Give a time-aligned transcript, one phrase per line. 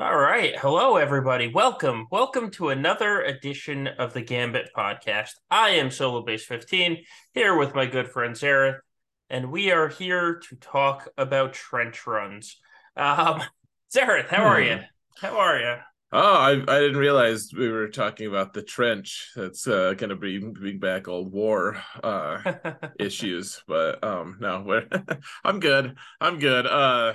[0.00, 0.58] All right.
[0.58, 1.48] Hello, everybody.
[1.48, 2.06] Welcome.
[2.10, 5.32] Welcome to another edition of the Gambit podcast.
[5.50, 8.78] I am Solo Bass 15 here with my good friend Xaereth,
[9.28, 12.56] and we are here to talk about trench runs.
[12.96, 13.42] Um,
[13.94, 14.76] Xaereth, how are you?
[14.76, 15.26] Hmm.
[15.26, 15.74] How are you?
[16.12, 19.30] Oh, I, I didn't realize we were talking about the trench.
[19.36, 22.54] That's uh, going to be bring back old war uh,
[22.98, 24.88] issues, but um, no, we're
[25.44, 25.94] I'm good.
[26.20, 26.66] I'm good.
[26.66, 27.12] Uh,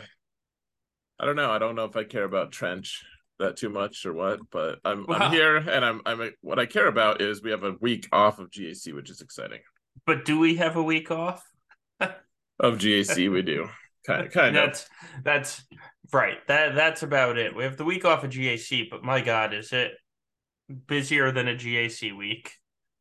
[1.19, 1.51] I don't know.
[1.51, 3.03] I don't know if I care about trench
[3.39, 5.17] that too much or what, but I'm Wow.
[5.17, 8.39] I'm here, and I'm I'm what I care about is we have a week off
[8.39, 9.59] of GAC, which is exciting.
[10.05, 11.43] but do we have a week off?
[12.57, 13.67] Of GAC, we do
[14.07, 14.65] kind of kind of.
[14.65, 14.89] That's
[15.23, 15.63] that's
[16.13, 16.37] right.
[16.47, 17.53] That that's about it.
[17.53, 19.91] We have the week off of GAC, but my God, is it
[20.87, 22.53] busier than a GAC week?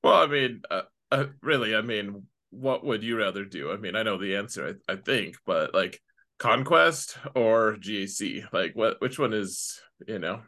[0.03, 3.71] Well, I mean, uh, uh, really, I mean, what would you rather do?
[3.73, 6.01] I mean, I know the answer, I, I think, but like
[6.45, 8.53] Conquest or GAC?
[8.53, 9.01] Like, what?
[9.01, 10.43] Which one is you know?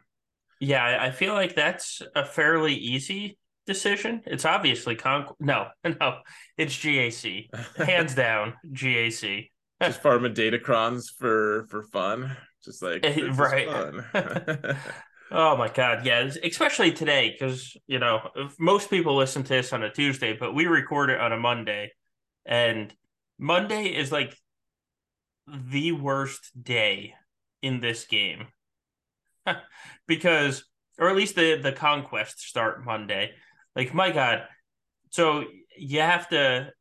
[0.59, 4.21] Yeah, I feel like that's a fairly easy decision.
[4.25, 5.27] It's obviously con.
[5.39, 6.19] No, no,
[6.57, 9.49] it's GAC, hands down GAC.
[9.81, 13.67] Just farming datacrons for for fun, just like Eh, right.
[14.13, 14.77] fun.
[15.29, 18.29] Oh my God, yeah, especially today because you know
[18.59, 21.91] most people listen to this on a Tuesday, but we record it on a Monday,
[22.45, 22.93] and
[23.37, 24.37] Monday is like
[25.47, 27.13] the worst day
[27.61, 28.47] in this game
[30.07, 30.63] because,
[30.99, 33.31] or at least the the conquests start Monday.
[33.75, 34.43] Like my God,
[35.11, 35.45] so
[35.77, 36.71] you have to,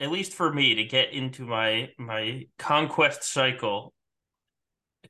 [0.00, 3.92] at least for me, to get into my my conquest cycle.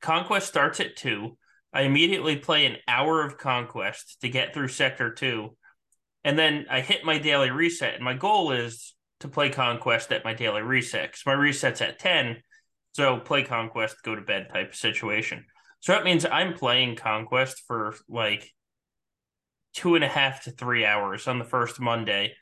[0.00, 1.38] Conquest starts at two.
[1.72, 5.56] I immediately play an hour of conquest to get through sector two,
[6.24, 7.94] and then I hit my daily reset.
[7.94, 11.98] And my goal is to play conquest at my daily reset because my reset's at
[11.98, 12.42] ten.
[12.96, 15.44] So play conquest, go to bed type situation.
[15.80, 18.50] So that means I'm playing conquest for like
[19.74, 22.32] two and a half to three hours on the first Monday,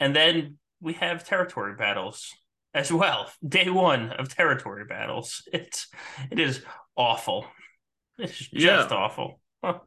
[0.00, 2.32] and then we have territory battles
[2.74, 3.30] as well.
[3.48, 5.44] Day one of territory battles.
[5.52, 5.86] It's
[6.32, 6.64] it is
[6.96, 7.46] awful.
[8.18, 8.96] It's just Yeah.
[8.96, 9.40] awful.
[9.62, 9.78] Huh.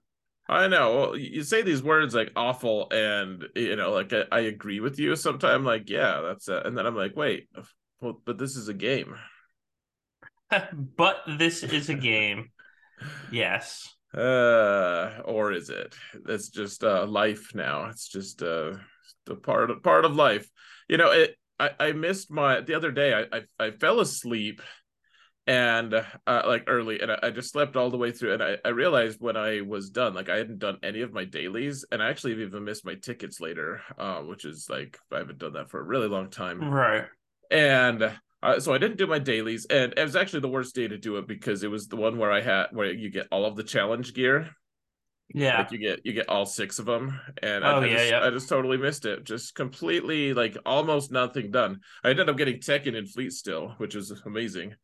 [0.48, 0.96] I know.
[0.96, 4.98] Well, you say these words like awful, and you know, like I, I agree with
[4.98, 5.18] you.
[5.18, 6.66] Sometimes, like, yeah, that's it.
[6.66, 7.50] And then I'm like, wait,
[8.00, 9.16] well, but this is a game.
[10.98, 12.52] but this is a game.
[13.32, 13.94] Yes.
[14.14, 15.94] Uh, or is it?
[16.30, 17.86] It's just uh life now.
[17.86, 18.74] It's just uh
[19.26, 20.50] the part of part of life.
[20.88, 21.36] You know, it.
[21.60, 23.14] I I missed my the other day.
[23.14, 24.62] I I, I fell asleep,
[25.48, 28.34] and uh like early, and I, I just slept all the way through.
[28.34, 31.26] And I I realized when I was done, like I hadn't done any of my
[31.26, 35.40] dailies, and I actually even missed my tickets later, uh, which is like I haven't
[35.40, 37.06] done that for a really long time Right.
[37.52, 38.12] and
[38.46, 40.98] uh, so I didn't do my dailies, and it was actually the worst day to
[40.98, 43.56] do it because it was the one where I had where you get all of
[43.56, 44.52] the challenge gear,
[45.34, 45.58] Yeah.
[45.58, 48.10] like you get you get all six of them, and Oh, I, I yeah, just,
[48.10, 48.20] yeah.
[48.22, 51.82] I just totally missed it, just completely like almost nothing done.
[52.04, 54.76] I ended up getting Tekken and Fleet still, which was amazing,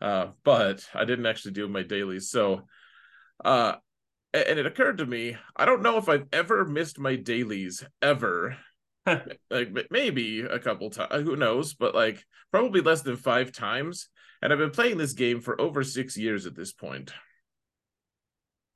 [0.00, 2.30] uh, but I didn't actually do my dailies.
[2.30, 2.62] So,
[3.44, 3.76] uh,
[4.34, 8.56] and it occurred to me, I don't know if I've ever missed my dailies ever
[9.50, 14.08] like maybe a couple times uh, who knows but like probably less than five times
[14.42, 17.12] and i've been playing this game for over six years at this point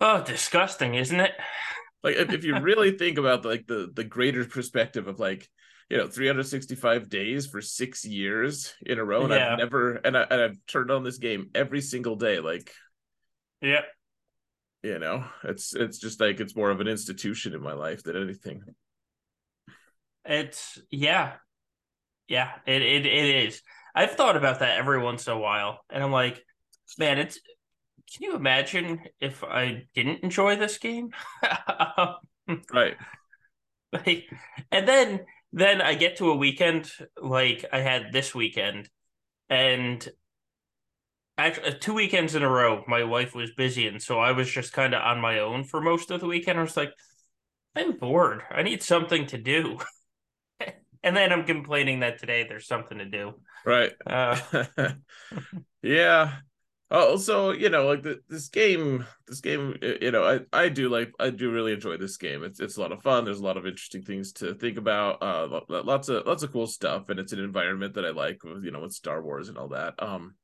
[0.00, 1.32] Oh, disgusting, isn't it?
[2.02, 5.48] like if, if you really think about like the the greater perspective of like
[5.88, 9.52] you know 365 days for six years in a row and Yeah.
[9.52, 12.72] i've never and, I, and i've turned on this game every single day like
[13.60, 13.82] Yeah.
[14.82, 18.16] you know it's it's just like it's more of an institution in my life than
[18.16, 18.62] anything
[20.24, 21.34] It's yeah.
[22.28, 23.62] Yeah, it, it it is.
[23.94, 26.44] I've thought about that every once in a while, and I'm like,
[26.98, 27.38] man, it's
[28.14, 31.10] can you imagine if I didn't enjoy this game?
[32.72, 32.96] right
[33.92, 34.24] like
[34.70, 35.20] and then
[35.52, 38.88] then I get to a weekend like I had this weekend
[39.50, 40.08] and
[41.36, 44.72] actually two weekends in a row my wife was busy and so I was just
[44.72, 46.58] kind of on my own for most of the weekend.
[46.58, 46.92] I was like,
[47.76, 48.42] I'm bored.
[48.50, 49.78] I need something to do.
[51.04, 53.34] and then I'm complaining that today there's something to do.
[53.64, 53.92] right.
[54.06, 54.36] Uh,
[55.82, 56.32] yeah.
[56.90, 60.88] Oh so you know like the, this game this game you know i i do
[60.88, 62.44] like i do really enjoy this game.
[62.44, 63.24] It's it's a lot of fun.
[63.24, 66.66] There's a lot of interesting things to think about uh lots of lots of cool
[66.66, 67.08] stuff.
[67.08, 69.68] And it's an environment that i like with you know with star wars and all
[69.68, 69.94] that.
[69.98, 70.34] Um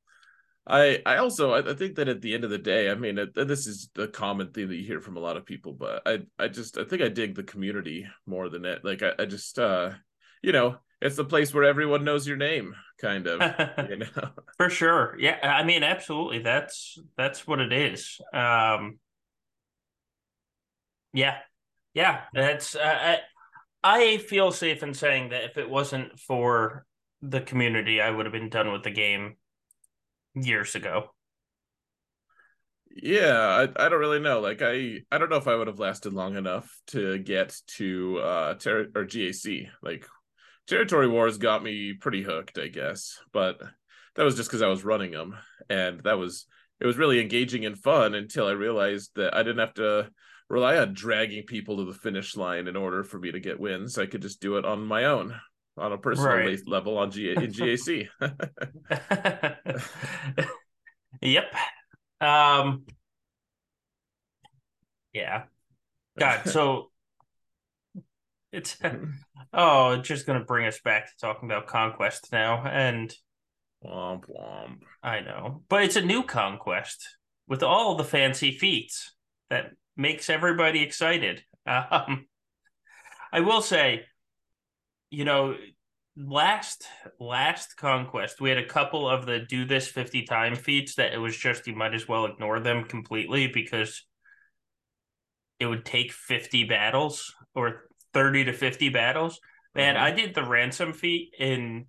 [0.66, 3.34] I I also I, think that at the end of the day, I mean, it,
[3.34, 6.20] this is the common thing that you hear from a lot of people, but I
[6.38, 8.84] I just I think I dig the community more than it.
[8.84, 9.90] Like I, I just uh
[10.42, 13.40] you know it's the place where everyone knows your name, kind of.
[13.90, 14.06] you know.
[14.58, 15.16] For sure.
[15.18, 16.40] Yeah, I mean absolutely.
[16.40, 18.20] That's that's what it is.
[18.34, 18.98] Um
[21.12, 21.38] Yeah,
[21.94, 22.22] yeah.
[22.34, 23.18] That's uh, I,
[23.82, 26.86] I feel safe in saying that if it wasn't for
[27.22, 29.36] the community, I would have been done with the game
[30.34, 31.10] years ago.
[32.90, 33.38] Yeah,
[33.76, 34.40] I, I don't really know.
[34.40, 38.18] Like I I don't know if I would have lasted long enough to get to
[38.18, 39.68] uh ter- or GAC.
[39.82, 40.06] Like
[40.66, 43.18] Territory Wars got me pretty hooked, I guess.
[43.32, 43.60] But
[44.14, 45.36] that was just because I was running them,
[45.68, 46.46] and that was
[46.80, 50.10] it was really engaging and fun until I realized that I didn't have to
[50.48, 53.98] rely on dragging people to the finish line in order for me to get wins.
[53.98, 55.38] I could just do it on my own,
[55.76, 56.58] on a personal Right.
[56.66, 58.08] level on G in GAC.
[61.20, 61.54] yep.
[62.20, 62.84] Um.
[65.12, 65.44] Yeah.
[66.18, 66.42] God.
[66.46, 66.89] So
[68.52, 68.76] it's
[69.52, 73.14] oh, it's just gonna bring us back to talking about conquest now, and
[73.84, 74.78] womp womp.
[75.02, 77.16] I know, but it's a new conquest
[77.46, 79.14] with all the fancy feats
[79.48, 81.42] that makes everybody excited.
[81.66, 82.26] Um,
[83.32, 84.06] I will say,
[85.10, 85.54] you know,
[86.16, 86.86] last
[87.20, 91.18] last conquest we had a couple of the do this 50 time feats that it
[91.18, 94.04] was just you might as well ignore them completely because
[95.60, 99.40] it would take 50 battles or 30 to 50 battles
[99.74, 100.00] man Mhm.
[100.00, 101.86] i did the ransom feat in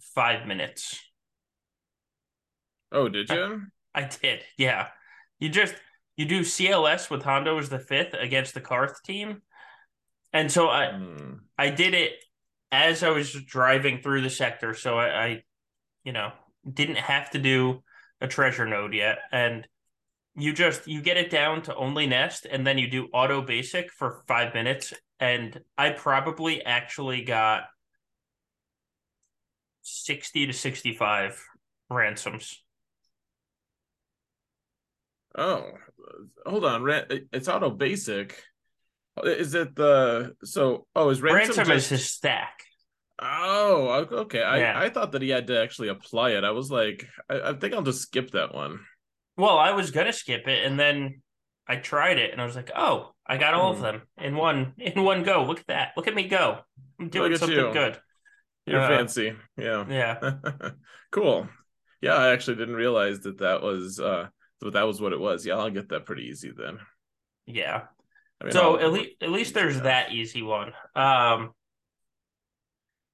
[0.00, 1.00] five minutes
[2.92, 3.62] Oh, did you?
[3.94, 4.88] i did yeah
[5.38, 5.74] you just
[6.16, 9.42] you do cls with hondo as the fifth against the karth team
[10.32, 11.34] and so i Hmm.
[11.58, 12.12] I did it
[12.70, 15.42] as I was driving through the sector, so I, I,
[16.04, 16.32] you know,
[16.70, 17.82] didn't have to do
[18.20, 19.66] a treasure node yet, and
[20.34, 23.90] you just you get it down to only nest, and then you do auto basic
[23.90, 27.64] for five minutes, and I probably actually got
[29.82, 31.42] sixty to sixty-five
[31.90, 32.62] ransoms.
[35.36, 35.70] Oh,
[36.44, 36.88] hold on.
[37.32, 38.42] It's auto basic.
[39.24, 40.86] Is it the so?
[40.94, 42.60] Oh, is ransom, Ransom is his stack.
[43.18, 44.42] Oh, okay.
[44.42, 44.78] I Yeah.
[44.78, 46.44] I thought that he had to actually apply it.
[46.44, 48.80] I was like, I, I think I'll just skip that one.
[49.38, 51.22] Well, I was gonna skip it, and then
[51.66, 53.82] I tried it, and I was like, "Oh, I got all of Hmm.
[53.82, 55.44] them in one in one go.
[55.44, 55.92] Look at that!
[55.96, 56.60] Look at me go!
[57.00, 57.72] I'm doing something you.
[57.72, 57.98] good."
[58.66, 59.32] You're Uh, fancy.
[59.56, 59.84] Yeah.
[59.88, 60.34] Yeah,
[61.12, 61.48] cool.
[62.00, 64.28] Yeah, I actually didn't realize that that was uh
[64.60, 65.44] that that was what it was.
[65.46, 66.78] Yeah, I'll get that pretty easy then.
[67.46, 67.84] yeah.
[68.40, 69.82] I mean, So I'll- at least at least there's Yeah.
[69.84, 70.72] that easy one.
[70.94, 71.52] Um,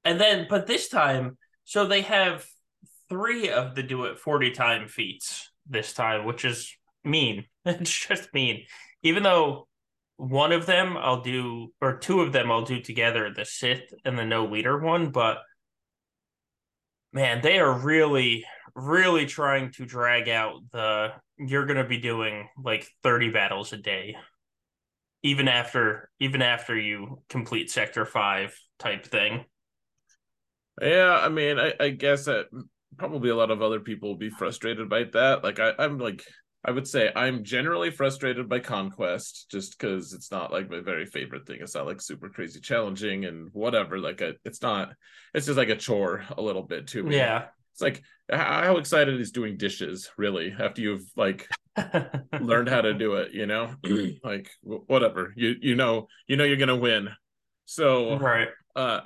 [0.05, 2.47] and then but this time, so they have
[3.09, 6.75] three of the do it forty time feats this time, which is
[7.05, 7.47] mean.
[7.65, 8.65] It's just mean.
[9.03, 9.69] Even though
[10.23, 14.17] one of them I'll do, or two of them I'll do together, the Sith and
[14.17, 15.39] the no leader one, but
[17.13, 18.45] man, they are really,
[18.77, 21.09] really trying to drag out the
[21.39, 24.15] you're gonna be doing like 30 battles a day.
[25.25, 29.45] Even after even after you complete sector five type thing.
[30.81, 32.47] Yeah, I mean, I, I guess that
[32.97, 35.43] probably a lot of other people will be frustrated by that.
[35.43, 36.25] Like I, I'm like
[36.65, 41.07] I would say I'm generally frustrated by conquest just because it's not like my very
[41.07, 41.59] favorite thing.
[41.61, 43.99] It's not like super crazy challenging and whatever.
[43.99, 44.93] Like a, it's not.
[45.35, 47.17] It's just like a chore a little bit to me.
[47.17, 47.47] Yeah.
[47.73, 51.49] It's like how excited is doing dishes really after you've like
[52.41, 53.33] learned how to do it.
[53.33, 53.75] You know,
[54.23, 57.09] like wh- whatever you you know you know you're gonna win.
[57.65, 58.49] So right.
[58.77, 59.01] uh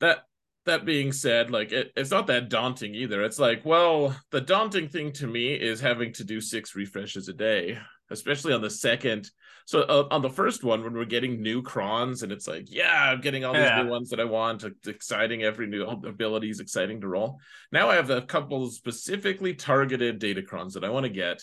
[0.00, 0.24] that
[0.66, 3.22] that being said like it, it's not that daunting either.
[3.22, 7.32] It's like well the daunting thing to me is having to do six refreshes a
[7.32, 7.78] day
[8.12, 9.30] especially on the second.
[9.66, 13.10] So uh, on the first one when we're getting new crons and it's like yeah
[13.10, 13.82] i'm getting all these Yeah.
[13.84, 17.38] new ones that i want it's exciting every new ability is exciting to roll.
[17.70, 21.40] Now i have a couple specifically targeted data crons that i want to get.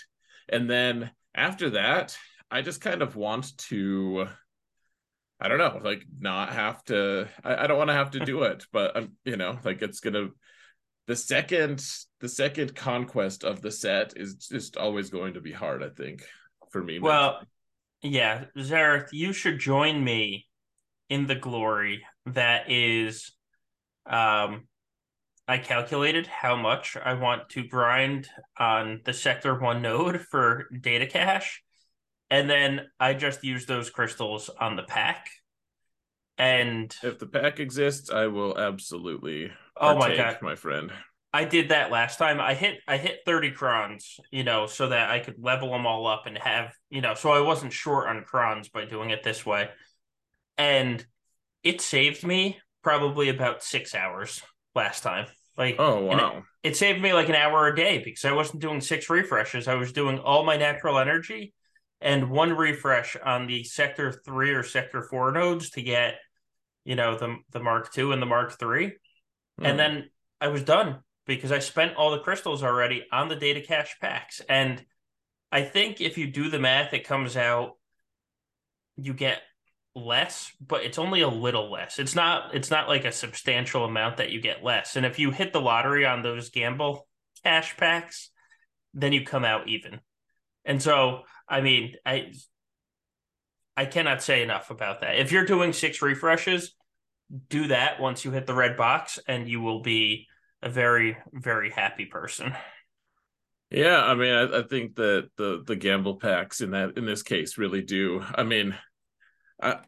[0.50, 2.18] And then after that
[2.52, 4.28] i just kind of want to
[5.40, 7.28] I don't know, like not have to.
[7.44, 10.00] I, I don't want to have to do it, but I'm, you know, like it's
[10.00, 10.30] gonna.
[11.06, 11.86] The second,
[12.20, 15.84] the second conquest of the set is just always going to be hard.
[15.84, 16.24] I think
[16.72, 17.00] for me.
[17.00, 17.42] Well,
[18.02, 20.48] yeah, Xaereth, you should join me
[21.10, 23.32] in the glory that is
[24.06, 24.68] um
[25.50, 28.28] I calculated how much I want to grind
[28.58, 31.64] on the sector 1 node for data cache
[32.30, 35.28] and then I just use those crystals on the pack.
[36.38, 39.52] And if the pack exists, I will absolutely.
[39.78, 40.92] oh my god, my friend.
[41.34, 42.40] I did that last time.
[42.40, 46.08] I hit I hit 30 crons, you know, so that I could level them all
[46.08, 49.46] up and have, you know, so I wasn't short on crons by doing it this
[49.46, 49.70] way.
[50.58, 51.06] And
[51.64, 54.42] it saved me probably about 6 hours
[54.76, 55.28] last time.
[55.58, 56.44] Like Oh it- wow!
[56.64, 59.68] it saved me like an hour a day because I wasn't doing six refreshes.
[59.68, 61.54] I was doing all my natural energy
[62.02, 66.16] and one refresh on the sector three or sector four nodes to get,
[66.86, 68.88] you know, the the Mark two and the Mark three.
[69.60, 69.64] Mm.
[69.64, 69.78] And hmm.
[69.78, 73.98] then I was done because I spent all the crystals already on the data cache
[74.00, 74.42] packs.
[74.48, 74.84] And
[75.52, 77.74] I think if you do the math, it comes out
[78.98, 79.42] you get
[79.96, 82.00] less, but it's only a little less.
[82.00, 84.96] It's not it's not like a substantial amount that you get less.
[84.96, 87.08] And if you hit the lottery on those gamble
[87.44, 88.30] cache packs,
[88.94, 90.00] then you come out even.
[90.66, 92.34] And so, I mean, I
[93.76, 95.18] I cannot say enough about that.
[95.18, 96.76] If you're doing six refreshes,
[97.50, 100.28] do that once you hit the red box and you will be
[100.62, 102.54] a very very happy person.
[103.70, 107.22] Yeah, I mean, I, I think that the the gamble packs in that in this
[107.22, 108.24] case really do.
[108.34, 108.76] I mean,
[109.62, 109.80] I,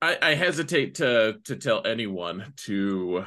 [0.00, 3.24] I hesitate to to tell anyone to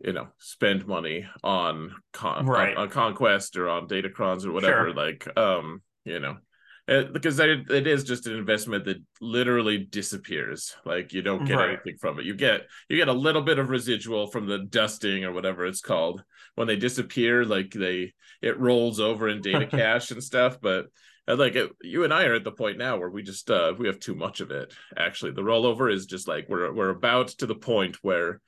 [0.00, 2.76] you know spend money on con right.
[2.76, 4.94] on, on conquest or on datacrons or whatever sure.
[4.94, 6.36] like um you know
[6.86, 11.56] it, because it, it is just an investment that literally disappears like you don't get
[11.56, 11.70] right.
[11.70, 15.24] anything from it you get you get a little bit of residual from the dusting
[15.24, 16.22] or whatever it's called
[16.56, 18.12] when they disappear like they
[18.42, 20.86] it rolls over in data cache and stuff but
[21.26, 23.72] and like it, you and I are at the point now where we just uh
[23.78, 24.74] we have too much of it.
[24.96, 28.40] Actually, the rollover is just like we're we're about to the point where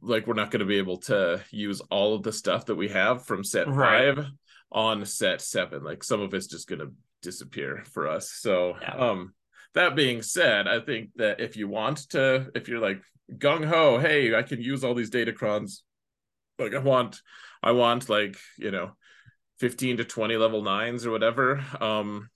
[0.00, 2.88] like we're not going to be able to use all of the stuff that we
[2.88, 4.16] have from set right.
[4.16, 4.26] five
[4.72, 5.84] on set seven.
[5.84, 6.92] Like some of it's just going to
[7.26, 8.30] disappear for us.
[8.30, 8.94] So yeah.
[8.94, 9.34] um
[9.74, 13.98] that being said, I think that if you want to, if you're like gung ho,
[13.98, 15.80] hey, I can use all these datacrons.
[16.58, 17.20] Like I want,
[17.62, 18.92] I want like you know
[19.58, 21.62] 15 to 20 level nines or whatever.
[21.80, 22.30] Um,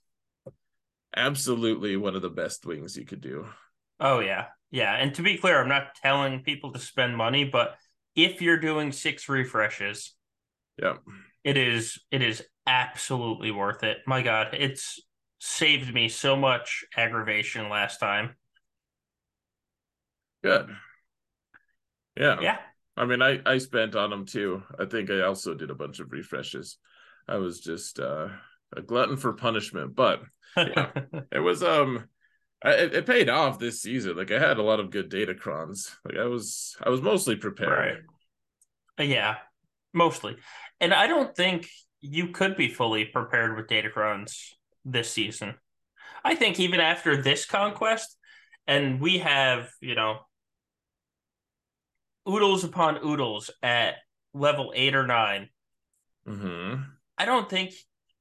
[1.16, 3.47] absolutely one of the best wings you could do.
[3.99, 4.47] Oh, yeah.
[4.70, 4.94] Yeah.
[4.94, 7.76] And to be clear, I'm not telling people to spend money, but
[8.14, 10.14] if you're doing six refreshes,
[10.80, 10.97] yeah,
[11.44, 13.98] it is it is absolutely worth it.
[14.06, 15.00] My God, it's
[15.40, 18.36] saved me so much aggravation last time.
[20.44, 20.68] Good.
[22.16, 22.40] Yeah.
[22.40, 22.58] Yeah.
[22.96, 24.62] I mean, I I spent on them too.
[24.78, 26.78] I think I also did a bunch of refreshes.
[27.28, 28.28] I was just uh,
[28.76, 29.94] a glutton for punishment.
[29.94, 30.22] But
[30.56, 30.90] yeah,
[31.32, 32.08] it was um,
[32.64, 34.16] it, it, paid off this season.
[34.16, 35.94] Like I had a lot of good datacrons.
[36.04, 38.04] Like I was, I was mostly prepared.
[38.98, 39.08] Right.
[39.08, 39.36] Yeah,
[39.92, 40.36] mostly.
[40.80, 41.68] And I don't think
[42.00, 44.52] you could be fully prepared with datacrons
[44.85, 45.54] this season.
[46.25, 48.16] I think even after this conquest,
[48.66, 50.19] and we have, you know,
[52.28, 53.97] oodles upon oodles at
[54.33, 55.49] level eight or 9
[56.28, 56.83] mm-hmm.
[57.19, 57.75] I don't think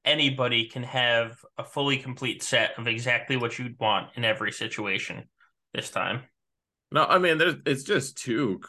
[0.03, 5.25] anybody can have a fully complete set of exactly what you'd want in every situation
[5.73, 6.23] this time.
[6.91, 8.61] No, I mean, there's it's just too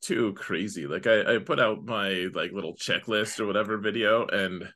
[0.00, 0.86] too crazy.
[0.86, 4.66] Like I, I put out my like little checklist or whatever video, and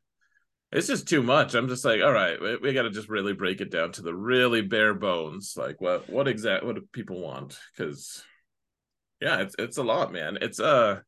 [0.70, 1.54] it's just too much.
[1.54, 4.02] I'm just like, all right, we, we got to just really break it down to
[4.02, 5.54] the really bare bones.
[5.56, 7.58] Like what what exact what do people want?
[7.76, 8.22] Because
[9.20, 10.38] yeah, it's it's a lot, man.
[10.42, 11.00] It's uh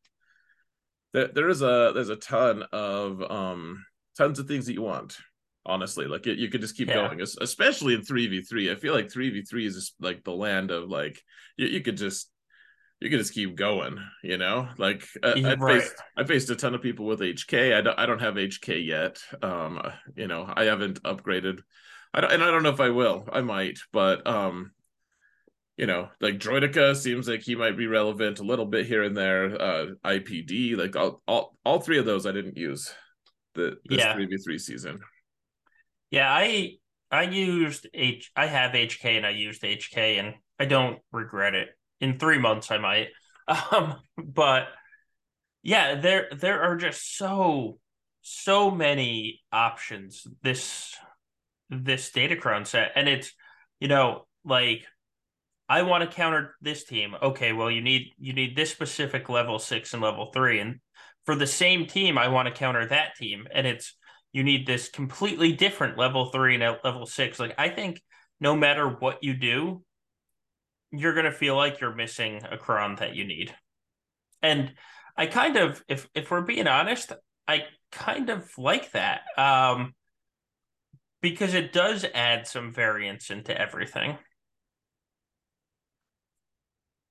[1.13, 3.85] there, there is a there's a ton of um
[4.17, 5.19] tons of things that you want
[5.65, 6.95] honestly like it, you could just keep yeah.
[6.95, 11.21] going especially in 3v3 i feel like 3v3 is just like the land of like
[11.57, 12.31] you, you could just
[13.01, 15.83] you could just keep going you know like I, I, right.
[15.83, 18.85] faced, I faced a ton of people with hk I don't, I don't have hk
[18.85, 19.81] yet um
[20.17, 21.61] you know i haven't upgraded
[22.13, 24.73] i don't and i don't know if i will i might but um
[25.77, 29.17] you know, like Droideka seems like he might be relevant a little bit here and
[29.17, 29.61] there.
[29.61, 32.93] Uh IPD, like all all, all three of those I didn't use
[33.55, 34.15] the this yeah.
[34.15, 35.01] 3v3 season.
[36.13, 36.75] Yeah, I
[37.11, 41.71] I used H I have HK and I used HK and I don't regret it.
[42.01, 43.09] In three months I might.
[43.73, 44.69] Um but
[45.65, 47.81] yeah, there there are just so
[48.21, 50.95] so many options this
[51.71, 52.93] this datacron set.
[52.95, 53.33] And it's
[53.81, 54.87] you know, like
[55.69, 57.15] I want to counter this team.
[57.21, 60.61] Okay, well you need you need this specific level six and level three.
[60.61, 60.81] And
[61.25, 63.49] for the same team, I want to counter that team.
[63.53, 63.97] And it's
[64.33, 67.39] you need this completely different level three and level six.
[67.39, 68.03] Like I think
[68.41, 69.83] no matter what you do,
[70.91, 73.55] you're gonna feel like you're missing a cron that you need.
[74.43, 74.73] And
[75.17, 77.13] I kind of, if if we're being honest,
[77.47, 79.23] I kind of like that.
[79.37, 79.95] Um
[81.21, 84.19] because it does add some variance into everything.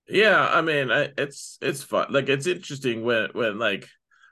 [0.07, 2.07] Yeah, I mean, I, it's it's fun.
[2.11, 3.87] Like it's interesting when when like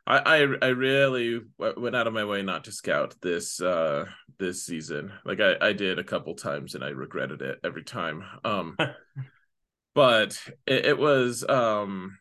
[0.09, 4.05] I, I I really went out of my way not to scout this uh
[4.39, 5.13] this season.
[5.23, 8.23] Like I I did a couple times and I regretted it every time.
[8.43, 8.75] Um
[9.95, 12.17] but it, it was um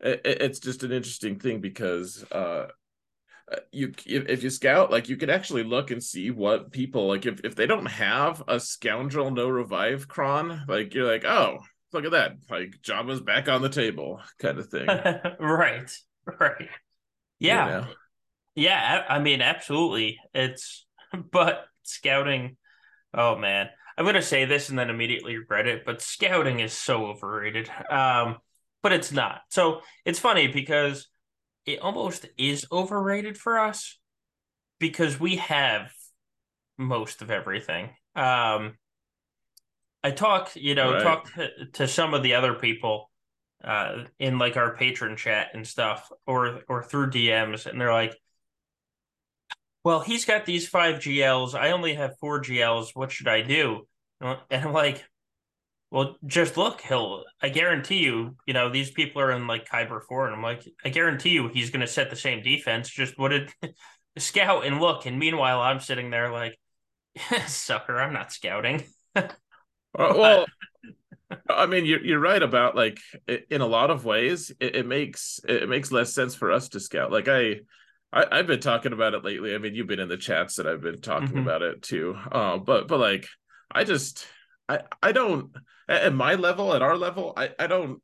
[0.00, 2.68] it, it's just an interesting thing because uh
[3.52, 7.08] uh, you if, if you scout like you can actually look and see what people
[7.08, 11.58] like if, if they don't have a scoundrel no revive cron like you're like oh
[11.92, 14.88] look at that like Jabba's back on the table kind of thing.
[15.40, 15.90] Right
[16.38, 16.68] right.
[17.38, 17.66] Yeah.
[17.66, 17.86] you know?
[18.54, 20.18] yeah I, I mean absolutely.
[20.34, 20.86] It's
[21.32, 22.56] but scouting
[23.14, 23.68] oh man.
[23.98, 27.70] I'm gonna say this and then immediately regret it but scouting is so overrated.
[27.90, 28.36] Um
[28.82, 29.42] but it's not.
[29.48, 31.08] So it's funny because
[31.66, 33.98] it almost is overrated for us
[34.78, 35.92] because we have
[36.76, 37.90] most of everything.
[38.16, 38.76] Um,
[40.04, 41.02] I talk, you know, right.
[41.02, 43.10] talk to, to, some of the other people
[43.62, 48.16] uh, in like our patron chat and stuff, or or through DMs, and they're like,
[49.84, 51.54] "Well, he's got these five GLs.
[51.54, 52.90] I only have four GLs.
[52.94, 53.86] What should I do?"
[54.20, 55.04] And I'm like,
[55.92, 57.24] well, just look, he'll.
[57.42, 60.66] I guarantee you, you know, these people are in like Kyber four, and I'm like,
[60.82, 62.88] I guarantee you, he's going to set the same defense.
[62.88, 63.52] Just what did
[64.16, 66.58] scout and look, and meanwhile, I'm sitting there like,
[67.46, 68.84] sucker, I'm not scouting.
[69.94, 70.46] well,
[71.48, 75.40] I mean, you're you're right about like in a lot of ways, it, it makes
[75.48, 77.12] it makes less sense for us to scout.
[77.12, 77.60] Like I,
[78.12, 79.54] I have been talking about it lately.
[79.54, 81.38] I mean, you've been in the chats that I've been talking mm-hmm.
[81.38, 82.16] about it too.
[82.30, 83.26] Uh, but but like
[83.70, 84.26] I just
[84.68, 85.54] I I don't
[85.88, 88.02] at my level, at our level, I I don't.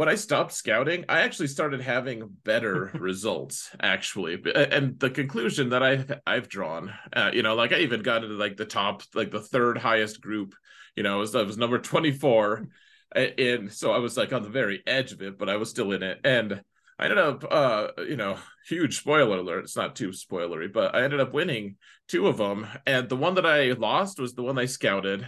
[0.00, 3.68] When I stopped scouting, I actually started having better results.
[3.82, 8.24] Actually, and the conclusion that I I've drawn, uh, you know, like I even got
[8.24, 10.54] into like the top, like the third highest group.
[10.96, 12.68] You know, it was, was number twenty four,
[13.14, 15.92] and so I was like on the very edge of it, but I was still
[15.92, 16.62] in it, and.
[16.98, 18.36] I ended up, uh, you know,
[18.68, 19.64] huge spoiler alert.
[19.64, 21.76] It's not too spoilery, but I ended up winning
[22.08, 25.26] two of them, and the one that I lost was the one I scouted,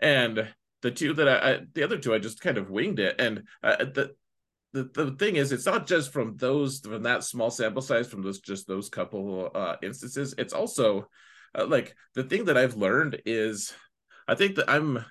[0.00, 0.48] and
[0.84, 3.44] the two that I, I, the other two I just kind of winged it, and
[3.62, 4.10] uh, the
[4.74, 8.20] the the thing is, it's not just from those from that small sample size from
[8.20, 10.34] those just those couple uh, instances.
[10.36, 11.08] It's also
[11.58, 13.72] uh, like the thing that I've learned is,
[14.28, 15.02] I think that I'm,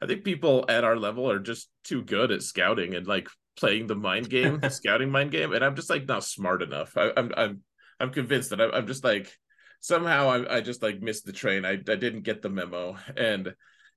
[0.00, 3.86] I think people at our level are just too good at scouting and like playing
[3.86, 6.96] the mind game, the scouting mind game, and I'm just like not smart enough.
[6.96, 7.60] I, I'm I'm
[8.00, 9.30] I'm convinced that I, I'm just like
[9.80, 11.66] somehow I, I just like missed the train.
[11.66, 13.52] I I didn't get the memo, and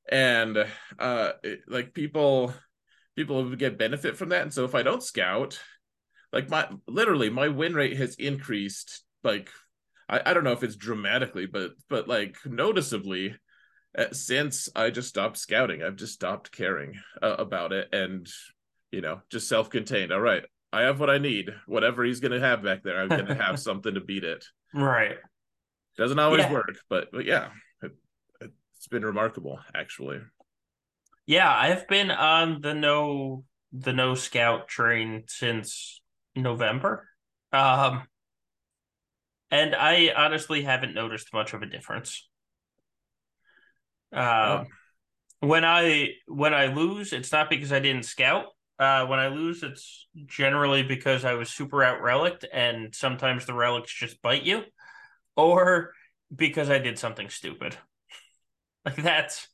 [0.10, 0.66] and
[1.00, 1.32] uh
[1.68, 2.54] like people
[3.16, 4.44] people get benefit from that.
[4.44, 5.60] And so if i don't scout
[6.34, 9.50] like my literally my win rate has increased like
[10.10, 13.36] i, I don't know if it's dramatically but but like noticeably
[13.98, 18.28] uh, since i just stopped scouting i've just stopped caring uh, about it and
[18.92, 20.12] you know just self-contained.
[20.12, 21.50] All right i have what i need.
[21.66, 24.46] Whatever he's gonna have back there i'm gonna have something to beat it.
[24.74, 25.18] Right.
[25.98, 26.54] Doesn't always yeah.
[26.54, 27.50] work but but yeah
[28.82, 30.20] it's been remarkable actually
[31.28, 36.02] yeah i've been on the no the no scout train since
[36.36, 37.08] november
[37.54, 38.02] um
[39.52, 42.28] and i honestly haven't noticed much of a difference
[44.16, 45.48] uh, oh.
[45.48, 48.46] when i when i lose it's not because i didn't scout
[48.80, 53.54] uh, when I lose, it's generally because I was super out relicked, and sometimes the
[53.54, 54.64] relics just bite you,
[55.36, 55.92] or
[56.36, 57.78] because I did something stupid.
[58.86, 59.48] Like that's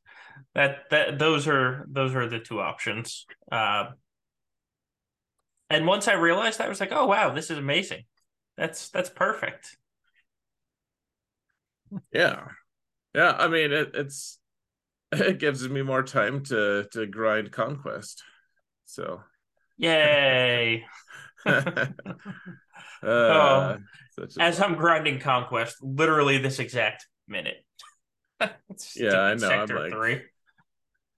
[0.55, 3.25] that that those are those are the two options.
[3.51, 3.91] Uh,
[5.69, 8.03] and once I realized that, I was like, oh wow, this is amazing.
[8.57, 9.77] That's that's perfect.
[12.11, 12.47] Yeah,
[13.13, 13.35] yeah.
[13.37, 14.39] I mean, it, it's
[15.11, 18.23] it gives me more time to to grind conquest.
[18.85, 19.21] So,
[19.77, 20.85] yay!
[21.45, 21.87] uh,
[23.03, 23.77] oh,
[24.39, 27.57] as I'm grinding conquest, literally this exact minute.
[28.95, 29.47] yeah, I know.
[29.47, 30.21] Sector I'm like, three.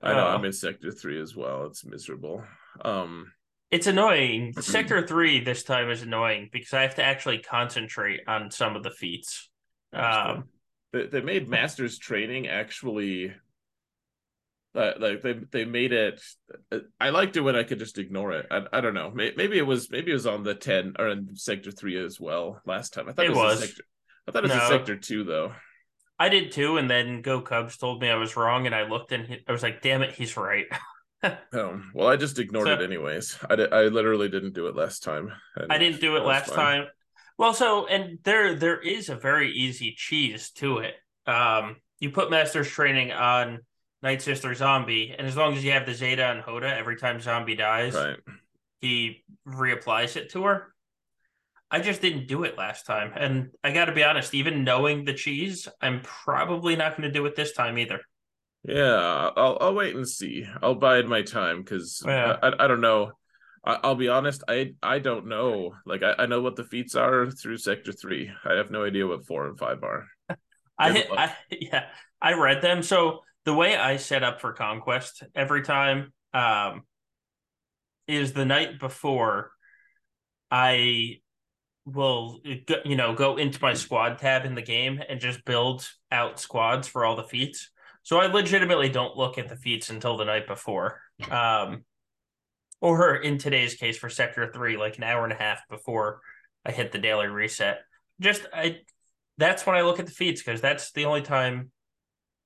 [0.01, 0.27] I know.
[0.27, 1.65] Uh, I'm in sector three as well.
[1.65, 2.43] It's miserable.
[2.83, 3.31] Um,
[3.71, 4.53] it's annoying.
[4.61, 8.83] sector three this time is annoying because I have to actually concentrate on some of
[8.83, 9.49] the feats.
[9.93, 10.45] Um,
[10.93, 13.33] they, they made masters training actually.
[14.75, 16.21] Uh, like they they made it.
[17.01, 18.47] I liked it when I could just ignore it.
[18.51, 19.11] I, I don't know.
[19.11, 22.61] Maybe it was maybe it was on the ten or in sector three as well
[22.65, 23.09] last time.
[23.09, 23.59] I thought it, it was.
[23.59, 23.67] was.
[23.67, 23.83] Sector,
[24.27, 24.69] I thought it was no.
[24.69, 25.53] sector two though.
[26.19, 29.13] I did too, and then Go Cubs told me I was wrong, and I looked
[29.13, 30.65] and I was like, "Damn it, he's right."
[31.53, 33.37] oh well, I just ignored so, it anyways.
[33.49, 35.31] I did, I literally didn't do it last time.
[35.69, 36.81] I didn't do it last fine.
[36.81, 36.87] time.
[37.37, 40.95] Well, so and there there is a very easy cheese to it.
[41.25, 43.59] Um, you put Master's Training on
[44.03, 47.21] Night Sister Zombie, and as long as you have the Zeta and Hoda, every time
[47.21, 48.17] Zombie dies, right.
[48.81, 50.73] he reapplies it to her.
[51.71, 53.11] I just didn't do it last time.
[53.15, 57.13] And I got to be honest, even knowing the cheese, I'm probably not going to
[57.13, 57.99] do it this time either.
[58.63, 60.45] Yeah, I'll I'll wait and see.
[60.61, 62.37] I'll bide my time because yeah.
[62.43, 63.11] I, I don't know.
[63.63, 64.43] I, will be honest.
[64.49, 65.75] I I don't know.
[65.85, 68.31] Like I, I know what the feats are through Sector Three.
[68.43, 70.05] I have no idea what four and five are.
[70.77, 71.85] I, hit, I yeah,
[72.21, 72.83] I read them.
[72.83, 76.83] So the way I set up for Conquest every time um,
[78.07, 79.51] is the night before
[80.51, 81.19] I
[81.85, 82.39] will
[82.85, 86.87] you know go into my squad tab in the game and just build out squads
[86.87, 87.71] for all the feats.
[88.03, 91.01] So I legitimately don't look at the feats until the night before.
[91.29, 91.83] Um,
[92.81, 96.21] or in today's case for sector 3 like an hour and a half before
[96.65, 97.79] I hit the daily reset.
[98.19, 98.79] Just I
[99.37, 101.71] that's when I look at the feats because that's the only time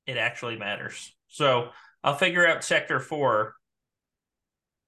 [0.05, 1.15] it actually matters.
[1.27, 1.69] So
[2.03, 3.55] I'll figure out sector 4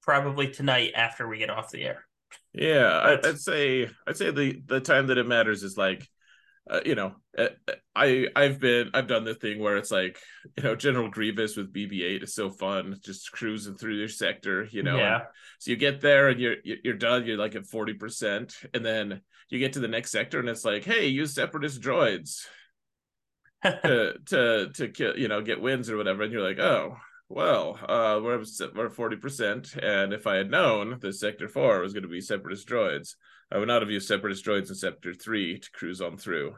[0.01, 2.05] probably tonight after we get off the air.
[2.53, 6.07] Yeah, I, would say I'd say the the time that it matters is like,
[6.69, 7.49] uh, you know, uh,
[7.95, 10.17] I I've been I've done the thing where it's like
[10.57, 14.83] you know General Grievous with BB-8 is so fun, just cruising through your sector, you
[14.83, 14.97] know.
[14.97, 15.21] Yeah.
[15.59, 17.25] so you get there and you're you're done.
[17.25, 20.65] You're like at forty percent, and then you get to the next sector and it's
[20.65, 22.45] like, hey, use separatist droids
[23.63, 26.97] to to to kill, you know get wins or whatever, and you're like, oh,
[27.29, 28.43] well, uh, we're
[28.75, 32.21] we're forty percent, and if I had known that Sector Four was going to be
[32.21, 33.15] Separatist droids,
[33.51, 36.55] I would not have used Separatist droids in Sector Three to cruise on through.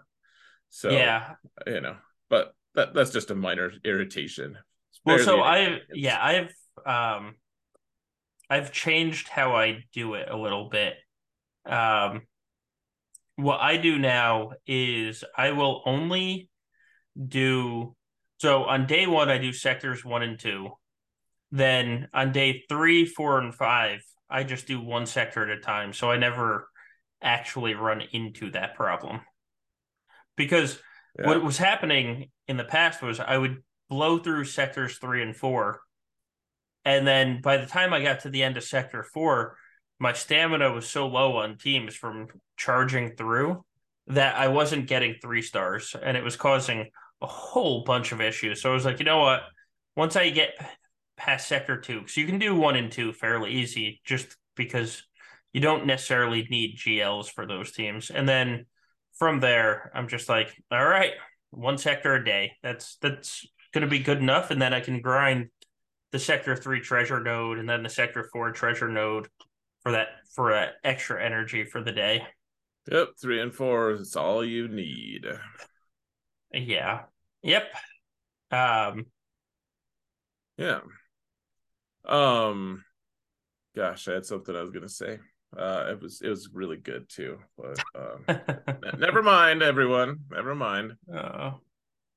[0.70, 1.96] So yeah, you know,
[2.30, 4.58] but that that's just a minor irritation.
[5.06, 6.54] Well, so I yeah I've
[6.86, 7.36] um
[8.50, 10.96] I've changed how I do it a little bit.
[11.66, 12.22] Um,
[13.36, 16.50] what I do now is I will only
[17.16, 17.96] do
[18.38, 20.70] so on day one, I do sectors one and two.
[21.52, 25.94] Then on day three, four, and five, I just do one sector at a time.
[25.94, 26.68] So I never
[27.22, 29.22] actually run into that problem.
[30.36, 30.80] Because
[31.18, 31.28] yeah.
[31.28, 35.80] what was happening in the past was I would blow through sectors three and four.
[36.86, 39.58] And then by the time I got to the end of sector four,
[40.00, 43.66] my stamina was so low on teams from charging through
[44.08, 45.96] that I wasn't getting three stars.
[46.02, 48.62] And it was causing a whole bunch of issues.
[48.62, 49.42] So I was like, you know what?
[49.96, 50.54] Once I get
[51.18, 55.04] past sector two, because you can do one and two fairly easy, just because
[55.54, 58.10] you don't necessarily need GLs for those teams.
[58.12, 58.66] And then
[59.18, 61.14] from there, I'm just like, all right,
[61.50, 62.54] one sector a day.
[62.62, 64.52] That's that's gonna be good enough.
[64.52, 65.50] And then I can grind
[66.12, 69.28] the sector three treasure node and then the sector four treasure node
[69.82, 72.24] for that for that extra energy for the day.
[72.92, 75.26] Yep, three and four is all you need.
[76.54, 77.04] Yeah.
[77.44, 77.64] Yep.
[78.52, 79.06] Um
[80.58, 80.80] Yeah.
[82.06, 82.84] Um
[83.76, 85.20] gosh, I had something I was gonna say.
[85.56, 87.40] Uh it was it was really good too.
[87.58, 88.26] But um
[89.00, 90.20] never mind, everyone.
[90.32, 90.94] Never mind.
[91.14, 91.60] Oh.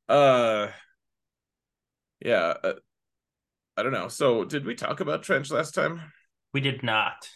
[0.09, 0.69] Uh
[2.25, 2.55] yeah.
[2.63, 2.75] Uh,
[3.77, 4.09] I don't know.
[4.09, 6.13] So did we talk about trench last time?
[6.53, 7.29] We did not.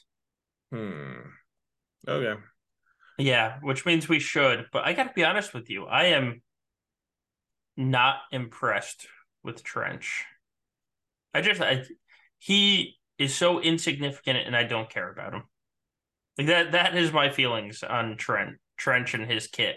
[0.70, 1.12] Hmm.
[2.06, 2.40] Okay.
[3.18, 4.66] Yeah, which means we should.
[4.72, 5.86] But I got to be honest with you.
[5.86, 6.42] I am
[7.76, 9.06] not impressed
[9.42, 10.24] with Trench.
[11.32, 11.84] I just I
[12.38, 15.42] he is so insignificant and I don't care about him.
[16.38, 19.76] Like that that is my feelings on Trent Trench and his kit.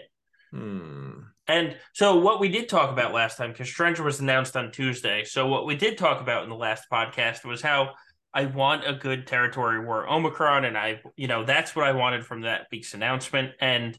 [0.50, 1.10] Hmm.
[1.46, 5.24] And so what we did talk about last time, because Trench was announced on Tuesday.
[5.24, 7.94] So what we did talk about in the last podcast was how
[8.34, 12.26] I want a good territory war Omicron, and I, you know, that's what I wanted
[12.26, 13.52] from that week's announcement.
[13.60, 13.98] And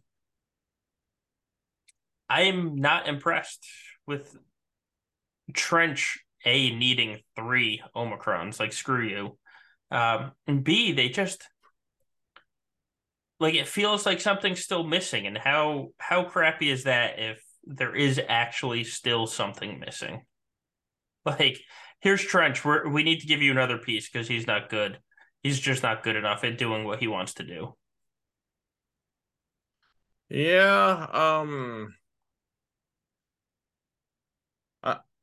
[2.30, 3.66] I'm not impressed
[4.10, 4.36] with
[5.54, 8.60] Trench A needing three Omicrons.
[8.60, 9.38] Like, screw you.
[9.96, 11.48] Um, and B, they just
[13.40, 15.28] like it feels like something's still missing.
[15.28, 20.24] And how how crappy is that if there is actually still something missing?
[21.26, 21.60] Like,
[22.00, 22.64] here's Trench.
[22.64, 24.98] We're, we need to give you another piece because he's not good.
[25.44, 27.76] He's just not good enough at doing what he wants to do.
[30.30, 31.08] Yeah.
[31.12, 31.94] Um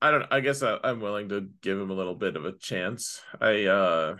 [0.00, 0.26] I don't.
[0.30, 3.22] I guess I, I'm willing to give him a little bit of a chance.
[3.40, 4.16] I, uh,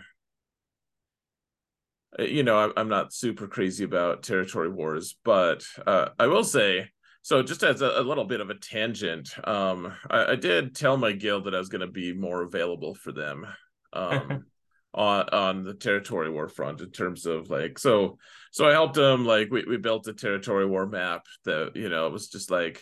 [2.19, 6.89] you know, I'm not super crazy about territory wars, but uh, I will say.
[7.21, 10.95] So, just as a, a little bit of a tangent, um, I, I, did tell
[10.95, 13.45] my guild that I was going to be more available for them,
[13.91, 14.45] um,
[14.93, 18.17] on on the territory war front in terms of like so.
[18.51, 19.25] So I helped them.
[19.25, 22.81] Like we we built a territory war map that you know it was just like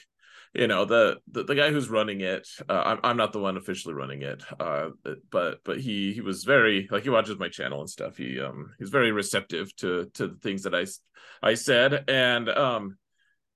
[0.56, 3.58] you know the, the the, guy who's running it uh, I'm, I'm not the one
[3.58, 4.90] officially running it uh,
[5.32, 8.74] but but he he was very like he watches my channel and stuff he um
[8.80, 10.86] he's very receptive to to the things that i
[11.44, 12.98] i said and um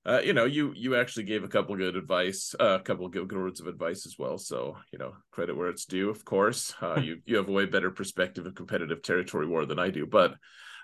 [0.06, 3.28] uh, you know, you you actually gave a couple good advice, uh, a couple good,
[3.28, 4.38] good words of advice as well.
[4.38, 6.08] So you know, credit where it's due.
[6.08, 9.78] Of course, uh, you you have a way better perspective of competitive territory war than
[9.78, 10.06] I do.
[10.06, 10.36] But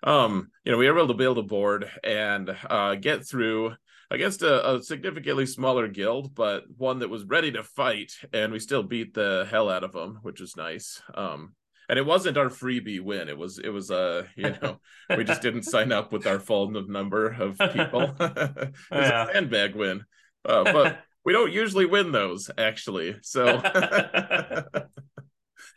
[0.03, 3.75] um, you know, we were able to build a board and uh, get through
[4.11, 8.59] against a, a, significantly smaller guild, but one that was ready to fight, and we
[8.59, 11.03] still beat the hell out of them, which was nice.
[11.15, 11.55] Um,
[11.89, 13.29] and it wasn't our freebie win.
[13.29, 14.81] It was it was uh you know
[15.17, 18.03] we just didn't sign up with our full number of people.
[18.21, 19.29] it was yeah.
[19.29, 20.05] a sandbag win,
[20.45, 23.17] uh, but we don't usually win those actually.
[23.23, 23.45] So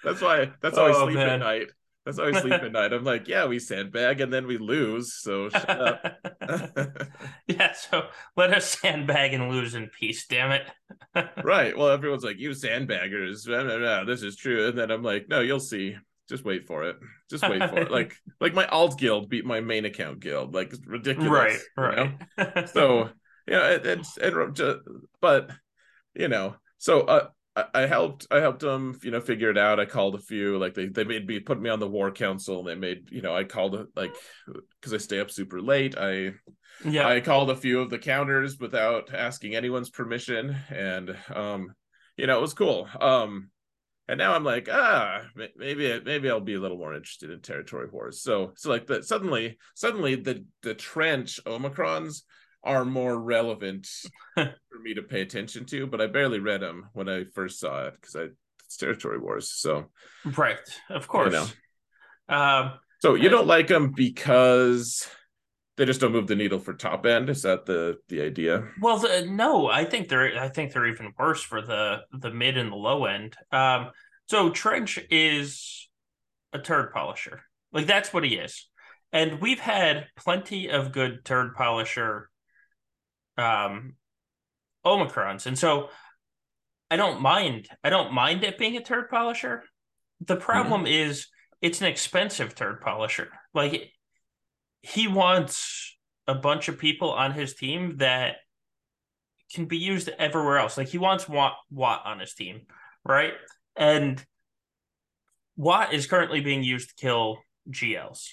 [0.03, 1.29] that's why that's oh, I sleep man.
[1.29, 1.67] at night.
[2.09, 2.91] That's how I sleep at night.
[2.91, 5.13] I'm like, yeah, we sandbag and then we lose.
[5.13, 6.17] So shut up.
[7.47, 10.63] yeah, so let us sandbag and lose in peace, damn it.
[11.43, 11.77] right.
[11.77, 13.45] Well, everyone's like, you sandbaggers.
[14.07, 14.69] This is true.
[14.69, 15.97] And then I'm like, no, you'll see.
[16.27, 16.97] Just wait for it.
[17.29, 17.91] Just wait for it.
[17.91, 20.55] Like, like my alt guild beat my main account guild.
[20.55, 21.63] Like, it's ridiculous.
[21.77, 21.95] Right.
[21.95, 22.17] Right.
[22.37, 22.65] You know?
[22.65, 23.09] so,
[23.47, 24.33] yeah, it, it's, it,
[25.21, 25.51] but,
[26.15, 29.79] you know, so, uh, I helped I helped them you know figure it out.
[29.79, 32.59] I called a few like they they made me put me on the war council.
[32.59, 34.13] and They made you know I called it like
[34.79, 35.95] because I stay up super late.
[35.97, 36.33] I
[36.85, 41.73] yeah I called a few of the counters without asking anyone's permission, and um
[42.17, 42.87] you know it was cool.
[42.99, 43.49] Um
[44.07, 45.23] and now I'm like ah
[45.57, 48.21] maybe maybe I'll be a little more interested in territory wars.
[48.21, 52.21] So so like the suddenly suddenly the the trench omicrons
[52.63, 53.87] are more relevant
[54.35, 57.87] for me to pay attention to, but I barely read them when I first saw
[57.87, 58.27] it because I
[58.65, 59.51] it's territory wars.
[59.51, 59.85] So
[60.37, 61.33] right, of course.
[61.33, 62.35] You know.
[62.35, 65.09] Um, so you don't like them because
[65.75, 67.29] they just don't move the needle for top end.
[67.29, 68.67] Is that the the idea?
[68.79, 72.57] Well, the, no, I think they're I think they're even worse for the the mid
[72.57, 73.35] and the low end.
[73.51, 73.91] Um,
[74.27, 75.89] so Trench is
[76.53, 77.41] a turd polisher,
[77.71, 78.69] like that's what he is,
[79.11, 82.29] and we've had plenty of good turd polisher
[83.39, 83.95] um,
[84.85, 85.45] Omicrons.
[85.45, 85.89] And so
[86.89, 87.67] I don't mind.
[87.83, 89.63] I don't mind it being a turd polisher.
[90.25, 91.09] The problem mm-hmm.
[91.09, 91.27] is
[91.61, 93.29] it's an expensive turd polisher.
[93.53, 93.91] Like
[94.81, 95.97] he wants
[96.27, 98.35] a bunch of people on his team that
[99.53, 100.77] can be used everywhere else.
[100.77, 102.61] Like he wants Watt Watt on his team,
[103.03, 103.33] right?
[103.75, 104.23] And
[105.57, 108.29] Watt is currently being used to kill GLs.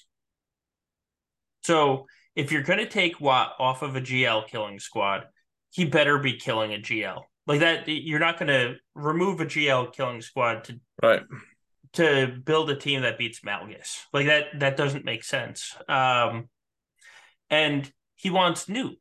[1.64, 2.06] So
[2.36, 5.24] if you're going to take Watt off of a GL killing squad,
[5.70, 7.22] he better be killing a GL.
[7.46, 11.22] Like that, you're not going to remove a GL killing squad to right
[11.94, 14.00] to build a team that beats Malgus.
[14.12, 15.74] Like that, that doesn't make sense.
[15.88, 16.48] Um,
[17.48, 18.98] and he wants Nute,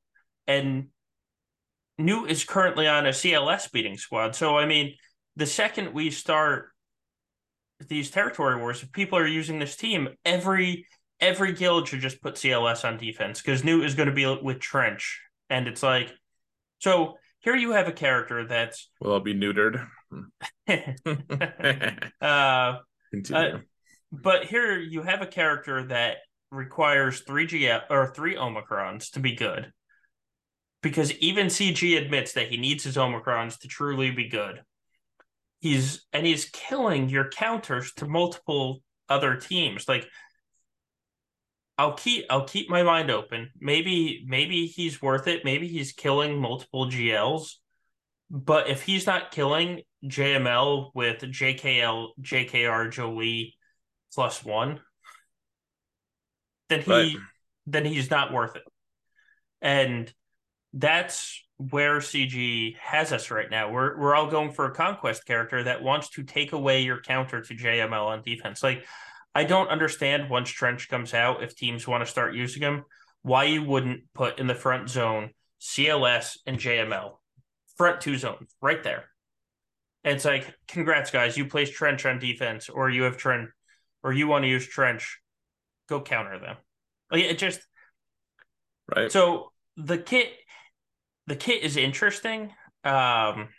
[0.47, 0.87] and
[1.97, 4.35] Nute is currently on a CLS beating squad.
[4.35, 4.95] So I mean,
[5.35, 6.69] the second we start
[7.87, 10.87] these territory wars, if people are using this team, every
[11.19, 14.59] every guild should just put CLS on defense because Nute is going to be with
[14.59, 15.21] Trench.
[15.49, 16.11] And it's like,
[16.79, 18.89] so here you have a character that's.
[18.99, 19.85] Well, I'll be neutered.
[22.21, 22.79] uh,
[23.11, 23.55] Continue.
[23.55, 23.59] Uh,
[24.11, 26.17] but here you have a character that
[26.51, 29.71] requires three G or three Omicrons to be good.
[30.81, 34.61] Because even CG admits that he needs his Omicrons to truly be good.
[35.59, 39.87] He's and he's killing your counters to multiple other teams.
[39.87, 40.07] Like
[41.77, 43.51] I'll keep I'll keep my mind open.
[43.59, 45.43] Maybe maybe he's worth it.
[45.43, 47.55] Maybe he's killing multiple GLs.
[48.29, 53.53] But if he's not killing JML with JKL JKR Jolee
[54.13, 54.79] plus one,
[56.69, 57.15] then he right.
[57.67, 58.63] then he's not worth it.
[59.61, 60.11] And
[60.73, 63.71] that's where CG has us right now.
[63.71, 67.41] We're we're all going for a conquest character that wants to take away your counter
[67.41, 68.63] to JML on defense.
[68.63, 68.85] Like
[69.35, 72.85] I don't understand once Trench comes out, if teams want to start using him,
[73.21, 77.17] why you wouldn't put in the front zone CLS and JML,
[77.75, 79.09] front two zones right there.
[80.05, 81.35] And it's like, congrats, guys.
[81.35, 83.49] You place Trench on defense, or you have Trench,
[84.03, 85.19] or you want to use Trench,
[85.89, 86.55] go counter them.
[87.11, 87.59] Like it just
[88.95, 89.11] right.
[89.11, 90.29] So the kit,
[91.27, 92.51] the kit is interesting.
[92.83, 93.49] Um,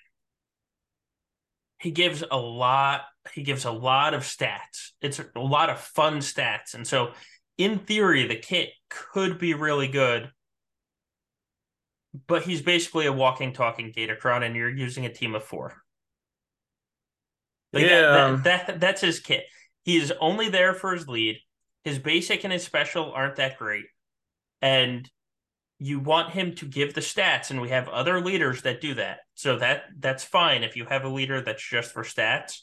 [1.81, 3.03] he gives a lot
[3.35, 4.93] he gives a lot of stats.
[5.01, 6.75] It's a lot of fun stats.
[6.75, 7.13] And so
[7.59, 10.31] in theory the kit could be really good
[12.27, 15.83] but he's basically a walking talking datacron and you're using a team of four.
[17.73, 18.01] Like yeah.
[18.01, 19.45] That, that, that, that's his kit.
[19.85, 21.39] He is only there for his lead.
[21.85, 23.85] His basic and his special aren't that great.
[24.63, 25.09] And
[25.79, 29.19] you want him to give the stats and we have other leaders that do that.
[29.35, 32.61] So that that's fine if you have a leader that's just for stats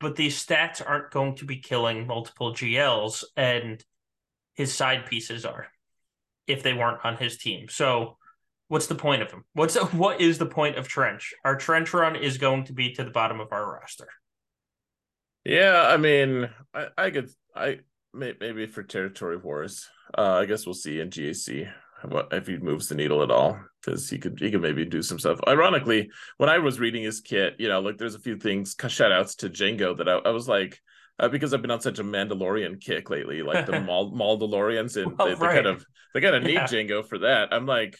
[0.00, 3.84] but these stats aren't going to be killing multiple gls and
[4.54, 5.68] his side pieces are
[6.46, 7.68] if they weren't on his team.
[7.68, 8.16] So
[8.68, 9.44] what's the point of him?
[9.52, 11.34] What's what is the point of Trench?
[11.44, 14.08] Our Trench run is going to be to the bottom of our roster.
[15.44, 17.80] Yeah, I mean, I, I could I
[18.12, 19.88] maybe for territory wars.
[20.16, 21.70] Uh, I guess we'll see in GAC
[22.08, 25.02] what if he moves the needle at all because he could he could maybe do
[25.02, 25.40] some stuff.
[25.46, 29.12] Ironically, when I was reading his kit, you know, like there's a few things shout
[29.12, 30.78] outs to Jango that I, I was like.
[31.18, 35.18] Uh, because I've been on such a Mandalorian kick lately, like the Mal- Mandalorians, and
[35.18, 35.54] well, they, they right.
[35.54, 35.84] kind of
[36.14, 36.64] they kind of need yeah.
[36.64, 37.52] Jango for that.
[37.52, 37.94] I'm like,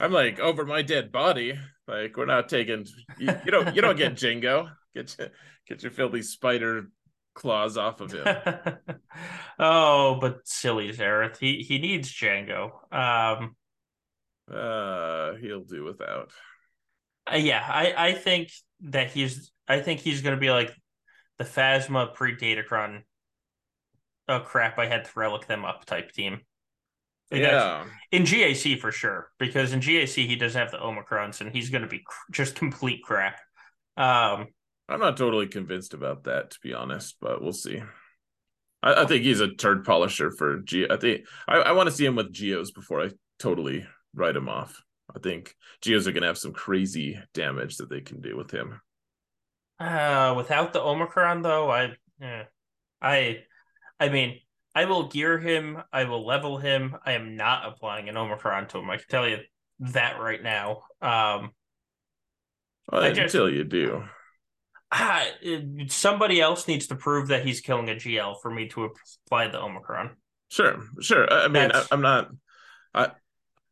[0.00, 1.58] I'm like over my dead body.
[1.86, 2.86] Like we're not taking
[3.18, 4.70] you, you don't you don't get Jango.
[4.94, 5.28] Get your,
[5.68, 6.88] get your filthy spider
[7.34, 8.26] claws off of him.
[9.58, 11.38] oh, but silly Xaereth.
[11.38, 12.70] He he needs Jango.
[12.92, 13.56] Um
[14.50, 16.30] uh he'll do without.
[17.30, 20.74] Uh, yeah, I I think that he's I think he's going to be like
[21.38, 23.02] the Phasma pre Datacron.
[24.28, 24.78] Oh crap!
[24.78, 26.40] I had to relic them up type team.
[27.30, 31.50] Like yeah, in GAC for sure because in GAC he doesn't have the Omicrons and
[31.50, 33.40] he's going to be cr- just complete crap.
[33.96, 34.48] Um,
[34.88, 37.82] I'm not totally convinced about that, to be honest, but we'll see.
[38.82, 40.86] I, I think he's a turd polisher for G.
[40.88, 44.48] I think I, I want to see him with Geos before I totally write him
[44.48, 44.82] off.
[45.14, 48.50] I think Geos are going to have some crazy damage that they can do with
[48.50, 48.80] him.
[49.78, 52.44] Uh, without the Omicron, though, I, eh,
[53.00, 53.44] I,
[53.98, 54.38] I mean,
[54.74, 55.82] I will gear him.
[55.92, 56.96] I will level him.
[57.04, 58.90] I am not applying an Omicron to him.
[58.90, 59.38] I can tell you
[59.80, 60.82] that right now.
[61.00, 61.50] Um,
[62.90, 64.04] well, I just, until you do
[64.94, 65.24] ah,
[65.88, 68.90] somebody else needs to prove that he's killing a GL for me to
[69.26, 70.10] apply the Omicron.
[70.48, 71.30] Sure, sure.
[71.32, 72.30] I mean, I, am not.
[72.94, 73.10] I,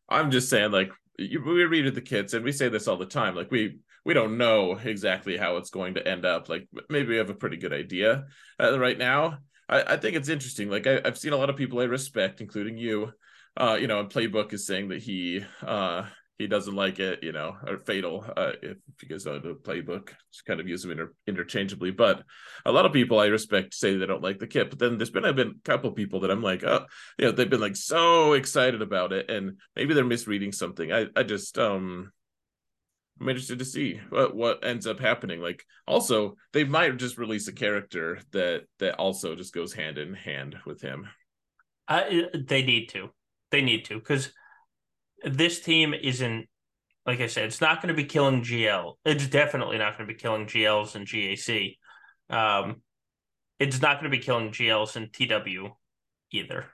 [0.09, 3.35] I'm just saying, like we read the kits, and we say this all the time.
[3.35, 6.49] Like we we don't know exactly how it's going to end up.
[6.49, 8.25] Like maybe we have a pretty good idea
[8.59, 9.39] uh, right now.
[9.69, 10.69] I, I think it's interesting.
[10.69, 13.11] Like I, have seen a lot of people I respect, including you.
[13.55, 16.05] Uh, you know, and playbook is saying that he uh
[16.37, 18.25] he doesn't like it, you know, or fatal.
[18.35, 21.91] Uh, if, you guys know the playbook, just kind of use them inter- interchangeably.
[21.91, 22.23] But
[22.65, 24.69] a lot of people I respect say they don't like the kit.
[24.69, 26.85] But then there's been I've been a couple people that I'm like, oh,
[27.19, 30.91] you know, they've been like so excited about it, and maybe they're misreading something.
[30.91, 32.11] I I just um.
[33.21, 35.39] I'm interested to see what what ends up happening.
[35.39, 40.15] Like, also, they might just release a character that that also just goes hand in
[40.15, 41.07] hand with him.
[41.87, 43.09] Uh, they need to.
[43.51, 44.33] They need to because
[45.23, 46.47] this team isn't
[47.05, 48.93] like I said, it's not going to be killing GL.
[49.03, 51.77] It's definitely not going to be killing GLs and GAC.
[52.29, 52.81] Um,
[53.59, 55.73] it's not going to be killing GLs and TW
[56.31, 56.65] either.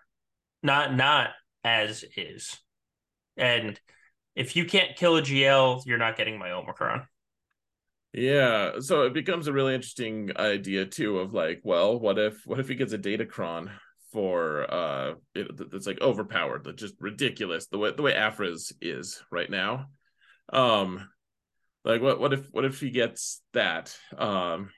[0.61, 1.31] Not not
[1.63, 2.59] as is.
[3.37, 3.79] And
[4.35, 7.07] if you can't kill a GL, you're not getting my Omicron.
[8.13, 12.59] Yeah, so it becomes a really interesting idea too of like, well, what if what
[12.59, 13.71] if he gets a Datacron
[14.11, 19.49] for uh it, it's like overpowered just ridiculous the way the way Aphra's is right
[19.49, 19.87] now.
[20.51, 21.09] Um
[21.85, 24.69] like what what if what if he gets that um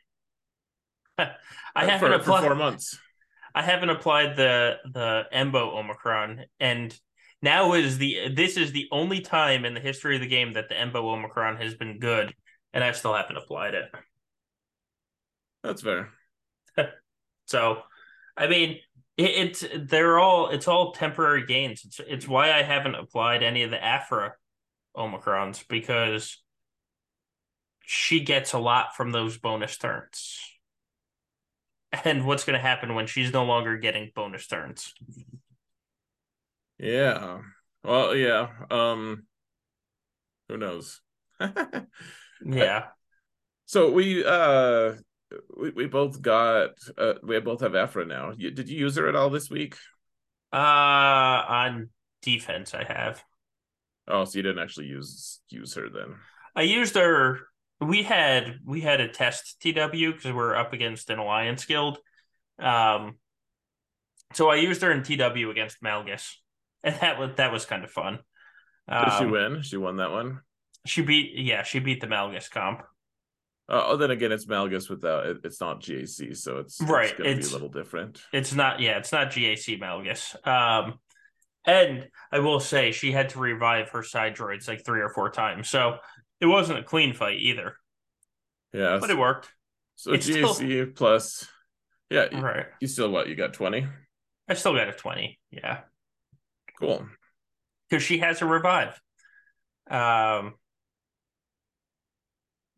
[1.18, 1.36] i
[1.76, 2.98] haven't for, applied for four months?
[3.54, 6.98] I haven't applied the the embo omicron and
[7.42, 10.70] now is the this is the only time in the history of the game that
[10.70, 12.34] the embo omicron has been good
[12.74, 13.86] and i still haven't applied it.
[15.64, 16.10] That's fair.
[17.46, 17.82] So
[18.38, 18.80] i mean
[19.26, 21.84] it's they're all it's all temporary gains.
[21.86, 24.34] It's it's why I haven't applied any of the Aphra
[24.96, 26.42] Omicrons because
[27.86, 30.40] she gets a lot from those bonus turns.
[32.06, 34.94] And what's going to happen when she's no longer getting bonus turns?
[36.78, 37.40] Yeah.
[37.84, 38.48] Well, yeah.
[38.70, 39.24] Um
[40.48, 41.02] who knows?
[42.46, 42.86] yeah.
[43.66, 44.94] So we uh
[45.58, 48.34] we, we both got uh, we both have Aphra now.
[48.38, 49.76] You, did you use her at all this week?
[50.54, 51.90] Uh on
[52.22, 53.24] defense I have.
[54.08, 56.16] Oh, so you didn't actually use use her then.
[56.56, 57.40] I used her
[57.80, 61.98] we had we had a test TW because we're up against an alliance guild.
[62.60, 63.16] Um
[64.34, 66.36] so I used her in TW against Malgus.
[66.84, 68.20] And that was that was kind of fun.
[68.90, 69.62] Did um, she win?
[69.62, 70.40] She won that one?
[70.86, 72.82] She beat yeah, she beat the Malgus comp.
[73.72, 77.10] Uh, oh, then again, it's Malgus without it, it's not GAC, so it's right.
[77.10, 78.22] It's gonna it's, be a little different.
[78.34, 80.36] It's not, yeah, it's not GAC Malgus.
[80.46, 80.96] Um,
[81.66, 85.30] and I will say she had to revive her side droids like three or four
[85.30, 86.00] times, so
[86.42, 87.78] it wasn't a clean fight either.
[88.74, 89.50] Yeah, but it worked.
[89.96, 90.88] So it's GAC still...
[90.88, 91.48] plus,
[92.10, 92.66] yeah, right.
[92.82, 93.30] You still what?
[93.30, 93.88] You got twenty.
[94.50, 95.40] I still got a twenty.
[95.50, 95.80] Yeah.
[96.78, 97.08] Cool.
[97.90, 99.00] Because she has a revive.
[99.90, 100.56] Um.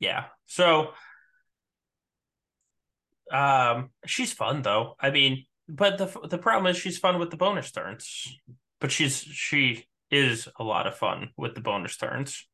[0.04, 0.26] Yeah.
[0.48, 0.90] So
[3.32, 4.96] um she's fun though.
[5.00, 8.38] I mean, but the the problem is she's fun with the bonus turns.
[8.82, 12.46] but she's she is a lot of fun with the bonus turns.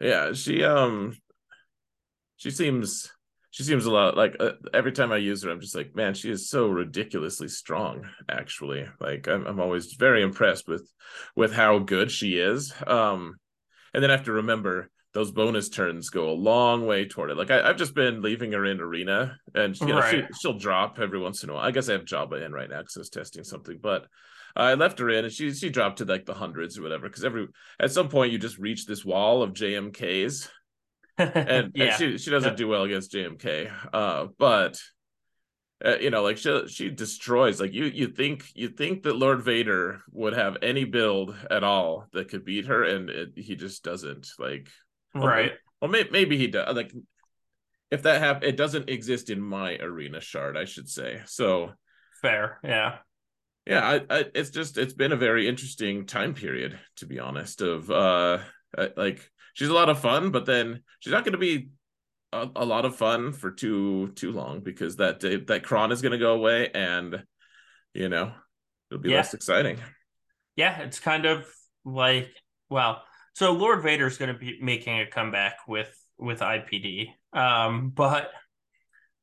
[0.00, 1.16] Yeah, she um
[2.36, 3.10] she seems
[3.50, 6.14] she seems a lot like uh, every time I use her, I'm just like, man,
[6.14, 8.08] she is so ridiculously strong.
[8.28, 10.88] Actually, like I'm, I'm always very impressed with
[11.36, 12.72] with how good she is.
[12.86, 13.36] Um,
[13.94, 17.36] and then I have to remember those bonus turns go a long way toward it.
[17.36, 20.26] Like I, have just been leaving her in arena, and you know, right.
[20.40, 21.64] she, will drop every once in a while.
[21.64, 24.06] I guess I have Jabba in right now because I was testing something, but
[24.56, 27.08] I left her in, and she she dropped to like the hundreds or whatever.
[27.08, 30.48] Because every at some point you just reach this wall of JMKs,
[31.18, 31.84] and, yeah.
[31.84, 32.56] and she she doesn't yep.
[32.56, 33.70] do well against JMK.
[33.92, 34.80] Uh, but
[35.84, 37.60] uh, you know, like she she destroys.
[37.60, 42.06] Like you you think you think that Lord Vader would have any build at all
[42.12, 44.28] that could beat her, and it, he just doesn't.
[44.38, 44.68] Like
[45.14, 45.52] right.
[45.80, 46.74] Well, maybe, maybe he does.
[46.74, 46.92] Like
[47.90, 51.22] if that happen, it doesn't exist in my arena shard, I should say.
[51.26, 51.72] So
[52.20, 52.98] fair, yeah
[53.66, 57.60] yeah I, I, it's just it's been a very interesting time period to be honest
[57.60, 58.38] of uh
[58.96, 61.68] like she's a lot of fun but then she's not going to be
[62.32, 66.12] a, a, lot of fun for too too long because that that cron is going
[66.12, 67.22] to go away and
[67.94, 68.32] you know
[68.90, 69.16] it'll be yeah.
[69.16, 69.78] less exciting
[70.56, 71.46] yeah it's kind of
[71.84, 72.30] like
[72.70, 73.02] well
[73.34, 78.30] so lord vader's going to be making a comeback with with ipd um but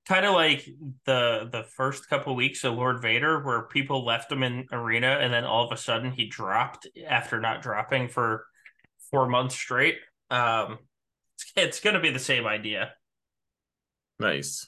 [0.10, 0.68] kind of like
[1.06, 5.20] the the first couple of weeks of Lord Vader, where people left him in arena,
[5.22, 8.48] and then all of a sudden he dropped after not dropping for
[9.12, 9.98] four months straight.
[10.32, 10.80] Um,
[11.36, 12.94] it's, it's going to be the same idea.
[14.20, 14.68] Nice.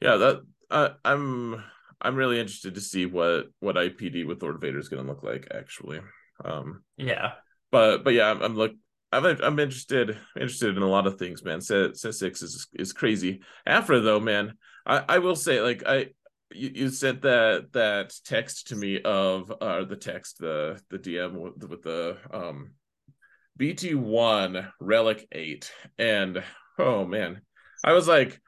[0.00, 0.40] Yeah, that
[0.70, 1.62] uh, I'm
[2.00, 5.22] I'm really interested to see what what IPD with Lord Vader is going to look
[5.22, 5.48] like.
[5.54, 6.00] Actually,
[6.44, 7.32] um, yeah.
[7.70, 8.72] But but yeah, I'm, I'm look
[9.12, 11.60] I'm I'm interested interested in a lot of things, man.
[11.60, 13.40] Set set six is is crazy.
[13.66, 14.54] Aphra though, man,
[14.86, 16.06] I I will say like I
[16.52, 21.34] you, you sent that that text to me of uh the text the the DM
[21.34, 22.72] with, with the um
[23.56, 26.42] BT one relic eight and
[26.80, 27.40] oh man,
[27.84, 28.40] I was like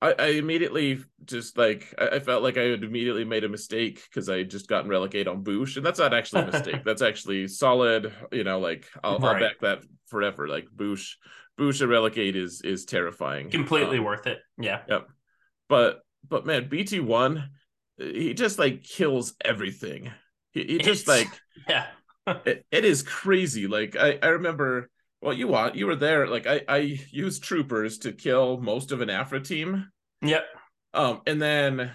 [0.00, 4.00] I, I immediately just like I, I, felt like I had immediately made a mistake
[4.08, 6.82] because I had just gotten Relic Eight on Boushh, and that's not actually a mistake.
[6.84, 8.12] that's actually solid.
[8.30, 9.34] You know, like I'll, right.
[9.34, 10.46] I'll back that forever.
[10.46, 11.14] Like Boushh,
[11.58, 13.50] Boushh and Relic Eight is is terrifying.
[13.50, 14.38] Completely um, worth it.
[14.56, 14.82] Yeah.
[14.88, 15.08] Yep.
[15.68, 17.50] But but man, BT one,
[17.96, 20.12] he just like kills everything.
[20.52, 21.28] He, he just it's, like
[21.68, 21.86] yeah.
[22.46, 23.66] it, it is crazy.
[23.66, 24.90] Like I I remember
[25.20, 26.26] well, you want you were there.
[26.26, 29.88] Like I, I used troopers to kill most of an Aphra team.
[30.22, 30.44] Yep.
[30.94, 31.92] Um, and then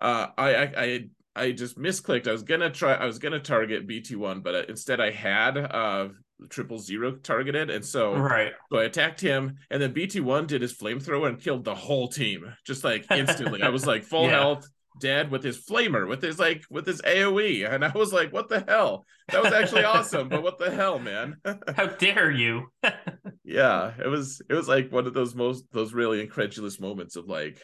[0.00, 1.04] uh, I, I, I,
[1.36, 2.28] I just misclicked.
[2.28, 2.94] I was gonna try.
[2.94, 6.08] I was gonna target BT one, but uh, instead I had uh
[6.48, 8.52] triple zero targeted, and so right.
[8.70, 12.08] So I attacked him, and then BT one did his flamethrower and killed the whole
[12.08, 13.62] team, just like instantly.
[13.62, 14.30] I was like full yeah.
[14.30, 14.68] health,
[14.98, 18.48] dead with his flamer, with his like with his AoE, and I was like, "What
[18.48, 19.04] the hell?
[19.28, 21.36] That was actually awesome!" But what the hell, man?
[21.76, 22.68] How dare you?
[23.44, 27.26] yeah, it was it was like one of those most those really incredulous moments of
[27.26, 27.60] like,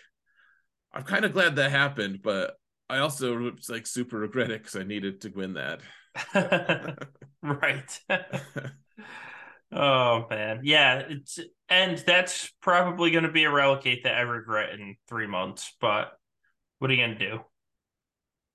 [0.92, 2.54] I'm kind of glad that happened, but
[2.88, 5.80] I also was like super regret it because I needed to win that.
[7.42, 8.00] right.
[9.72, 14.22] oh man, yeah, it's and that's probably going to be a Relic Eight that I
[14.22, 16.12] regret in three months, but
[16.80, 17.40] what are you gonna do?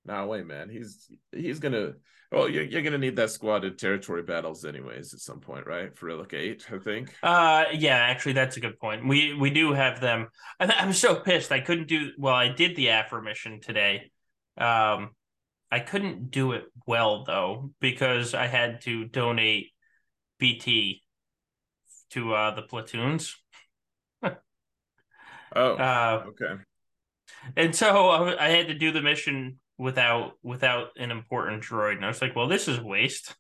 [0.04, 0.70] Nah, wait, man.
[0.70, 1.94] He's he's gonna.
[2.32, 5.96] Well, you're, you're gonna need that squad in territory battles anyways at some point, right?
[5.96, 7.14] For Relic Eight, I think.
[7.22, 7.98] Uh, yeah.
[7.98, 9.08] Actually, that's a good point.
[9.08, 10.28] We we do have them.
[10.60, 11.52] I, I'm so pissed.
[11.52, 12.12] I couldn't do.
[12.18, 14.12] Well, I did the Aphra mission today.
[14.58, 15.12] Um,
[15.72, 19.72] I couldn't do it well though because I had to donate
[20.40, 21.04] BT
[22.12, 23.36] to uh the platoons.
[24.24, 24.32] oh,
[25.56, 26.64] uh, okay
[27.56, 32.10] and so I had to do the mission without without an important droid, and I
[32.10, 33.36] was like, "Well, this is waste."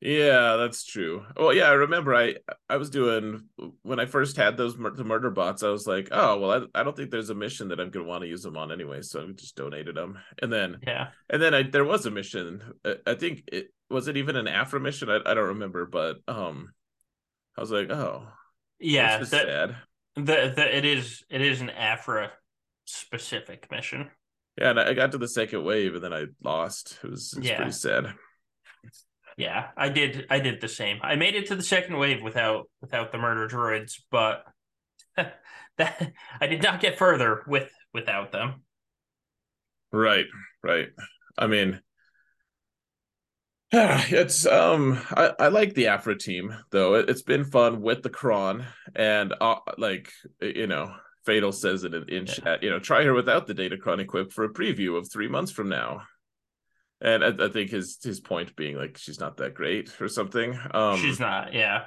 [0.00, 1.26] Yeah, that's true.
[1.36, 2.36] Well, yeah, I remember I
[2.70, 3.44] I was doing
[3.82, 5.62] when I first had those the murder bots.
[5.62, 8.06] I was like, oh well, I, I don't think there's a mission that I'm gonna
[8.06, 10.18] want to use them on anyway, so I just donated them.
[10.40, 12.62] And then yeah, and then I there was a mission.
[13.06, 15.10] I think it was it even an Aphra mission.
[15.10, 16.72] I, I don't remember, but um,
[17.58, 18.26] I was like, oh
[18.78, 19.76] yeah, that, sad.
[20.16, 22.32] The, the it is it is an Aphra
[22.90, 24.10] specific mission.
[24.58, 26.98] Yeah, and I got to the second wave and then I lost.
[27.02, 27.56] It was, it was yeah.
[27.56, 28.14] pretty sad.
[29.36, 30.26] Yeah, I did.
[30.28, 30.98] I did the same.
[31.02, 34.44] I made it to the second wave without without the murder droids, but
[35.16, 38.62] that I did not get further with without them.
[39.92, 40.26] Right,
[40.62, 40.88] right.
[41.38, 41.80] I mean,
[43.72, 46.94] yeah, it's um, I I like the Aphra team though.
[46.96, 50.10] It, has been fun with the Cron and uh, like
[50.40, 50.92] you know
[51.30, 52.32] Fatal says it in, in yeah.
[52.32, 52.62] chat.
[52.64, 55.68] You know, try her without the Datacron equip for a preview of three months from
[55.68, 56.02] now.
[57.00, 60.58] And I, I, think his his point being like she's not that great or something.
[60.74, 61.84] Um, she's not, yeah.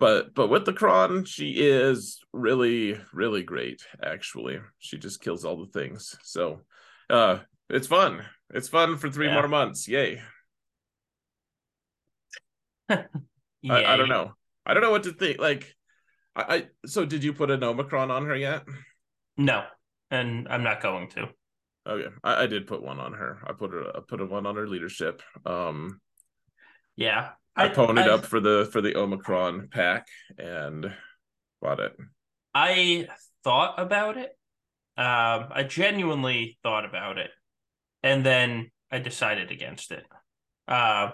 [0.00, 3.82] But but with the Cron, she is really really great.
[4.02, 6.16] Actually, she just kills all the things.
[6.22, 6.62] So,
[7.10, 8.24] uh, it's fun.
[8.54, 9.34] It's fun for three yeah.
[9.34, 9.86] more months.
[9.86, 10.22] Yay.
[12.88, 13.70] Yay.
[13.70, 14.32] I, I don't know.
[14.64, 15.38] I don't know what to think.
[15.38, 15.75] Like,
[16.36, 18.64] I, I so did you put an Omicron on her yet?
[19.36, 19.64] No,
[20.10, 21.28] and I'm not going to.
[21.88, 23.38] Okay, I, I did put one on her.
[23.46, 23.96] I put her.
[23.96, 25.22] I put a one on her leadership.
[25.44, 26.00] Um,
[26.94, 30.06] yeah, I, I ponied up for the for the Omicron pack
[30.38, 30.92] and
[31.62, 31.96] bought it.
[32.54, 33.08] I
[33.42, 34.30] thought about it.
[34.98, 37.30] Um, I genuinely thought about it,
[38.02, 40.04] and then I decided against it.
[40.68, 41.12] Uh,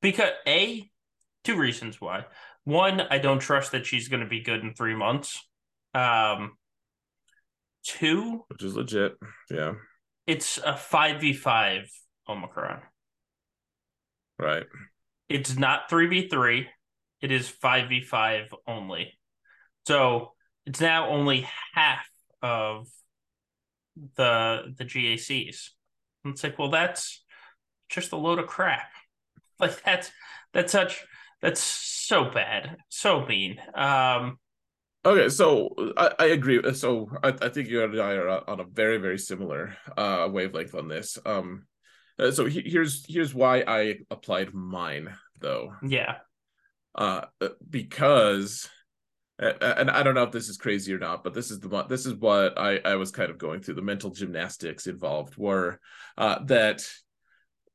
[0.00, 0.88] because a
[1.44, 2.24] two reasons why.
[2.68, 5.42] One, I don't trust that she's going to be good in three months.
[5.94, 6.58] Um,
[7.82, 9.16] two, which is legit.
[9.50, 9.72] Yeah,
[10.26, 11.90] it's a five v five
[12.28, 12.82] Omicron.
[14.38, 14.66] Right.
[15.30, 16.68] It's not three v three.
[17.22, 19.18] It is five v five only.
[19.86, 20.32] So
[20.66, 22.06] it's now only half
[22.42, 22.86] of
[24.16, 25.70] the the GACs.
[26.22, 27.24] And it's like, well, that's
[27.88, 28.90] just a load of crap.
[29.58, 30.12] Like that's
[30.52, 31.04] that's such
[31.40, 33.58] that's so bad, so mean.
[33.74, 34.38] Um,
[35.04, 36.74] okay, so I, I agree.
[36.74, 40.74] So I, I think you and I are on a very very similar uh, wavelength
[40.74, 41.18] on this.
[41.24, 41.66] Um,
[42.18, 45.74] uh, so he, here's here's why I applied mine though.
[45.82, 46.16] Yeah.
[46.94, 47.26] Uh,
[47.68, 48.68] because
[49.38, 52.06] and I don't know if this is crazy or not, but this is the this
[52.06, 55.78] is what I I was kind of going through the mental gymnastics involved were
[56.16, 56.84] uh, that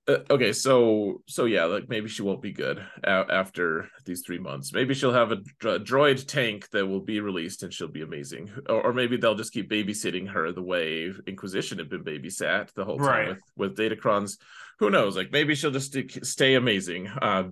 [0.06, 4.38] uh, okay, so so yeah, like maybe she won't be good a- after these three
[4.38, 4.74] months.
[4.74, 8.52] Maybe she'll have a, a, droid tank that will be released and she'll be amazing,
[8.68, 12.84] or, or, maybe they'll just keep babysitting her the way Inquisition had been babysat the
[12.84, 13.30] whole time right.
[13.30, 14.38] with with Datacrons.
[14.80, 15.16] Who knows?
[15.16, 17.44] Like maybe she'll just st- stay amazing uh,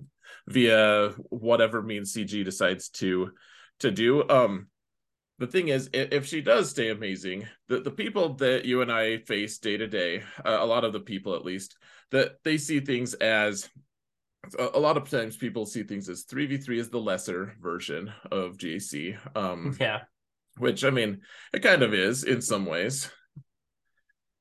[0.46, 3.30] via whatever means CG decides to
[3.80, 4.28] to do.
[4.28, 4.66] Um,
[5.38, 9.18] the thing is, if she does stay amazing, the, the people that you and I
[9.18, 11.76] face day to day, a lot of the people at least,
[12.12, 13.68] that they see things as
[14.58, 19.18] a, lot of times people see things as 3v3 is the lesser version of GAC.
[19.36, 20.00] Um, yeah.
[20.58, 23.10] Which I mean, it kind of is in some ways.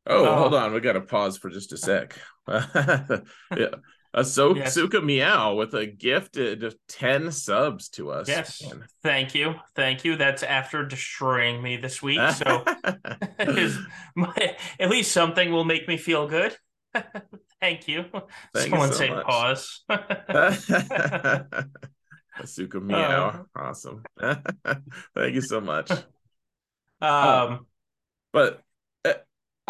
[0.05, 0.35] Oh, oh.
[0.35, 0.73] hold on.
[0.73, 2.17] We got to pause for just a sec.
[2.47, 3.75] yeah.
[4.13, 5.03] Ahsoka yes.
[5.03, 8.27] Meow with a gift of 10 subs to us.
[8.27, 8.61] Yes.
[8.61, 8.83] Man.
[9.03, 9.55] Thank you.
[9.73, 10.17] Thank you.
[10.17, 12.19] That's after destroying me this week.
[12.31, 12.65] So
[14.15, 16.57] my, at least something will make me feel good.
[17.61, 18.05] Thank you.
[18.53, 19.25] Thank Someone you so say much.
[19.25, 19.83] pause.
[22.39, 23.45] Asuka Meow.
[23.55, 24.03] Uh, awesome.
[24.19, 25.91] Thank you so much.
[27.01, 27.65] Um, um
[28.33, 28.63] but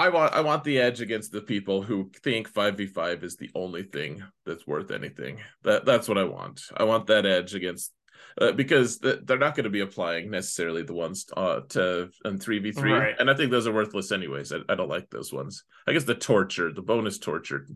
[0.01, 3.83] I want I want the edge against the people who think 5v5 is the only
[3.83, 5.41] thing that's worth anything.
[5.63, 6.61] That that's what I want.
[6.75, 7.91] I want that edge against
[8.39, 12.39] uh, because th- they're not going to be applying necessarily the ones uh, to and
[12.39, 13.15] 3v3 right.
[13.19, 14.51] and I think those are worthless anyways.
[14.51, 15.63] I, I don't like those ones.
[15.87, 17.67] I guess the torture, the bonus torture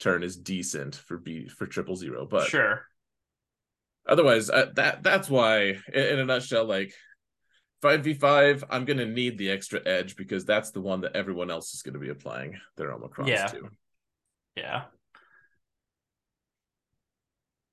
[0.00, 2.86] turn is decent for B for triple zero, but sure.
[4.08, 6.92] Otherwise, uh, that that's why in, in a nutshell like
[7.82, 11.74] 5v5, I'm going to need the extra edge because that's the one that everyone else
[11.74, 13.46] is going to be applying their Omicrons yeah.
[13.46, 13.68] to.
[14.56, 14.82] Yeah.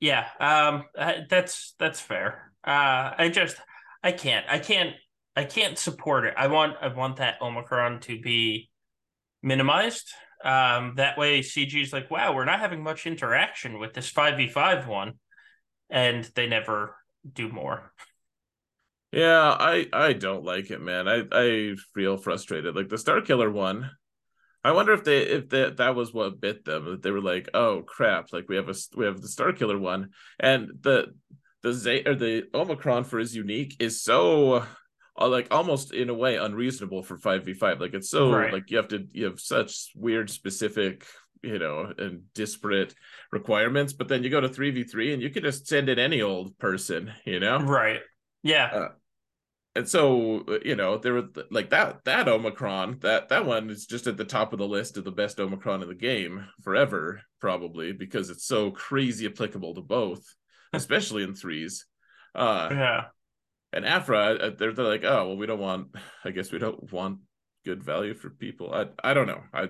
[0.03, 0.83] Yeah, um
[1.29, 2.51] that's that's fair.
[2.61, 3.55] Uh I just
[4.03, 4.45] I can't.
[4.49, 4.97] I can't
[5.33, 6.33] I can't support it.
[6.35, 8.69] I want I want that Omicron to be
[9.41, 10.11] minimized.
[10.43, 15.13] Um that way CG's like, "Wow, we're not having much interaction with this 5v5 one."
[15.89, 16.97] And they never
[17.31, 17.93] do more.
[19.13, 21.07] Yeah, I I don't like it, man.
[21.07, 22.75] I I feel frustrated.
[22.75, 23.89] Like the Starkiller one,
[24.63, 26.85] I wonder if they if that that was what bit them.
[26.85, 30.09] That they were like, oh crap, like we have a we have the Starkiller one,
[30.39, 31.13] and the
[31.61, 34.65] the Z or the Omicron for his unique is so
[35.19, 37.81] uh, like almost in a way unreasonable for five v five.
[37.81, 38.53] Like it's so right.
[38.53, 41.05] like you have to you have such weird specific
[41.41, 42.95] you know and disparate
[43.31, 45.99] requirements, but then you go to three v three and you can just send in
[45.99, 47.59] any old person, you know?
[47.59, 47.99] Right.
[48.43, 48.65] Yeah.
[48.73, 48.87] Uh,
[49.75, 53.85] and so uh, you know there were like that that omicron that that one is
[53.85, 57.21] just at the top of the list of the best omicron in the game forever
[57.39, 60.23] probably because it's so crazy applicable to both
[60.73, 61.85] especially in threes.
[62.35, 63.03] Uh yeah.
[63.71, 65.89] and Aphra uh, they're, they're like oh well we don't want
[66.25, 67.19] i guess we don't want
[67.65, 68.73] good value for people.
[68.73, 69.43] I i don't know.
[69.53, 69.67] I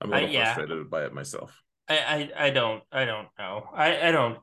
[0.00, 0.54] i'm a little yeah.
[0.54, 1.60] frustrated by it myself.
[1.88, 3.68] I, I i don't i don't know.
[3.74, 4.38] I i don't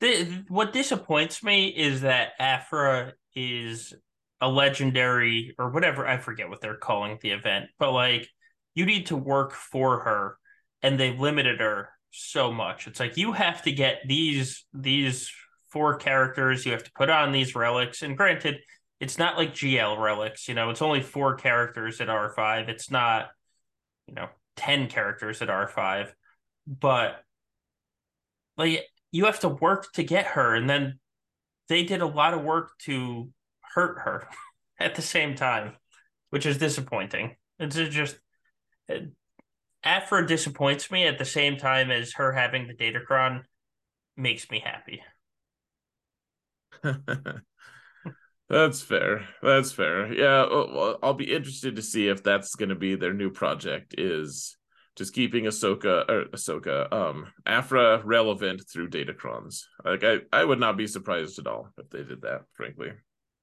[0.00, 3.94] the, what disappoints me is that Aphra is
[4.40, 8.28] a legendary or whatever I forget what they're calling the event, but like
[8.74, 10.38] you need to work for her
[10.82, 12.86] and they limited her so much.
[12.86, 15.30] It's like you have to get these these
[15.70, 18.02] four characters, you have to put on these relics.
[18.02, 18.58] And granted,
[18.98, 22.68] it's not like GL relics, you know, it's only four characters at R5.
[22.68, 23.28] It's not,
[24.06, 26.12] you know, 10 characters at R5.
[26.66, 27.22] But
[28.56, 30.98] like you have to work to get her and then
[31.70, 33.30] they did a lot of work to
[33.74, 34.28] hurt her
[34.78, 35.76] at the same time,
[36.28, 37.36] which is disappointing.
[37.58, 38.18] It's just
[39.84, 43.44] Aphra disappoints me at the same time as her having the Datacron
[44.16, 45.00] makes me happy.
[48.48, 49.28] that's fair.
[49.40, 50.12] That's fair.
[50.12, 50.42] Yeah,
[51.02, 53.94] I'll be interested to see if that's going to be their new project.
[53.96, 54.56] Is
[54.96, 59.62] just keeping Ahsoka or Ahsoka, um, Aphra relevant through Datacrons.
[59.84, 62.42] Like I, I would not be surprised at all if they did that.
[62.54, 62.92] Frankly,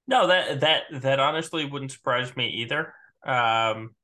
[0.08, 2.94] no that that that honestly wouldn't surprise me either.
[3.26, 3.96] Um,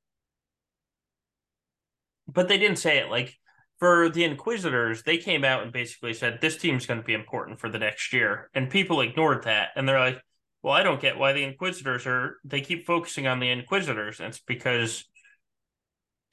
[2.26, 3.34] but they didn't say it like
[3.78, 7.60] for the Inquisitors, they came out and basically said this team's going to be important
[7.60, 10.20] for the next year, and people ignored that, and they're like,
[10.62, 14.28] "Well, I don't get why the Inquisitors are." They keep focusing on the Inquisitors, and
[14.28, 15.04] it's because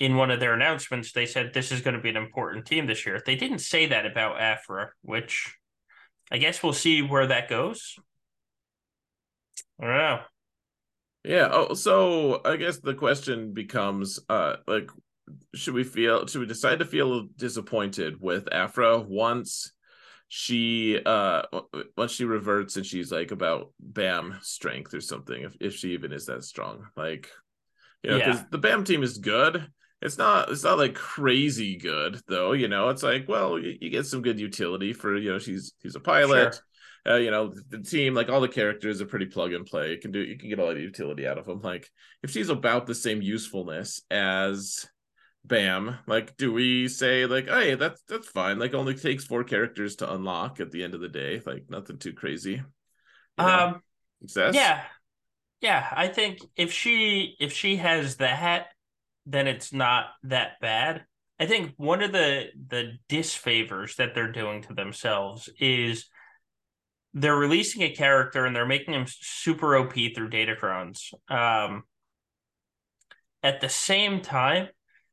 [0.02, 2.88] in one of their announcements they said this is going to be an important team
[2.88, 3.22] this year.
[3.24, 5.56] They didn't say that about Aphra, which
[6.32, 7.96] I guess we'll see where that goes.
[9.80, 10.20] I don't know.
[11.24, 11.50] Yeah.
[11.52, 14.90] Oh, so I guess the question becomes, uh, like,
[15.54, 19.72] should we feel should we decide to feel disappointed with Aphra once
[20.30, 21.44] she uh
[21.96, 26.12] once she reverts and she's like about bam strength or something if, if she even
[26.12, 27.30] is that strong like
[28.04, 28.46] you know because yeah.
[28.50, 29.68] the bam team is good
[30.02, 32.90] it's not it's not like crazy good though you know?
[32.90, 36.00] It's like well you, you get some good utility for you know she's she's a
[36.00, 36.60] pilot
[37.06, 37.14] sure.
[37.14, 39.92] uh, you know the team like all the characters are pretty plug and play.
[39.92, 41.90] You can do you can get a lot of utility out of them like
[42.24, 44.88] if she's about the same usefulness as
[45.44, 49.96] bam like do we say like hey that's that's fine like only takes four characters
[49.96, 52.64] to unlock at the end of the day like nothing too crazy you
[53.40, 53.46] know?
[53.46, 53.82] um
[54.22, 54.54] success?
[54.54, 54.84] yeah.
[55.60, 58.68] Yeah i think if she if she has that
[59.26, 61.04] then it's not that bad
[61.40, 66.08] i think one of the the disfavors that they're doing to themselves is
[67.14, 71.84] they're releasing a character and they're making him super op through datacrons um
[73.44, 74.68] at the same time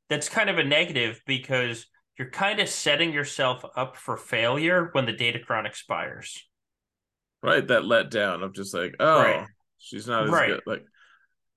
[0.09, 1.87] that's kind of a negative because
[2.19, 6.45] you're kind of setting yourself up for failure when the datacron expires.
[7.43, 9.47] Right, that letdown of just like, oh, right.
[9.79, 10.49] she's not as right.
[10.49, 10.63] good.
[10.67, 10.85] Like,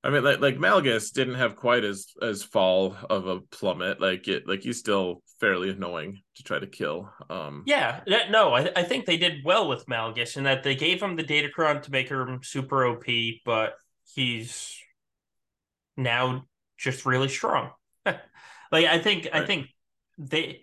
[0.03, 4.01] I mean, like like Malgus didn't have quite as as fall of a plummet.
[4.01, 7.11] Like it, like he's still fairly annoying to try to kill.
[7.29, 10.75] Um, yeah, that, no, I I think they did well with Malgus in that they
[10.75, 13.05] gave him the Datacron to make him super OP,
[13.45, 13.75] but
[14.15, 14.75] he's
[15.97, 16.45] now
[16.77, 17.71] just really strong.
[18.71, 19.43] Like I think right.
[19.43, 19.67] I think
[20.17, 20.61] they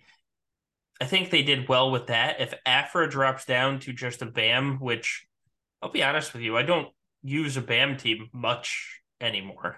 [0.99, 2.41] I think they did well with that.
[2.41, 5.27] If Aphra drops down to just a BAM, which
[5.81, 6.87] I'll be honest with you, I don't
[7.21, 9.77] use a BAM team much anymore.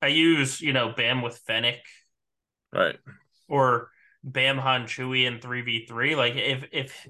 [0.00, 1.80] I use, you know, BAM with Fennec.
[2.72, 2.96] Right.
[3.48, 3.90] Or
[4.22, 6.16] BAM Han Chewy in 3v3.
[6.16, 7.08] Like if if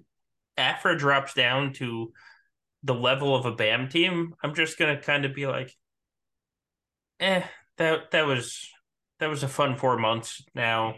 [0.57, 2.13] Aphra drops down to
[2.83, 5.75] the level of a BAM team, I'm just gonna kind of be like,
[7.21, 7.43] eh,
[7.77, 8.69] that that was
[9.21, 10.45] that was a fun four months.
[10.55, 10.97] Now,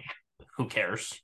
[0.57, 1.21] who cares?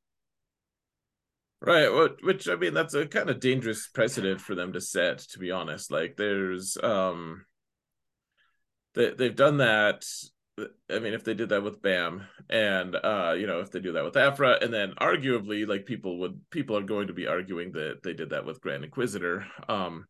[1.61, 1.89] Right.
[2.23, 5.19] Which I mean, that's a kind of dangerous precedent for them to set.
[5.19, 7.45] To be honest, like there's um,
[8.97, 10.05] they they've done that.
[10.91, 13.93] I mean, if they did that with Bam, and uh, you know, if they do
[13.93, 17.73] that with Aphra, and then arguably, like people would, people are going to be arguing
[17.73, 19.47] that they did that with Grand Inquisitor.
[19.69, 20.07] Um,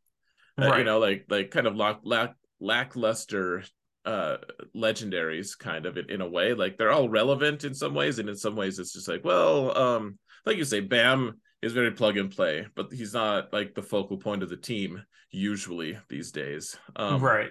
[0.57, 0.73] right.
[0.73, 3.65] uh, you know, like like kind of lack lack lackluster
[4.07, 4.37] uh
[4.75, 8.29] legendaries kind of in, in a way like they're all relevant in some ways and
[8.29, 10.17] in some ways it's just like well um
[10.47, 14.17] like you say bam is very plug and play but he's not like the focal
[14.17, 17.51] point of the team usually these days um right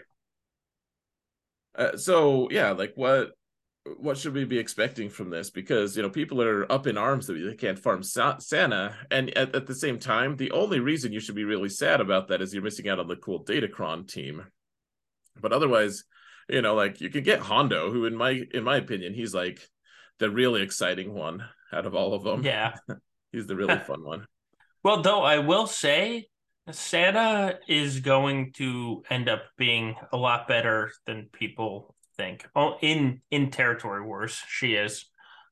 [1.78, 3.32] uh, so yeah like what
[3.97, 7.28] what should we be expecting from this because you know people are up in arms
[7.28, 11.13] that they can't farm Sa- Sana and at, at the same time the only reason
[11.13, 14.07] you should be really sad about that is you're missing out on the cool datacron
[14.07, 14.43] team
[15.39, 16.03] but otherwise
[16.47, 19.67] you know, like you could get Hondo, who in my in my opinion, he's like
[20.19, 22.43] the really exciting one out of all of them.
[22.43, 22.76] Yeah.
[23.32, 24.26] he's the really fun one.
[24.84, 26.28] Well, though I will say
[26.72, 32.47] Sana is going to end up being a lot better than people think.
[32.55, 35.05] Oh, in in territory wars, she is.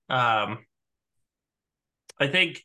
[0.09, 0.65] Um
[2.19, 2.63] I think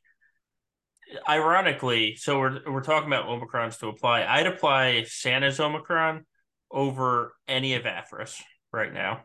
[1.28, 4.24] ironically, so we're we're talking about Omicrons to apply.
[4.24, 6.24] I'd apply Sana's Omicron
[6.70, 8.40] over any of Aphra's
[8.72, 9.24] right now.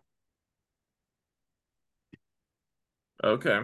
[3.24, 3.62] Okay.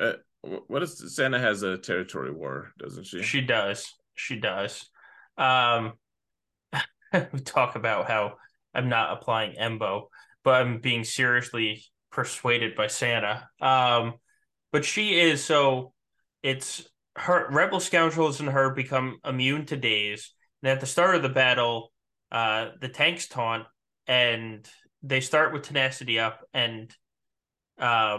[0.00, 3.22] Uh, what is Santa has a territory war, doesn't she?
[3.22, 3.92] She does.
[4.14, 4.88] She does.
[5.42, 5.94] Um,
[7.32, 8.34] we talk about how
[8.74, 10.04] I'm not applying Embo,
[10.44, 13.48] but I'm being seriously persuaded by Sana.
[13.60, 14.14] Um,
[14.70, 15.92] but she is so
[16.42, 20.32] it's her rebel scoundrels and her become immune to daze.
[20.62, 21.92] And at the start of the battle,
[22.30, 23.66] uh, the tanks taunt
[24.06, 24.66] and
[25.02, 26.94] they start with tenacity up and
[27.78, 28.18] uh,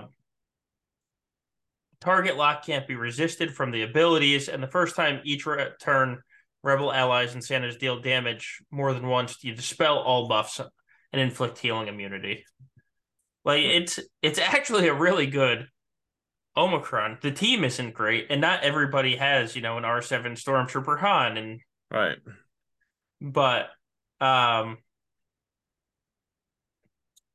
[2.01, 4.49] target lock can't be resisted from the abilities.
[4.49, 6.21] And the first time each re- turn
[6.64, 10.59] rebel allies and Sana's deal damage more than once, you dispel all buffs
[11.11, 12.45] and inflict healing immunity.
[13.45, 15.68] Like it's it's actually a really good
[16.55, 17.18] Omicron.
[17.22, 21.61] The team isn't great, and not everybody has, you know, an R7 Stormtrooper Han and
[21.91, 22.18] right.
[23.22, 23.68] But
[24.22, 24.78] um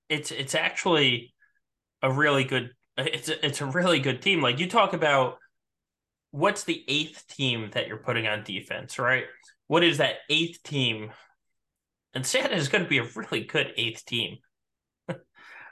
[0.08, 1.34] it's it's actually
[2.02, 4.40] a really good it's a, it's a really good team.
[4.40, 5.38] Like you talk about
[6.30, 9.24] what's the eighth team that you're putting on defense, right?
[9.66, 11.10] What is that eighth team?
[12.14, 14.38] And Sana is going to be a really good eighth team.
[15.08, 15.18] um,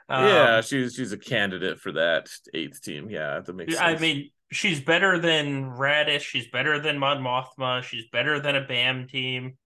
[0.09, 3.09] yeah, she's she's a candidate for that eighth team.
[3.09, 3.99] Yeah, that makes sense.
[3.99, 6.21] I mean, she's better than Raddus.
[6.21, 7.83] She's better than Mon Mothma.
[7.83, 9.57] She's better than a BAM team.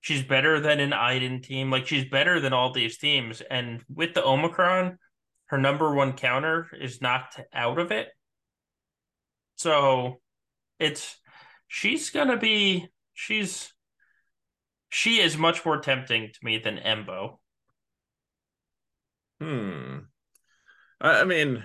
[0.00, 1.70] She's better than an Iden team.
[1.70, 3.40] Like she's better than all these teams.
[3.40, 4.98] And with the Omicron,
[5.46, 8.08] her number one counter is knocked out of it.
[9.56, 10.20] So
[10.78, 11.16] it's
[11.68, 13.72] she's gonna be she's
[14.88, 17.38] she is much more tempting to me than Embo.
[19.40, 19.98] Hmm.
[21.00, 21.64] I, I mean,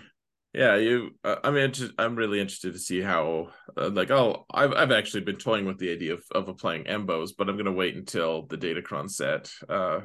[0.54, 1.12] yeah, you.
[1.24, 3.50] Uh, I mean, I'm really interested to see how.
[3.78, 7.34] Uh, like, oh, I've I've actually been toying with the idea of of applying Embos,
[7.38, 9.52] but I'm gonna wait until the Datacron set.
[9.68, 10.02] Uh,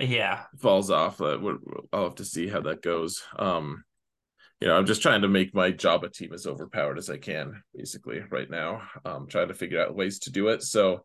[0.00, 1.20] yeah, falls off.
[1.20, 1.38] Uh,
[1.92, 3.22] I'll have to see how that goes.
[3.38, 3.84] Um,
[4.60, 7.62] you know, I'm just trying to make my Jabba team as overpowered as I can,
[7.74, 8.82] basically, right now.
[9.04, 10.62] Um, trying to figure out ways to do it.
[10.62, 11.04] So,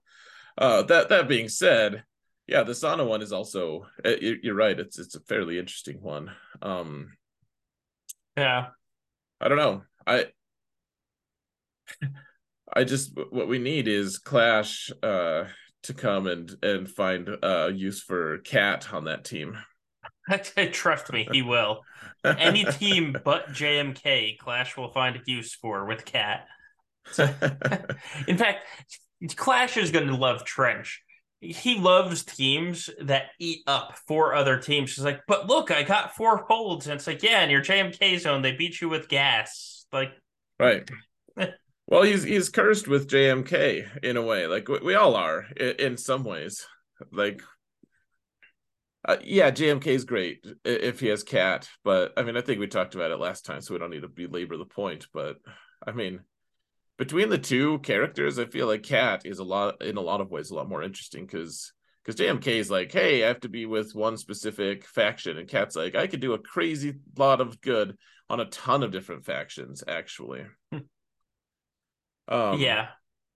[0.58, 2.04] uh, that that being said,
[2.48, 3.86] yeah, the Sana one is also.
[4.04, 4.80] Uh, you're right.
[4.80, 6.32] It's it's a fairly interesting one.
[6.62, 7.14] Um,
[8.36, 8.68] yeah,
[9.40, 9.84] I don't know.
[10.08, 10.28] I
[12.74, 15.46] I just what we need is Clash uh
[15.84, 19.58] to come and and find uh use for Cat on that team.
[20.72, 21.82] Trust me, he will.
[22.24, 26.48] Any team but JMK, Clash will find a use for with Cat.
[28.28, 28.66] in fact,
[29.36, 31.02] Clash is going to love Trench.
[31.42, 34.96] He loves teams that eat up four other teams.
[34.96, 36.88] He's like, but look, I got four holds.
[36.88, 39.86] And it's like, yeah, in your JMK zone, they beat you with gas.
[39.92, 40.14] Like,
[40.58, 40.90] right.
[41.88, 44.48] well, he's he's cursed with JMK in a way.
[44.48, 46.66] Like we, we all are in, in some ways.
[47.12, 47.42] Like
[49.06, 52.68] uh, yeah, JMK is great if he has cat, but I mean, I think we
[52.68, 55.08] talked about it last time, so we don't need to belabor the point.
[55.14, 55.38] But
[55.86, 56.22] I mean,
[56.98, 60.32] between the two characters, I feel like cat is a lot in a lot of
[60.32, 61.74] ways a lot more interesting because
[62.04, 65.76] because JMK is like, hey, I have to be with one specific faction, and Cat's
[65.76, 67.98] like, I could do a crazy lot of good
[68.30, 70.46] on a ton of different factions, actually.
[70.72, 72.88] um, yeah,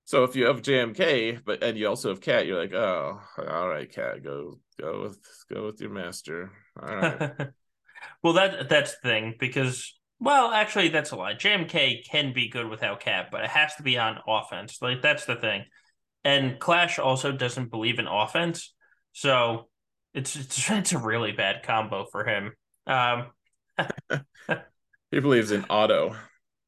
[0.07, 3.67] so if you have JMK, but and you also have Cat, you're like, oh, all
[3.67, 5.19] right, Cat, go go with
[5.53, 6.49] go with your master.
[6.81, 7.31] All right.
[8.23, 11.33] well, that that's the thing because well, actually, that's a lie.
[11.33, 14.77] JMK can be good without Cat, but it has to be on offense.
[14.81, 15.65] Like that's the thing.
[16.23, 18.73] And Clash also doesn't believe in offense,
[19.11, 19.67] so
[20.13, 22.53] it's it's, it's a really bad combo for him.
[22.87, 23.25] Um,
[25.11, 26.15] he believes in auto.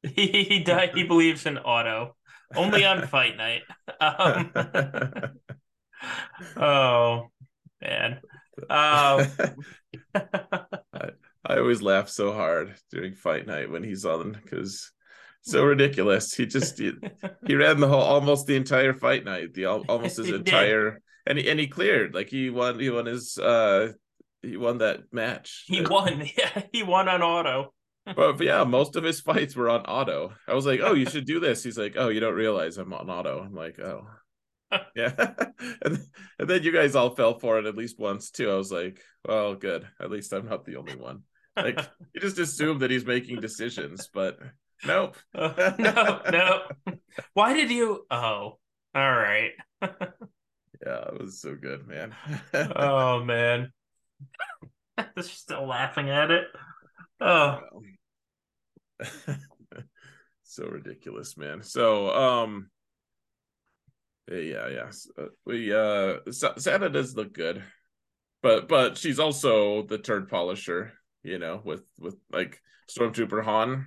[0.02, 0.64] He he,
[0.94, 2.16] he believes in auto.
[2.54, 3.62] Only on fight night.
[4.00, 4.50] Um,
[6.56, 7.26] oh
[7.82, 8.20] man.
[8.70, 9.26] Um,
[10.14, 11.10] I,
[11.44, 14.90] I always laugh so hard during fight night when he's on because
[15.42, 16.32] so ridiculous.
[16.32, 16.92] He just he,
[17.46, 21.50] he ran the whole almost the entire fight night, the almost his entire and he,
[21.50, 23.92] and he cleared like he won he won his uh
[24.40, 25.64] he won that match.
[25.66, 26.26] He won.
[26.38, 27.74] Yeah, he won on auto
[28.06, 30.32] but yeah, most of his fights were on auto.
[30.48, 32.92] I was like, "Oh, you should do this." He's like, "Oh, you don't realize I'm
[32.92, 34.06] on auto." I'm like, "Oh,
[34.96, 35.12] yeah."
[35.84, 35.98] and,
[36.38, 38.50] and then you guys all fell for it at least once too.
[38.50, 39.86] I was like, "Well, good.
[40.00, 41.22] At least I'm not the only one."
[41.56, 41.78] Like
[42.14, 44.38] you just assume that he's making decisions, but
[44.84, 45.16] nope.
[45.34, 46.94] uh, no, no.
[47.34, 48.06] Why did you?
[48.10, 48.58] Oh,
[48.94, 49.52] all right.
[49.82, 49.88] yeah,
[50.82, 52.14] it was so good, man.
[52.54, 53.72] oh man,
[55.20, 56.46] still laughing at it.
[57.20, 57.60] Oh.
[60.42, 61.62] so ridiculous, man.
[61.62, 62.70] So, um,
[64.30, 65.08] Yeah, yes.
[65.18, 67.62] Uh, we uh Sana does look good.
[68.42, 70.92] But but she's also the turd polisher,
[71.22, 73.86] you know, with with like Stormtrooper Han.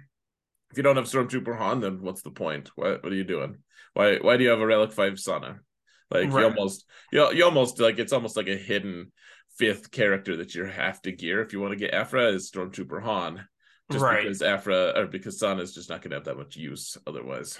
[0.71, 2.69] If you don't have Stormtrooper Han, then what's the point?
[2.75, 3.57] What what are you doing?
[3.93, 5.59] Why why do you have a Relic 5 Sana?
[6.11, 6.41] Like right.
[6.41, 9.11] you almost you, you almost like it's almost like a hidden
[9.57, 13.01] fifth character that you have to gear if you want to get Aphra is Stormtrooper
[13.03, 13.47] Han.
[13.91, 14.23] Just right.
[14.23, 17.59] because Aphra or because Sana is just not gonna have that much use otherwise.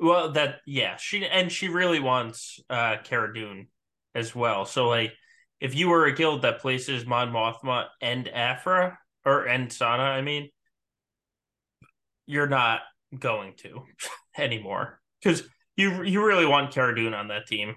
[0.00, 3.68] Well, that yeah, she and she really wants uh Cara Dune
[4.14, 4.64] as well.
[4.64, 5.12] So like
[5.60, 10.22] if you were a guild that places Mon Mothma and Aphra or and Sana, I
[10.22, 10.50] mean,
[12.26, 12.80] you're not
[13.16, 13.82] going to
[14.38, 15.42] anymore because
[15.76, 17.76] you you really want Cara Dune on that team.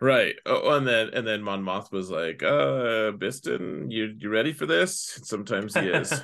[0.00, 0.36] Right.
[0.46, 4.64] Oh, and then and then Mon Moth was like, "Uh, Biston, you you ready for
[4.64, 6.22] this?" Sometimes he is.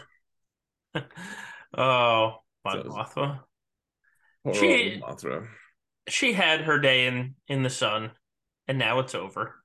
[1.76, 3.40] oh, Mon so, Mothma.
[4.52, 5.48] She Mothra.
[6.08, 8.12] She had her day in in the sun,
[8.68, 9.56] and now it's over.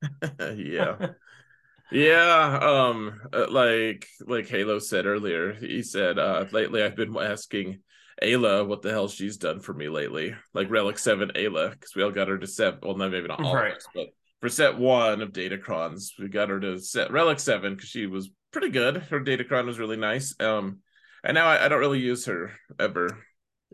[0.56, 1.08] yeah.
[1.92, 7.80] yeah, um uh, like like Halo said earlier, he said uh lately I've been asking
[8.22, 10.34] Ayla what the hell she's done for me lately.
[10.54, 13.42] Like Relic 7 Ayla, because we all got her to set well, not maybe not
[13.42, 13.72] all right.
[13.72, 14.06] of us, but
[14.40, 18.30] for set one of Datacrons, we got her to set Relic 7 because she was
[18.52, 18.96] pretty good.
[18.96, 20.34] Her Datacron was really nice.
[20.40, 20.78] Um
[21.24, 23.24] and now I, I don't really use her ever.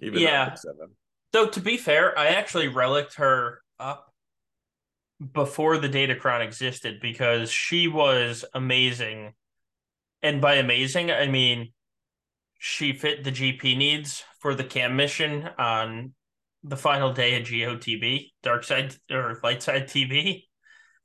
[0.01, 0.55] Even yeah.
[1.33, 4.13] Though to be fair, I actually relicked her up
[5.33, 9.35] before the Datacron existed because she was amazing.
[10.23, 11.73] And by amazing, I mean
[12.59, 16.13] she fit the GP needs for the cam mission on
[16.63, 20.45] the final day of GOTB, Dark Side or Light Side TV.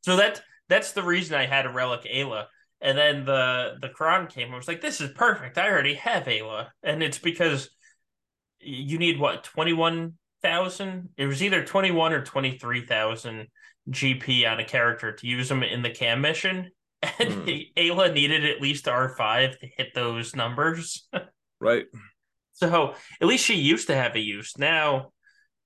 [0.01, 2.45] So that that's the reason I had a relic Ayla.
[2.81, 4.51] And then the the Cron came.
[4.51, 5.57] I was like, this is perfect.
[5.57, 6.67] I already have Ayla.
[6.81, 7.69] And it's because
[8.59, 11.09] you need what, twenty one thousand?
[11.17, 13.47] It was either twenty one or twenty three thousand
[13.89, 16.69] GP on a character to use them in the cam mission.
[17.19, 17.73] And mm.
[17.75, 21.05] Ayla needed at least R5 to hit those numbers.
[21.59, 21.83] right.
[22.53, 24.57] So at least she used to have a use.
[24.57, 25.11] Now,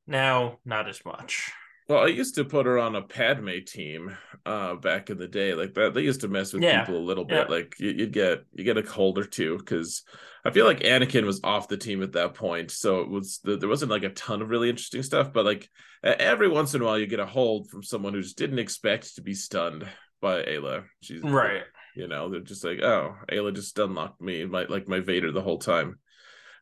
[0.05, 1.51] now not as much.
[1.89, 5.53] Well, I used to put her on a Padme team uh back in the day.
[5.53, 6.81] Like that, they used to mess with yeah.
[6.83, 7.47] people a little bit.
[7.49, 7.55] Yeah.
[7.55, 10.03] Like you, would get you get a cold or two because
[10.43, 13.69] I feel like Anakin was off the team at that point, so it was there
[13.69, 15.31] wasn't like a ton of really interesting stuff.
[15.31, 15.69] But like
[16.03, 19.15] every once in a while, you get a hold from someone who just didn't expect
[19.15, 19.87] to be stunned
[20.21, 20.83] by Ayla.
[21.01, 21.63] She's right.
[21.95, 25.41] You know, they're just like, oh, Ayla just unlocked me, my like my Vader the
[25.41, 25.99] whole time.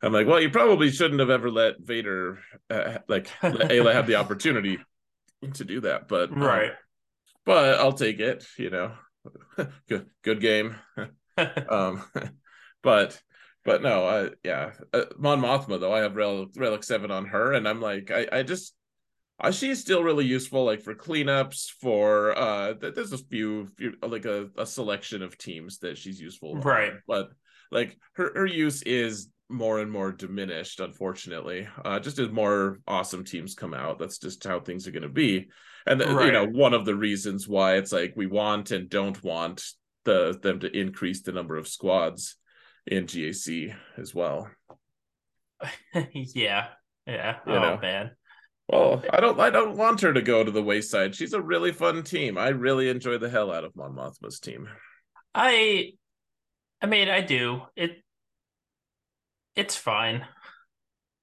[0.06, 2.40] I'm like, well, you probably shouldn't have ever let Vader
[2.70, 4.78] uh, like let Ayla have the opportunity
[5.56, 6.70] to do that, but um, right.
[6.70, 6.78] Um,
[7.44, 8.46] but I'll take it.
[8.58, 8.92] You know,
[9.90, 10.76] good good game.
[11.70, 12.04] um,
[12.84, 13.20] but
[13.64, 17.54] but no, I yeah, uh, Mon Mothma though I have Relic, Relic Seven on her,
[17.54, 18.76] and I'm like, I I just
[19.40, 24.26] uh, she's still really useful like for cleanups for uh there's a few, few like
[24.26, 27.30] a, a selection of teams that she's useful right on, but
[27.72, 31.68] like her her use is more and more diminished, unfortunately.
[31.84, 35.10] Uh, just as more awesome teams come out, that's just how things are going to
[35.10, 35.50] be.
[35.86, 36.28] And right.
[36.28, 39.64] you know, one of the reasons why it's like we want and don't want
[40.04, 42.38] the them to increase the number of squads
[42.88, 44.50] in GAC as well.
[46.14, 46.68] yeah,
[47.06, 47.38] yeah.
[47.46, 47.80] You oh know?
[47.82, 48.12] man.
[48.68, 49.40] Well, I don't.
[49.40, 51.14] I don't want her to go to the wayside.
[51.14, 52.36] She's a really fun team.
[52.38, 54.68] I really enjoy the hell out of Mon Mothma's team.
[55.36, 55.92] I,
[56.82, 57.62] I mean, I do.
[57.76, 58.04] It
[59.56, 60.26] it's fine.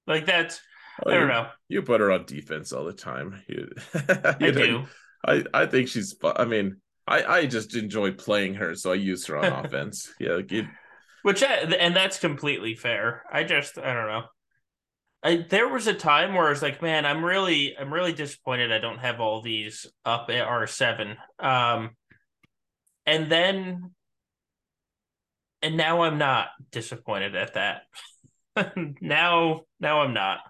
[0.07, 0.61] Like that's
[1.05, 1.49] oh, I don't know.
[1.69, 3.43] You put her on defense all the time.
[3.49, 4.85] You, you I do.
[5.27, 6.17] I I think she's.
[6.25, 6.77] I mean,
[7.07, 10.13] I I just enjoy playing her, so I use her on offense.
[10.19, 10.67] Yeah, like it,
[11.23, 13.25] which and that's completely fair.
[13.31, 14.23] I just I don't know.
[15.23, 18.73] I there was a time where I was like, man, I'm really I'm really disappointed
[18.73, 21.17] I don't have all these up at R seven.
[21.39, 21.91] Um,
[23.07, 23.93] and then
[25.63, 27.83] and now I'm not disappointed at that.
[29.01, 30.41] now now I'm not.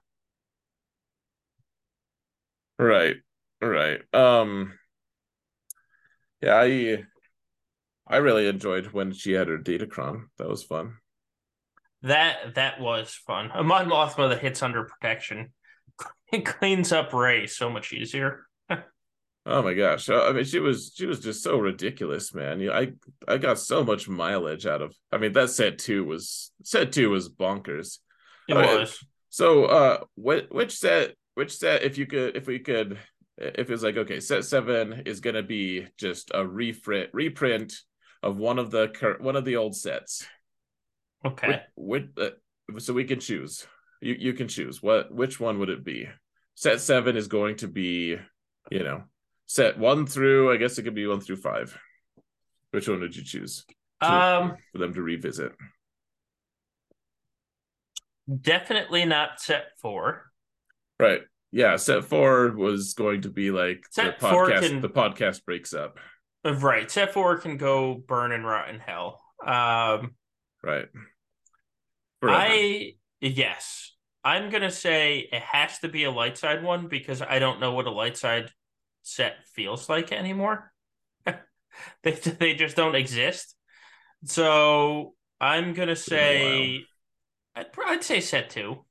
[2.79, 3.17] Right.
[3.61, 4.01] Right.
[4.13, 4.73] Um
[6.41, 7.05] yeah, I
[8.07, 10.25] I really enjoyed when she had her Datacron.
[10.39, 10.97] That was fun.
[12.03, 13.51] That that was fun.
[13.55, 15.53] A Mon Mothma that hits under protection.
[16.33, 18.47] It cleans up Rey so much easier.
[19.45, 20.09] Oh my gosh!
[20.09, 22.61] Uh, I mean, she was she was just so ridiculous, man.
[22.61, 22.93] You, I
[23.27, 24.95] I got so much mileage out of.
[25.11, 27.99] I mean, that set two was set two was bonkers.
[28.49, 29.03] It was.
[29.31, 32.99] So, uh, which which set which set if you could if we could
[33.37, 37.75] if it's like okay, set seven is gonna be just a reprint reprint
[38.23, 40.25] of one of the one of the old sets.
[41.25, 41.63] Okay.
[41.77, 42.33] With, with
[42.77, 43.67] uh, so we can choose.
[44.01, 44.83] You you can choose.
[44.83, 46.09] What which one would it be?
[46.55, 48.17] Set seven is going to be,
[48.71, 49.05] you know,
[49.53, 50.51] set one through.
[50.51, 51.79] I guess it could be one through five.
[52.71, 53.67] Which one would you choose?
[54.01, 55.53] to- Um, for them to revisit.
[58.41, 60.31] definitely not set four.
[60.99, 61.23] Right.
[61.51, 61.77] Yeah.
[61.77, 64.61] Set four was going to be like Set the podcast.
[64.69, 65.99] can- The podcast breaks up.
[66.45, 69.23] Right, set four can go burn and rot in hell.
[69.47, 70.17] Um,
[70.63, 70.87] Right.
[72.21, 72.37] Forever.
[72.39, 73.95] I yes,
[74.25, 77.75] I'm gonna say it has to be a light side one because I don't know
[77.75, 78.51] what a light side
[79.03, 80.73] set feels like anymore.
[82.03, 83.55] they they just don't exist.
[84.25, 86.85] So I'm gonna say
[87.57, 88.85] I'd, I'd say set two.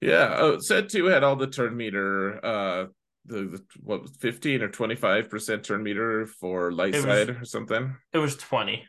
[0.00, 0.34] Yeah.
[0.38, 2.44] Oh, set two had all the turn meter.
[2.44, 2.86] Uh,
[3.24, 7.04] the, the what was fifteen or twenty five percent turn meter for light It was-
[7.04, 7.96] side or something.
[8.12, 8.84] It was twenty.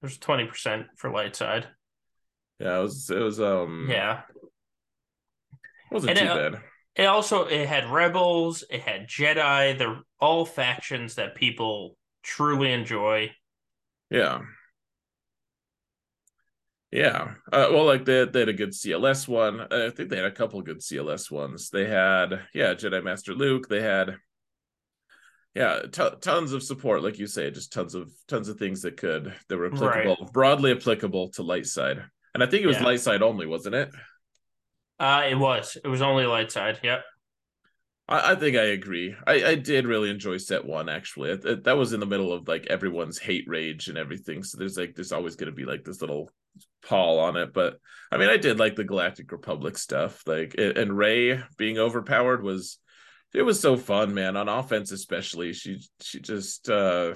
[0.00, 1.66] There's twenty percent for light side.
[2.58, 2.78] Yeah.
[2.78, 3.10] It was.
[3.10, 3.40] It was.
[3.40, 3.86] Um.
[3.90, 4.22] Yeah.
[5.52, 6.62] It wasn't And too it- bad.
[7.00, 9.78] It also it had rebels, it had Jedi.
[9.78, 13.30] They're all factions that people truly enjoy.
[14.10, 14.40] Yeah.
[16.92, 17.36] Yeah.
[17.50, 19.62] Uh, well, like they, they had a good CLS one.
[19.72, 21.70] I think they had a couple good CLS ones.
[21.70, 23.66] They had, yeah, Jedi Master Luke.
[23.70, 24.16] They had,
[25.54, 28.98] yeah, t- tons of support, like you say, just tons of tons of things that
[28.98, 32.02] could that were applicable, broadly applicable to light side.
[32.34, 32.84] And I think it was Yeah.
[32.84, 33.88] light side only, wasn't it?
[35.00, 35.76] Uh it was.
[35.82, 36.78] It was only light side.
[36.84, 37.02] Yep.
[38.08, 39.14] I, I think I agree.
[39.26, 41.30] I, I did really enjoy set one actually.
[41.30, 44.42] It- that was in the middle of like everyone's hate rage and everything.
[44.42, 46.30] So there's like there's always going to be like this little
[46.86, 47.52] pall on it.
[47.54, 47.78] But
[48.12, 50.22] I mean, I did like the Galactic Republic stuff.
[50.26, 52.78] Like and Rey being overpowered was
[53.32, 54.36] it was so fun, man.
[54.36, 57.14] On offense, especially, she she just uh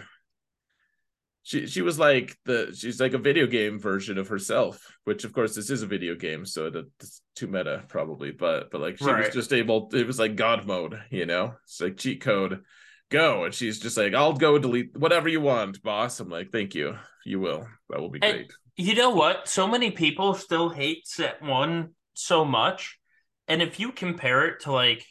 [1.45, 5.33] she she was like the she's like a video game version of herself, which of
[5.33, 8.99] course this is a video game, so it, it's too meta probably, but but like
[8.99, 9.27] she Right.
[9.27, 9.91] was just able.
[9.93, 11.55] It was like God mode, you know.
[11.65, 12.63] It's like cheat code,
[13.11, 16.19] go, and she's just like, I'll go delete whatever you want, boss.
[16.19, 17.69] I'm like, thank you, you will.
[17.91, 18.53] That will be And- great.
[18.77, 19.47] You know what?
[19.47, 22.99] So many people still hate set one so much.
[23.47, 25.05] And if you compare it to like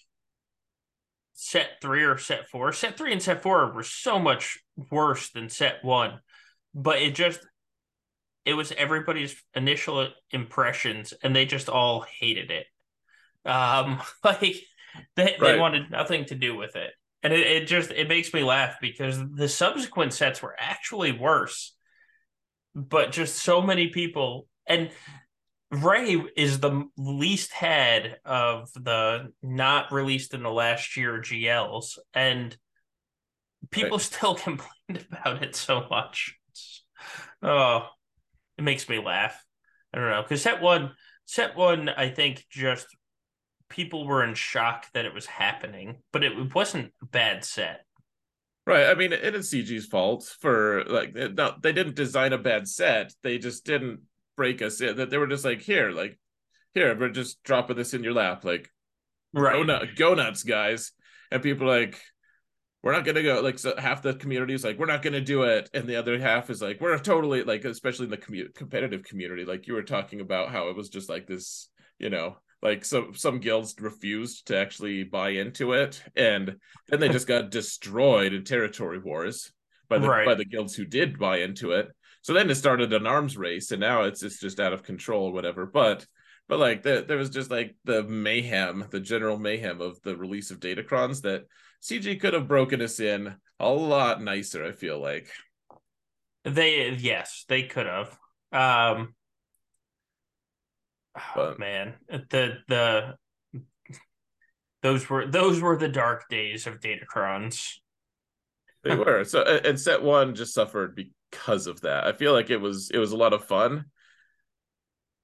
[1.34, 4.60] set three or set four, set three and set four were so much
[4.92, 6.20] worse than set one.
[6.74, 7.40] But it just
[8.46, 12.66] it was everybody's initial impressions and they just all hated it.
[13.46, 14.56] Um like
[15.16, 16.92] they, they wanted nothing to do with it.
[17.22, 21.76] And it, it just it makes me laugh because the subsequent sets were actually worse
[22.76, 24.90] but just so many people and
[25.74, 32.56] Rey is the least head of the not released in the last year GLs, and
[33.72, 34.06] people Right.
[34.06, 36.38] still complained about it so much.
[37.42, 37.88] Oh,
[38.58, 39.44] it makes me laugh.
[39.94, 40.92] I don't know because set one,
[41.26, 42.88] set one, I think just
[43.70, 47.86] people were in shock that it was happening, but it wasn't a bad set.
[48.66, 48.88] Right.
[48.88, 53.14] I mean, it is CG's fault for like they didn't design a bad set.
[53.22, 54.02] They just didn't
[54.38, 54.98] break us in.
[54.98, 56.18] That they were just like, here, like,
[56.74, 58.70] here, we're just dropping this in your lap, like,
[59.36, 60.92] go nuts, go nuts, guys.
[61.32, 62.00] And people are like,
[62.84, 63.42] we're not gonna go.
[63.42, 66.20] Like, so half the community is like, we're not gonna do it, and the other
[66.20, 69.84] half is like, we're totally like, especially in the commu- competitive community, like you were
[69.84, 72.38] talking about how it was just like this, you know.
[72.62, 76.56] Like some some guilds refused to actually buy into it, and
[76.88, 79.52] then they just got destroyed in territory wars
[79.90, 80.26] by the Right.
[80.26, 81.90] by the guilds who did buy into it.
[82.22, 85.26] So then it started an arms race, and now it's it's just out of control
[85.26, 85.66] or whatever.
[85.66, 86.08] But
[86.48, 90.50] but like the, there was just like the mayhem, the general mayhem of the release
[90.50, 91.44] of Datacrons that
[91.84, 94.66] CG could have broken us in a lot nicer.
[94.66, 95.28] I feel like.
[96.46, 98.18] They yes, they could have.
[98.52, 99.16] Um
[101.36, 103.16] oh, man, the the
[104.82, 107.78] those were those were the dark days of Datacrons.
[108.84, 112.06] They were so, and set one just suffered because of that.
[112.06, 113.86] I feel like it was it was a lot of fun.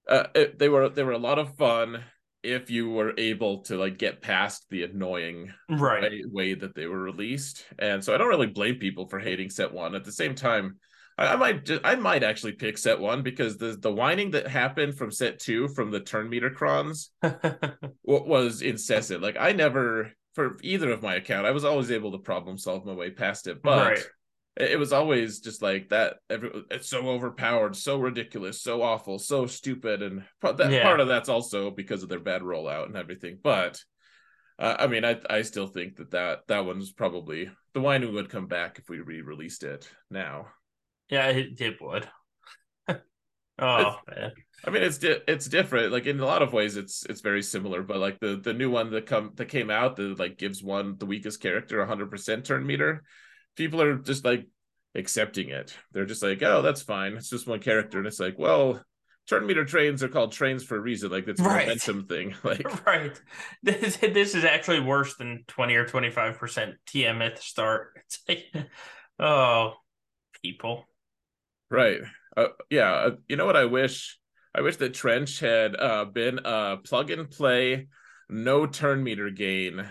[0.07, 2.03] Uh, it, they were they were a lot of fun
[2.43, 6.03] if you were able to like get past the annoying Right.
[6.03, 9.49] way, way that they were released, and so I don't really blame people for hating
[9.49, 9.95] set one.
[9.95, 10.77] At the same time,
[11.17, 14.47] I, I might ju- I might actually pick set one because the the whining that
[14.47, 17.11] happened from set two from the turn meter crons
[18.03, 19.21] was incessant.
[19.21, 22.85] Like I never for either of my account, I was always able to problem solve
[22.85, 24.03] my way past it, but Right.
[24.59, 26.17] It, was always just like that.
[26.29, 30.83] Every it's so overpowered, so ridiculous, so awful, so stupid, and part, that Yeah.
[30.83, 33.39] part of that's also because of their bad rollout and everything.
[33.41, 33.81] But
[34.59, 38.29] uh, I mean, I I still think that that that one's probably the whining would
[38.29, 40.47] come back if we re-released it now.
[41.09, 42.07] yeah, it, it would.
[43.61, 44.31] Oh man.
[44.65, 45.91] I mean, it's di- it's different.
[45.91, 47.83] Like in a lot of ways, it's it's very similar.
[47.83, 50.95] But like the the new one that come that came out that like gives one
[50.97, 53.03] the weakest character 100 percent turn meter.
[53.55, 54.47] People are just like
[54.95, 55.75] accepting it.
[55.91, 57.13] They're just like, oh, that's fine.
[57.13, 58.83] It's just one character, and it's like, well,
[59.27, 61.11] turn meter trains are called trains for a reason.
[61.11, 61.67] Like it's a Right.
[61.67, 62.35] momentum thing.
[62.43, 63.19] Like Right.
[63.63, 67.91] This this is actually worse than 20 or 25% TM at the start.
[68.05, 68.45] It's like,
[69.19, 69.73] oh,
[70.41, 70.85] people.
[71.69, 72.01] right,
[72.37, 72.91] uh, yeah.
[72.91, 74.19] Uh, you know what I wish?
[74.53, 77.87] I wish that Trench had uh been a plug and play,
[78.29, 79.87] no turn meter gain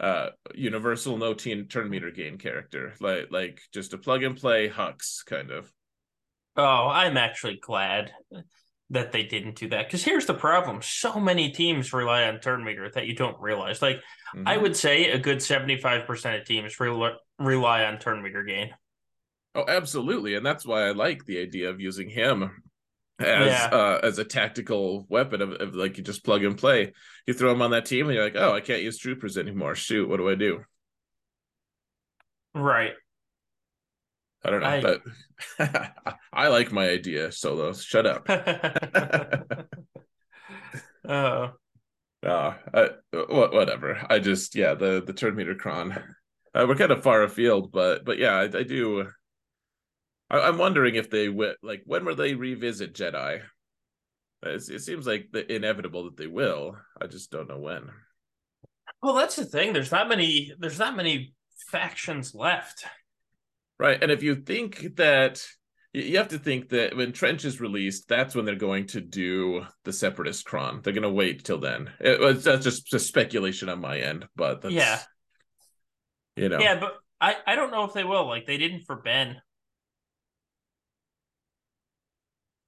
[0.00, 4.68] uh universal no teen turn meter gain character like like just a plug and play
[4.68, 5.72] hux kind of
[6.56, 8.12] Oh, I'm actually glad
[8.90, 12.64] that they didn't do that because here's the problem: so many teams rely on turn
[12.64, 13.80] meter that you don't realize.
[13.82, 14.02] Like
[14.46, 14.58] I Mhm.
[14.58, 18.74] would say, a good seventy-five percent of teams rely rely on turn meter gain.
[19.54, 22.50] oh absolutely and that's why i like the idea of using him
[23.20, 23.68] as Yeah.
[23.72, 26.92] uh as a tactical weapon of, of like you just plug and play
[27.26, 29.74] you throw him on that team and you're like oh i can't use troopers anymore
[29.74, 30.60] shoot what do i do
[32.54, 32.94] Right.
[34.44, 35.02] i don't know I- but
[36.32, 38.28] i like my idea solo shut up
[41.08, 41.48] uh,
[42.22, 43.98] Uh, I, whatever.
[44.10, 45.92] I just yeah the the turn meter cron.
[46.54, 49.08] Uh, we're kind of far afield, but but yeah, I, I do.
[50.30, 53.42] I, I'm wondering if they will, like when will they revisit Jedi?
[54.42, 56.76] It's, it seems like the inevitable that they will.
[57.00, 57.90] I just don't know when.
[59.02, 59.72] well, that's the thing.
[59.72, 60.52] There's not many.
[60.58, 61.34] There's not many
[61.70, 62.84] factions left.
[63.78, 65.42] Right, and if you think that
[65.92, 69.66] you have to think that when Trench is released, that's when they're going to do
[69.84, 70.80] the Separatist cron.
[70.82, 71.90] They're going to wait till then.
[71.98, 75.00] It, was that's just just speculation on my end, but that's, Yeah.
[76.36, 78.26] you know, Yeah, but I I don't know if they will.
[78.26, 79.36] Like they didn't for Ben.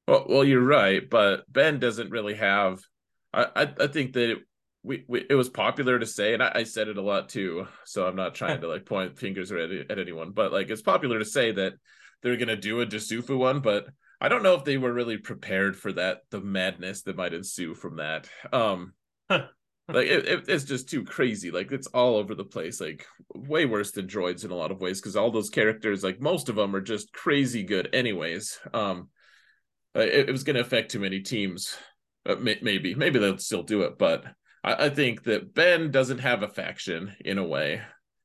[0.06, 2.80] Well, well, you're right, but Ben doesn't really have.
[3.32, 4.38] I I, I think that it,
[4.82, 7.66] we, we it was popular to say, and I, I said it a lot too.
[7.84, 11.18] So I'm not trying to like point fingers at, at anyone, but like it's popular
[11.18, 11.74] to say that
[12.22, 13.86] they're gonna do a Dasufu one, but
[14.20, 16.18] I don't know if they were really prepared for that.
[16.30, 18.28] The madness that might ensue from that.
[18.52, 18.94] Um,
[19.30, 21.50] like it, it, it's just too crazy.
[21.50, 22.80] Like it's all over the place.
[22.80, 26.20] Like way worse than droids in a lot of ways because all those characters, like
[26.20, 27.88] most of them, are just crazy good.
[27.92, 29.08] Anyways, um,
[29.94, 31.76] it, it was going to affect too many teams.
[32.24, 34.24] Uh, may, maybe, maybe they'll still do it, but
[34.62, 37.82] I, I think that Ben doesn't have a faction in a way,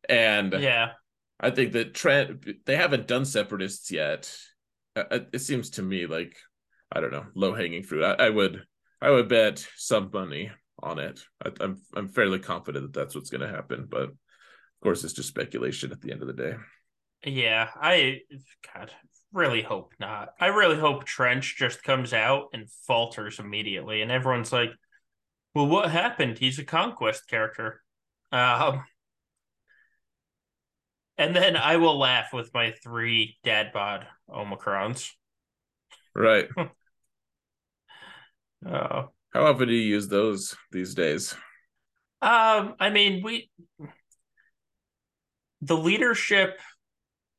[0.07, 0.91] and Yeah.
[1.39, 4.35] I think that Trench they haven't done separatists yet.
[4.95, 6.35] Uh, uh, It seems to me like
[6.91, 8.03] I don't know low hanging fruit.
[8.03, 8.63] I, I would
[9.01, 10.51] I would bet some money
[10.81, 11.19] on it.
[11.43, 14.15] I, I'm I'm fairly confident that that's what's going to happen, but of
[14.81, 16.55] course it's just speculation at the end of the day.
[17.25, 18.21] Yeah, I
[18.73, 18.91] God
[19.33, 20.29] really hope not.
[20.39, 24.71] I really hope Trench just comes out and falters immediately, and everyone's like,
[25.53, 26.37] "Well, what happened?
[26.37, 27.83] He's a conquest character."
[28.31, 28.83] Um,
[31.17, 35.11] and then I will laugh with my three dad bod omicrons.
[36.15, 36.47] Right?
[38.65, 39.03] Uh,
[39.33, 41.35] How often do you use those these days?
[42.21, 43.49] um, I mean, we
[45.61, 46.59] the leadership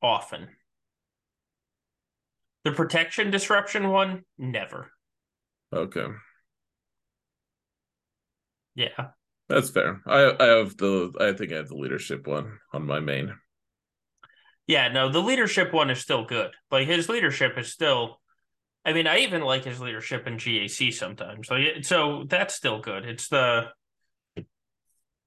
[0.01, 0.47] often.
[2.69, 4.91] The protection disruption one, never.
[5.73, 6.05] Okay,
[8.75, 9.07] Yeah.
[9.47, 10.03] that's fair.
[10.05, 13.33] I I have the I think I have the leadership one on my main.
[14.67, 16.51] Yeah, no, the leadership one is still good.
[16.69, 18.21] Like his leadership is still
[18.85, 21.49] I mean, I even like his leadership in GAC sometimes.
[21.49, 23.03] Like so that's still good.
[23.03, 23.69] It's the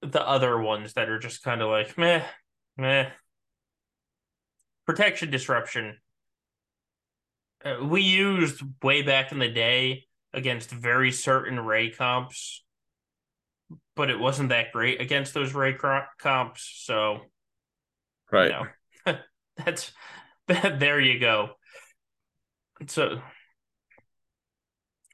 [0.01, 2.25] the other ones that are just kind of like meh,
[2.77, 3.11] meh.
[4.87, 5.99] Protection disruption.
[7.65, 12.65] Uh, we used way back in the day against very certain Rey comps,
[13.95, 15.75] but it wasn't that great against those Rey
[16.19, 16.83] comps.
[16.85, 17.21] So
[18.31, 18.51] Right.
[18.51, 18.67] you
[19.07, 19.19] know,
[19.57, 19.93] that's
[20.47, 21.51] there you go.
[22.89, 23.21] So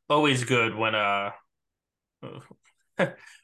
[0.09, 1.31] always good when uh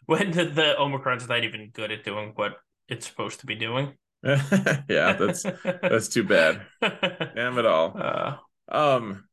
[0.06, 2.54] when the, the Omicron's not even good at doing what
[2.88, 3.92] it's supposed to be doing.
[4.24, 6.62] yeah, that's that's too bad.
[6.80, 7.94] Damn it all.
[7.96, 8.36] uh,
[8.68, 9.24] Um.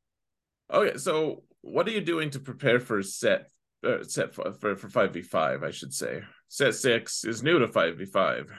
[0.71, 3.49] Okay, so what are you doing to prepare for set
[3.85, 5.63] uh, set for for five v five?
[5.63, 8.51] I should say set six is new to five v five.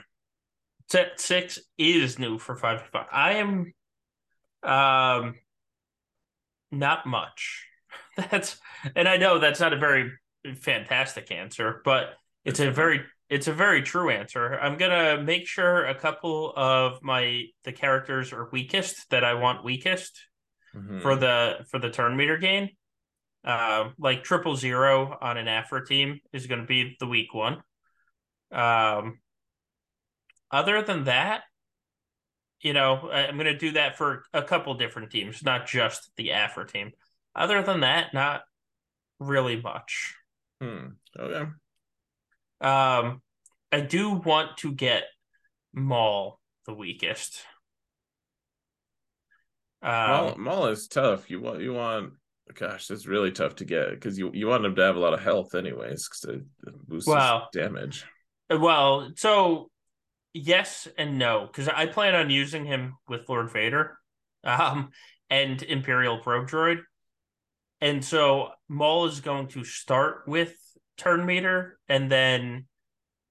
[0.89, 3.07] set six is new for five v five.
[3.11, 3.73] I am
[4.63, 5.35] um
[6.71, 7.67] not much.
[8.17, 8.57] That's
[8.95, 10.11] and I know that's not a very
[10.61, 12.13] fantastic answer, but
[12.45, 14.59] it's a very it's a very true answer.
[14.59, 19.63] I'm gonna make sure a couple of my the characters are weakest that I want
[19.63, 20.19] weakest.
[20.75, 21.01] Mm-hmm.
[21.01, 22.69] for the for the turn meter gain.
[23.45, 27.61] Uh, like triple zero on an Aphra team is going to be the weak one.
[28.51, 29.19] Um,
[30.49, 31.41] other than that,
[32.61, 36.31] you know, I'm going to do that for a couple different teams, not just the
[36.31, 36.91] Aphra team.
[37.35, 38.41] Other than that, not
[39.19, 40.15] really much.
[40.61, 40.87] Hmm.
[41.19, 41.51] Okay.
[42.61, 43.21] Um,
[43.71, 45.03] I do want to get
[45.73, 47.41] Maul the weakest.
[49.83, 51.29] Um, is tough.
[51.29, 52.13] You want you want
[52.53, 55.13] gosh, that's really tough to get because you you want him to have a lot
[55.13, 58.05] of health anyways because it boosts well, damage.
[58.49, 59.69] Well, so
[60.33, 63.97] yes and no because I plan on using him with Lord Vader,
[64.43, 64.89] um,
[65.29, 66.79] and Imperial Probe Droid,
[67.81, 70.53] and so Maul is going to start with
[70.97, 72.67] turn meter, and then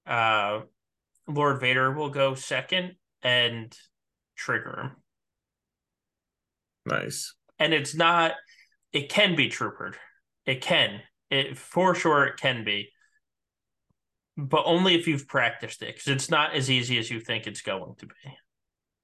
[0.05, 0.61] uh,
[1.27, 3.75] Lord Vader will go second and
[4.35, 5.02] trigger him.
[6.85, 7.33] Nice.
[7.59, 8.33] And it's not.
[8.91, 9.95] It can be troopered.
[10.45, 11.01] It can.
[11.29, 12.25] It for sure.
[12.25, 12.89] It can be
[14.37, 17.61] but only if you've practiced it because it's not as easy as you think it's
[17.61, 18.37] going to be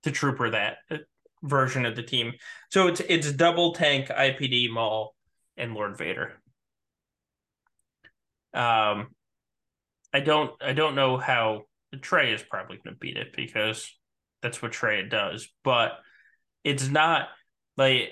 [0.03, 0.97] to trooper that uh,
[1.43, 2.33] version of the team.
[2.69, 5.15] So it's it's double tank IPD Maul
[5.57, 6.41] and Lord Vader.
[8.53, 9.09] Um,
[10.11, 11.63] I don't I don't know how
[12.01, 13.89] Trey is probably going to beat it because
[14.41, 15.91] that's what Trey does, but
[16.63, 17.27] it's not
[17.79, 18.11] like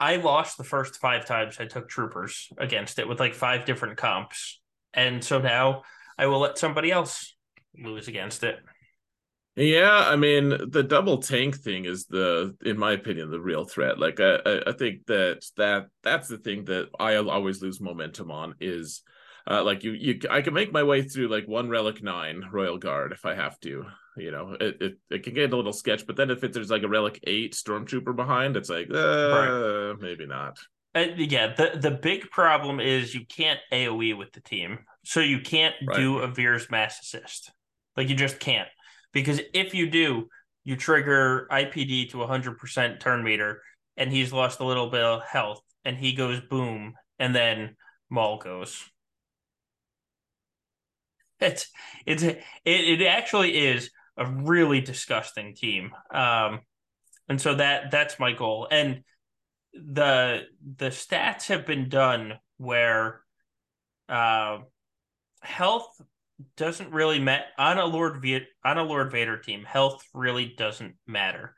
[0.00, 3.98] I lost the first five times I took troopers against it with like five different
[3.98, 4.60] comps
[4.92, 5.82] and so now
[6.18, 7.36] I will let somebody else
[7.78, 8.56] lose against it.
[9.54, 13.98] Yeah, I mean the double tank thing is the, in my opinion, the real threat.
[13.98, 18.54] Like I, I think that that that's the thing that I always lose momentum on
[18.60, 19.02] is,
[19.50, 22.78] uh, like you, you, I can make my way through like one relic nine Royal
[22.78, 23.84] Guard if I have to.
[24.16, 26.70] You know, it it, it can get a little sketch, but then if it, there's
[26.70, 29.96] like a relic eight stormtrooper behind, it's like, uh, right.
[30.00, 30.58] maybe not.
[30.94, 35.40] Uh, yeah, the the big problem is you can't AOE with the team, so you
[35.40, 35.96] can't right.
[35.96, 37.50] do a Veers mass assist.
[37.96, 38.68] Like you just can't
[39.12, 40.28] because if you do,
[40.64, 43.62] you trigger IPD to 100% turn meter,
[43.96, 47.76] and he's lost a little bit of health, and he goes boom, and then
[48.10, 48.82] Maul goes.
[51.42, 51.70] It's
[52.06, 55.92] it's it, it actually is a really disgusting team.
[56.12, 56.60] Um,
[57.28, 58.68] and so that that's my goal.
[58.70, 59.02] And
[59.72, 60.42] the
[60.76, 63.22] the stats have been done where
[64.08, 64.58] uh,
[65.42, 65.88] health
[66.56, 69.64] doesn't really matter on a Lord v- on a Lord Vader team.
[69.64, 71.54] Health really doesn't matter.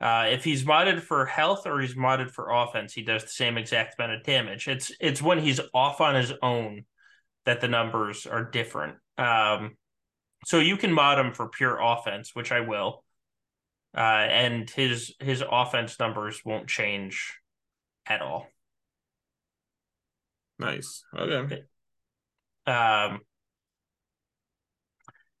[0.00, 3.56] Uh, if he's modded for health or he's modded for offense, he does the same
[3.56, 4.68] exact amount of damage.
[4.68, 6.84] It's it's when he's off on his own
[7.46, 8.96] that the numbers are different.
[9.18, 9.76] Um,
[10.44, 13.04] so you can mod him for pure offense, which I will,
[13.96, 17.34] uh, and his his offense numbers won't change
[18.06, 18.46] at all.
[20.58, 21.02] Nice.
[21.16, 21.62] Okay.
[22.66, 23.20] Um.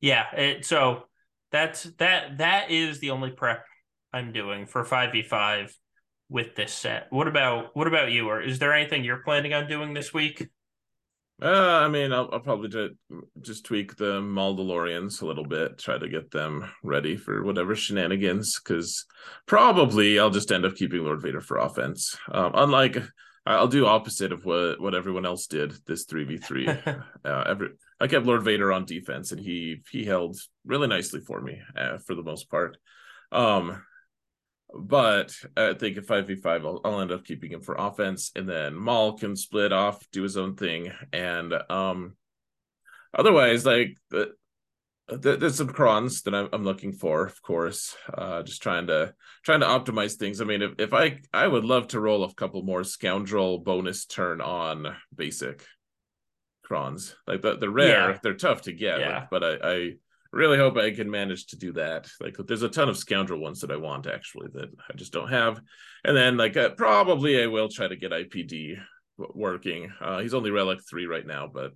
[0.00, 0.34] Yeah.
[0.34, 1.04] It, so
[1.52, 2.38] that's that.
[2.38, 3.64] That is the only prep
[4.12, 5.76] I'm doing for five v five
[6.28, 7.06] with this set.
[7.10, 8.28] What about what about you?
[8.28, 10.48] Or is there anything you're planning on doing this week?
[11.40, 12.94] Uh, I mean, I'll, I'll probably just,
[13.42, 18.58] just tweak the Mandalorians a little bit, try to get them ready for whatever shenanigans.
[18.58, 19.04] Because
[19.44, 22.16] probably I'll just end up keeping Lord Vader for offense.
[22.32, 23.02] Um, unlike
[23.46, 26.68] I'll do opposite of what what everyone else did this three v three.
[27.24, 31.40] Uh, every I kept Lord Vader on defense, and he he held really nicely for
[31.40, 32.76] me uh, for the most part.
[33.32, 33.82] Um,
[34.74, 38.32] but I think at 5v5, I'll, I'll, end up keeping him for offense.
[38.34, 40.92] And then Maul can split off, do his own thing.
[41.12, 42.16] And um
[43.14, 44.32] otherwise, like, the,
[45.08, 47.96] the, there's some crons that I'm, I'm, looking for, of course.
[48.12, 49.14] Uh, just trying to
[49.44, 50.40] trying to optimize things.
[50.40, 54.04] I mean, if, if I I would love to roll a couple more scoundrel bonus
[54.04, 55.64] turn on basic
[56.64, 57.14] crons.
[57.26, 58.18] Like the the rare, yeah.
[58.22, 58.98] they're tough to get.
[58.98, 59.20] Yeah.
[59.20, 59.92] Like, but I, I
[60.32, 62.08] really hope I can manage to do that.
[62.20, 65.30] Like, there's a ton of scoundrel ones that I want actually that I just don't
[65.30, 65.60] have.
[66.04, 68.78] And then, like, uh, probably I will try to get IPD
[69.18, 69.92] working.
[70.00, 71.72] Uh, he's only relic three right now, but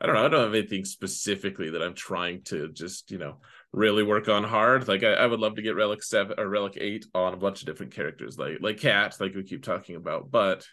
[0.00, 0.24] I don't know.
[0.24, 3.38] I don't have anything specifically that I'm trying to just, you know,
[3.72, 4.86] really work on hard.
[4.86, 7.60] Like, I, I would love to get relic seven or relic eight on a bunch
[7.60, 10.30] of different characters, like like Cat, like we keep talking about.
[10.30, 10.66] But,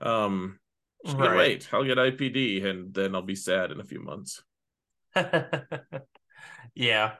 [0.00, 0.58] um,
[1.04, 1.36] right.
[1.36, 1.68] wait.
[1.72, 4.42] I'll get IPD, and then I'll be sad in a few months.
[6.74, 7.12] Yeah,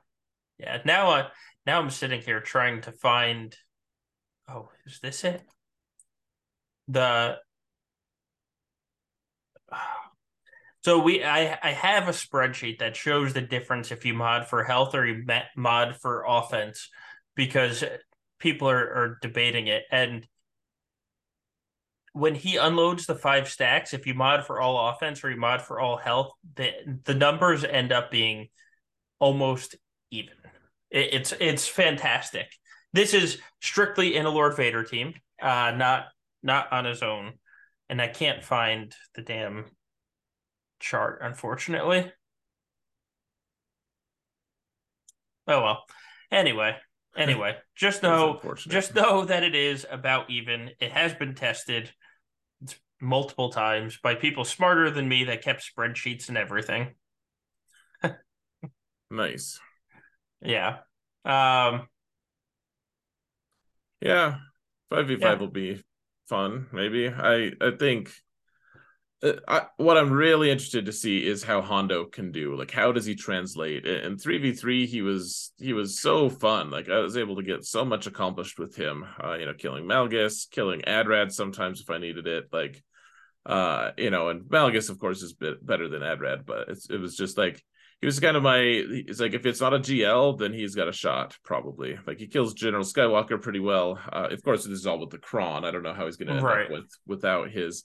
[0.59, 0.81] yeah.
[0.85, 1.29] Now, uh,
[1.67, 3.57] now I'm sitting here trying to find.
[4.49, 5.43] Oh, is this it?
[6.89, 7.39] The.
[10.85, 14.63] So we, I, I have a spreadsheet that shows the difference if you mod for
[14.63, 15.27] health or you
[15.57, 16.89] mod for offense,
[17.35, 17.83] because
[18.39, 19.83] people are, are debating it.
[19.91, 20.29] And
[22.13, 25.61] when he unloads the five stacks, if you mod for all offense or you mod
[25.61, 26.71] for all health, the
[27.05, 28.49] the numbers end up being
[29.19, 29.77] almost
[30.11, 30.35] even.
[30.91, 32.47] It, it's it's fantastic.
[32.93, 36.07] This is strictly in a Lord Vader team, uh, not
[36.43, 37.35] not on his own,
[37.89, 39.67] and I can't find the damn
[40.81, 42.13] chart, unfortunately.
[45.47, 45.85] Oh well.
[46.31, 46.77] Anyway,
[47.17, 50.71] anyway, just know just know that it is about even.
[50.81, 51.91] It has been tested
[53.01, 56.95] multiple times by people smarter than me that kept spreadsheets and everything.
[59.11, 59.61] Nice.
[60.43, 60.79] Yeah.
[61.25, 61.89] Um
[64.01, 64.39] Yeah.
[64.93, 65.35] 5v5 yeah.
[65.35, 65.83] will be
[66.29, 67.09] fun, maybe.
[67.09, 68.13] I I think
[69.23, 72.55] uh, I, what I'm really interested to see is how Hondo can do.
[72.55, 73.87] Like, how does he translate?
[73.87, 76.71] In three v three, he was he was so fun.
[76.71, 79.07] Like, I was able to get so much accomplished with him.
[79.23, 82.49] Uh, you know, killing Malgus, killing Adrad sometimes if I needed it.
[82.53, 82.83] Like,
[83.47, 86.99] uh, you know, and Malgus of course is bit better than Adrad, but it's it
[86.99, 87.65] was just like
[88.01, 88.59] he was kind of my.
[88.59, 91.99] It's like if it's not a GL, then he's got a shot probably.
[92.07, 93.99] Like he kills General Skywalker pretty well.
[94.13, 95.65] Uh, of course, this is all with the Kron.
[95.65, 96.67] I don't know how he's going to end right.
[96.67, 97.85] up with without his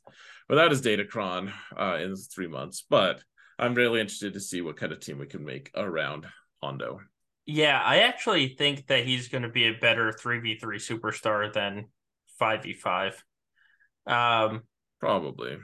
[0.49, 2.83] without his data Datacron uh, in three months.
[2.89, 3.23] But
[3.57, 6.27] I'm really interested to see what kind of team we can make around
[6.61, 6.99] Hondo.
[7.45, 11.85] Yeah, I actually think that he's going to be a better 3v3 superstar than
[12.39, 13.13] 5v5.
[14.05, 14.61] Um,
[14.99, 15.57] Probably.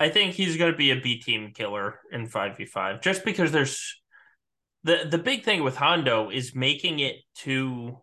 [0.00, 4.00] I think he's going to be a B team killer in 5v5 just because there's
[4.84, 7.98] the the big thing with Hondo is making it to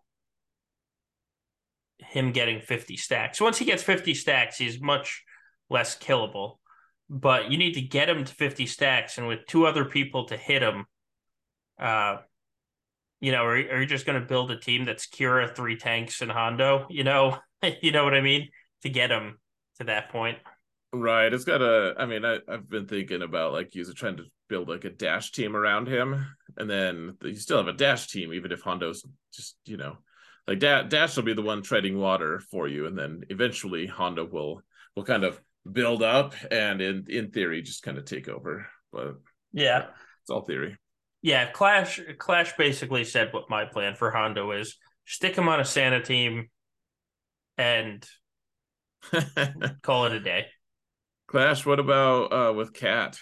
[1.99, 3.41] him getting 50 stacks.
[3.41, 5.23] Once he gets 50 stacks, he's much
[5.69, 6.57] less killable.
[7.09, 10.37] But you need to get him to 50 stacks, and with two other people to
[10.37, 10.85] hit him,
[11.79, 12.17] uh,
[13.21, 16.21] you know, are, are you just going to build a team that's Kira, three tanks,
[16.21, 16.87] and Hondo?
[16.89, 17.37] You know,
[17.81, 18.49] you know what I mean?
[18.81, 19.39] To get him
[19.77, 20.39] to that point.
[21.01, 21.33] Right.
[21.33, 21.93] It's got a.
[21.97, 25.31] I mean, I, I've been thinking about like you're trying to build like a dash
[25.31, 26.25] team around him,
[26.57, 29.97] and then you still have a dash team, even if Hondo's just you know,
[30.47, 34.25] like da- Dash will be the one treading water for you, and then eventually Hondo
[34.25, 34.61] will
[34.95, 35.39] will kind of
[35.69, 38.67] build up and in in theory just kind of take over.
[38.93, 39.15] But
[39.51, 39.87] yeah,
[40.21, 40.77] it's all theory.
[41.21, 45.65] Yeah, Clash Clash basically said what my plan for Hondo is: stick him on a
[45.65, 46.49] Sana team,
[47.57, 48.07] and
[49.81, 50.45] call it a day.
[51.27, 51.65] Clash.
[51.65, 53.19] What about uh with Cat?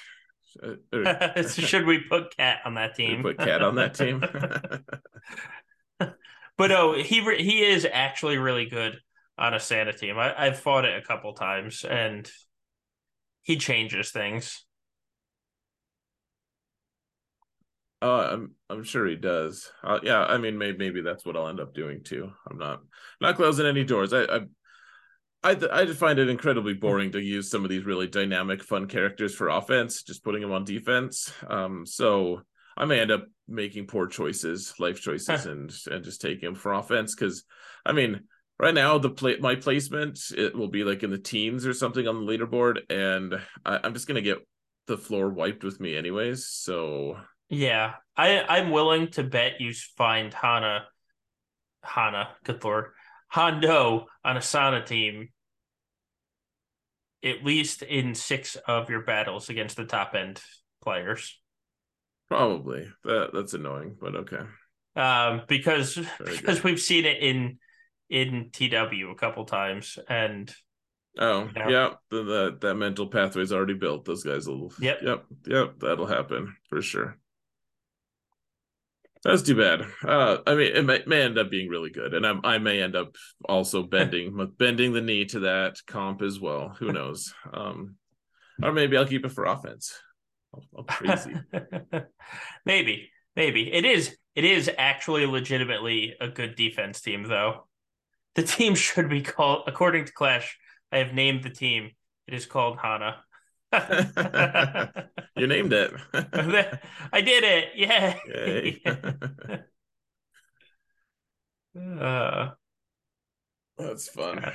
[0.61, 3.23] Uh, Should we put Cat on that team?
[3.23, 4.23] put Cat on that team.
[6.57, 8.99] but no, he he is actually really good
[9.37, 10.17] on a Sana team.
[10.17, 12.29] I, I've fought it a couple times, and
[13.41, 14.63] he changes things.
[18.01, 19.71] Oh, I'm I'm sure he does.
[19.81, 22.31] Uh, yeah, I mean, maybe maybe that's what I'll end up doing too.
[22.49, 22.81] I'm not
[23.21, 24.13] not closing any doors.
[24.13, 24.39] I I
[25.43, 28.63] I, th- I just find it incredibly boring to use some of these really dynamic,
[28.63, 31.33] fun characters for offense, just putting them on defense.
[31.47, 32.41] Um, so
[32.77, 36.73] I may end up making poor choices, life choices, and and just taking them for
[36.73, 37.13] offense.
[37.13, 37.43] Because
[37.85, 38.21] I mean,
[38.57, 42.07] right now the play my placement it will be like in the teens or something
[42.07, 44.39] on the leaderboard, and I, I'm just gonna get
[44.87, 46.47] the floor wiped with me anyways.
[46.47, 47.17] So
[47.49, 50.85] yeah, I I'm willing to bet you find Hana,
[51.83, 52.91] Hana, good lord,
[53.27, 55.29] Hondo on a Sana team
[57.23, 60.41] at least in six of your battles against the top end
[60.81, 61.39] players.
[62.29, 64.41] Probably that that's annoying, but okay.
[64.95, 66.63] Um, because Very because good.
[66.63, 67.59] we've seen it in
[68.09, 70.53] in TW a couple times, and
[71.17, 74.05] oh you know, yeah, the, the that mental pathway is already built.
[74.05, 74.73] Those guys will.
[74.79, 74.99] Yep.
[75.03, 75.25] Yep.
[75.47, 75.79] Yep.
[75.79, 77.17] That'll happen for sure.
[79.23, 79.85] That's too bad.
[80.05, 82.81] Uh, I mean, it may, may, end up being really good, and I, I may
[82.81, 83.15] end up
[83.47, 86.75] also bending bending the knee to that comp as well.
[86.79, 87.33] Who knows?
[87.53, 87.95] Um,
[88.61, 89.97] or maybe I'll keep it for offense.
[90.53, 91.35] I'll, crazy.
[92.65, 94.15] maybe, maybe it is.
[94.35, 97.67] It is actually legitimately a good defense team, though.
[98.35, 100.57] The team should be called, according to Clash.
[100.91, 101.91] I have named the team.
[102.27, 103.22] It is called Hana.
[105.35, 105.93] you named it.
[107.11, 107.69] I did it.
[111.75, 111.99] Yeah.
[111.99, 112.51] uh,
[113.77, 114.53] That's fun.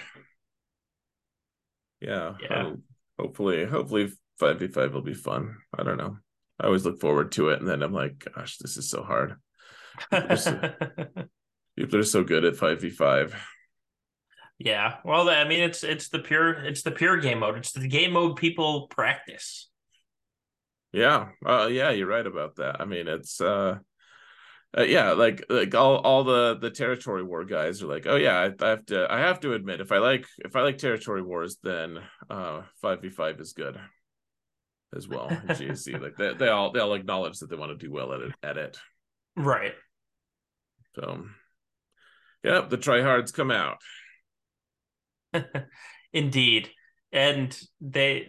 [2.00, 2.34] Yeah.
[2.40, 2.72] Yeah.
[3.18, 5.56] hopefully, hopefully, five v five will be fun.
[5.76, 6.16] I don't know.
[6.60, 9.34] I always look forward to it, and then I'm like, gosh, this is so hard.
[10.10, 10.60] People are so,
[11.76, 13.34] people are so good at five v five.
[14.58, 14.96] Yeah.
[15.04, 17.56] Well, I mean, it's it's the pure it's the pure game mode.
[17.58, 19.68] It's the game mode people practice.
[20.92, 21.28] Yeah.
[21.44, 22.80] Uh, yeah, you're right about that.
[22.80, 23.78] I mean, it's uh
[24.76, 28.36] uh, yeah, like like all all the the territory war guys are like, oh yeah,
[28.36, 31.22] I, I have to I have to admit if I like if I like territory
[31.22, 31.98] wars, then
[32.28, 33.78] uh five v five is good
[34.94, 35.28] as well.
[35.48, 38.20] GAC like they they all they all acknowledge that they want to do well at
[38.20, 38.78] it at it.
[39.36, 39.74] Right.
[40.96, 41.26] So,
[42.42, 43.78] yep, the tryhards come out.
[46.12, 46.70] Indeed,
[47.12, 48.28] and they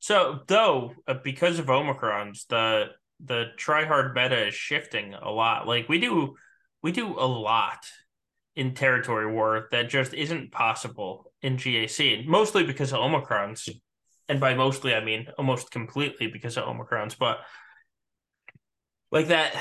[0.00, 2.88] so though uh, because of Omicrons, the
[3.24, 5.66] the tryhard meta is shifting a lot.
[5.66, 6.36] Like we do,
[6.82, 7.86] we do a lot
[8.56, 13.68] in territory war that just isn't possible in GAC, mostly because of Omicrons.
[14.28, 17.16] And by mostly, I mean almost completely because of Omicrons.
[17.18, 17.38] But
[19.10, 19.54] like that,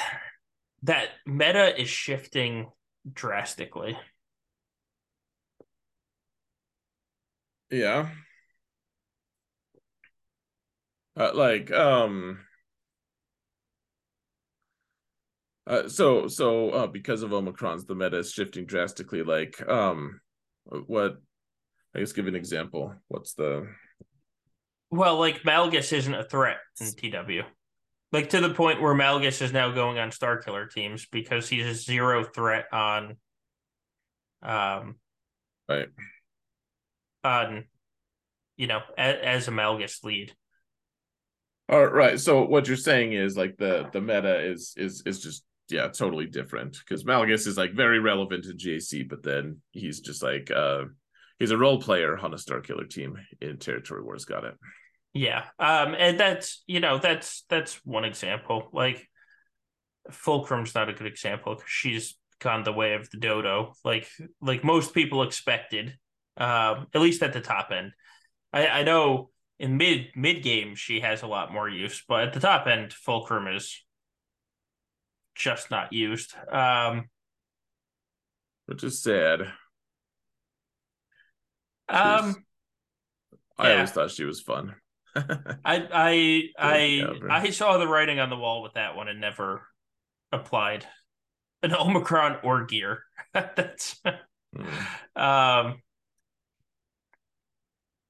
[0.83, 2.69] that meta is shifting
[3.11, 3.97] drastically.
[7.73, 8.09] Yeah.
[11.17, 12.37] Uh, like um
[15.65, 20.19] uh, so so uh, because of omicrons the meta is shifting drastically like um
[20.85, 21.17] what
[21.95, 22.93] i guess give an example.
[23.07, 23.67] What's the
[24.91, 27.43] well like malgus isn't a threat in tw
[28.11, 31.73] like to the point where malgus is now going on Starkiller teams because he's a
[31.73, 33.17] zero threat on
[34.43, 34.95] um
[35.67, 35.87] right
[37.23, 37.65] on
[38.57, 40.33] you know as, as a malgus lead
[41.69, 45.43] all right so what you're saying is like the the meta is is is just
[45.69, 50.21] yeah, totally different because Malgus is like very relevant to GAC, but then he's just
[50.21, 50.83] like uh
[51.39, 54.25] he's a role player on a Starkiller team in Territory Wars.
[54.25, 54.55] Got it.
[55.13, 58.69] Yeah, um, and that's you know that's that's one example.
[58.73, 59.07] Like
[60.11, 63.73] Fulcrum's not a good example because she's gone the way of the dodo.
[63.85, 64.07] Like
[64.41, 65.97] like most people expected,
[66.37, 67.91] um, at least at the top end.
[68.51, 69.29] I, I know
[69.59, 72.93] in mid mid game she has a lot more use, but at the top end,
[72.93, 73.83] Fulcrum is
[75.35, 76.33] just not used.
[76.51, 77.09] Um,
[78.65, 79.41] which is sad.
[81.89, 82.35] Um,
[83.57, 83.73] I yeah.
[83.75, 84.75] always thought she was fun.
[85.15, 89.67] I I I I saw the writing on the wall with that one and never
[90.31, 90.85] applied
[91.61, 93.03] an Omicron or gear.
[93.33, 94.01] That's
[94.55, 95.15] mm.
[95.15, 95.81] um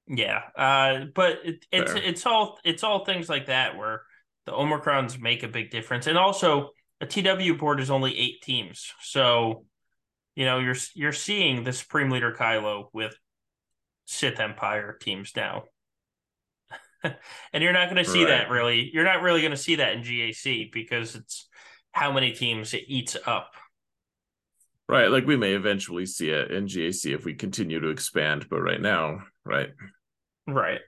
[0.08, 0.40] yeah.
[0.56, 2.02] Uh but it, it's Fair.
[2.02, 4.02] it's all it's all things like that where
[4.46, 6.06] the Omicrons make a big difference.
[6.06, 6.70] And also
[7.00, 9.64] a TW board is only eight teams, so
[10.34, 13.16] you know you're you're seeing the Supreme Leader Kylo with
[14.06, 15.64] Sith Empire teams now,
[17.02, 18.30] and you're not going to see right.
[18.30, 18.90] that really.
[18.92, 21.48] You're not really going to see that in GAC because it's
[21.92, 23.52] how many teams it eats up.
[24.86, 28.60] Right, like we may eventually see it in GAC if we continue to expand, but
[28.60, 29.70] right now, right,
[30.46, 30.80] right,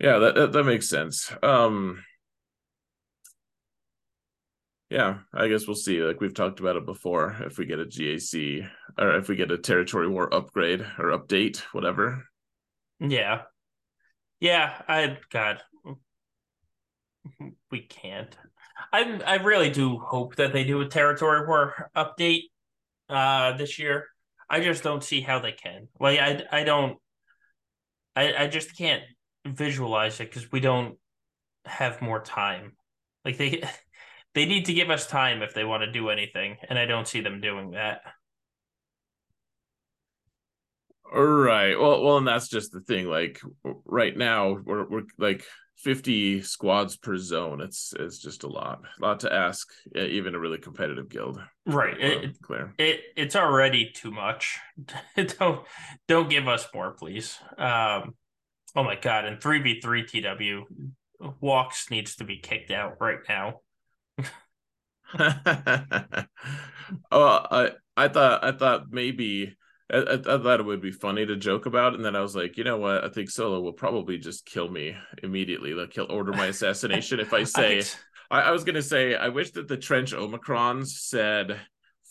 [0.00, 1.32] yeah, that that, that makes sense.
[1.42, 2.02] Um,
[4.90, 6.02] yeah, I guess we'll see.
[6.02, 8.68] Like we've talked about it before, if we get a GAC
[8.98, 12.24] or if we get a territory war upgrade or update, whatever.
[13.00, 13.42] Yeah.
[14.40, 15.62] Yeah, I God
[17.70, 18.36] we can't.
[18.92, 22.44] I I really do hope that they do a territory war update
[23.08, 24.06] uh this year.
[24.48, 25.88] I just don't see how they can.
[26.00, 26.98] Like I I don't
[28.14, 29.02] I I just can't
[29.46, 30.98] visualize it cuz we don't
[31.64, 32.76] have more time.
[33.24, 33.62] Like they
[34.34, 37.08] they need to give us time if they want to do anything, and I don't
[37.08, 38.02] see them doing that.
[41.14, 41.78] All right.
[41.78, 43.06] Well, well, and that's just the thing.
[43.06, 43.40] Like
[43.84, 45.44] right now, we're we're like
[45.76, 47.60] fifty squads per zone.
[47.60, 51.40] It's it's just a lot, a lot to ask, even a really competitive guild.
[51.66, 51.98] Right.
[52.00, 52.74] It, clear.
[52.78, 54.58] It it's already too much.
[55.38, 55.66] don't
[56.08, 57.38] don't give us more, please.
[57.58, 58.14] Um.
[58.74, 59.24] Oh my god!
[59.24, 60.66] And three v three TW
[61.40, 63.60] walks needs to be kicked out right now.
[65.18, 66.26] oh,
[67.50, 69.56] I I thought I thought maybe
[69.92, 72.56] I, I, thought it would be funny to joke about, and then I was like,
[72.56, 73.04] you know what?
[73.04, 75.74] I think Solo will probably just kill me immediately.
[75.74, 77.82] Like he'll order my assassination if I say.
[78.30, 81.60] I, I was gonna say I wish that the trench Omicrons said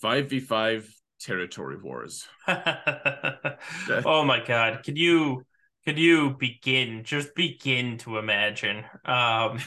[0.02, 0.90] five v five
[1.20, 2.28] territory wars.
[2.48, 4.84] oh my god!
[4.84, 5.46] Could you
[5.86, 8.86] could you begin just begin to imagine?
[9.04, 9.60] Um,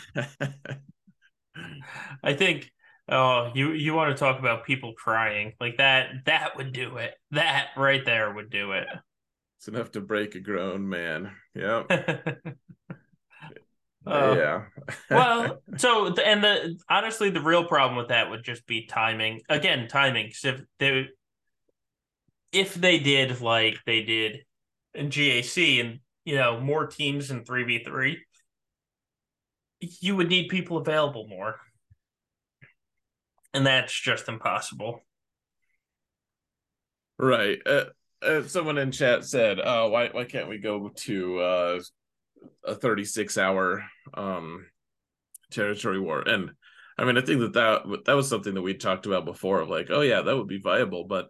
[2.23, 2.71] I think
[3.09, 6.09] oh, you you want to talk about people crying like that?
[6.27, 7.15] That would do it.
[7.31, 8.87] That right there would do it.
[9.59, 11.33] It's enough to break a grown man.
[11.55, 11.83] Yeah.
[14.07, 14.63] Uh, yeah.
[15.11, 19.41] well, so and the honestly, the real problem with that would just be timing.
[19.49, 20.33] Again, timing.
[20.43, 21.09] If they
[22.53, 24.45] if they did like they did
[24.95, 28.25] in GAC and you know more teams in three v three,
[29.81, 31.57] you would need people available more.
[33.55, 35.01] And that's just impossible.
[37.19, 37.59] Right.
[37.67, 37.85] Uh,
[38.23, 41.81] uh, someone in chat said, "Oh, why why can't we go to uh,
[42.65, 43.85] a 36 hour
[44.15, 44.67] um,
[45.51, 46.51] territory war?" And
[46.97, 49.69] I mean, I think that, that that was something that we talked about before of
[49.69, 51.29] like, oh yeah, that would be viable, but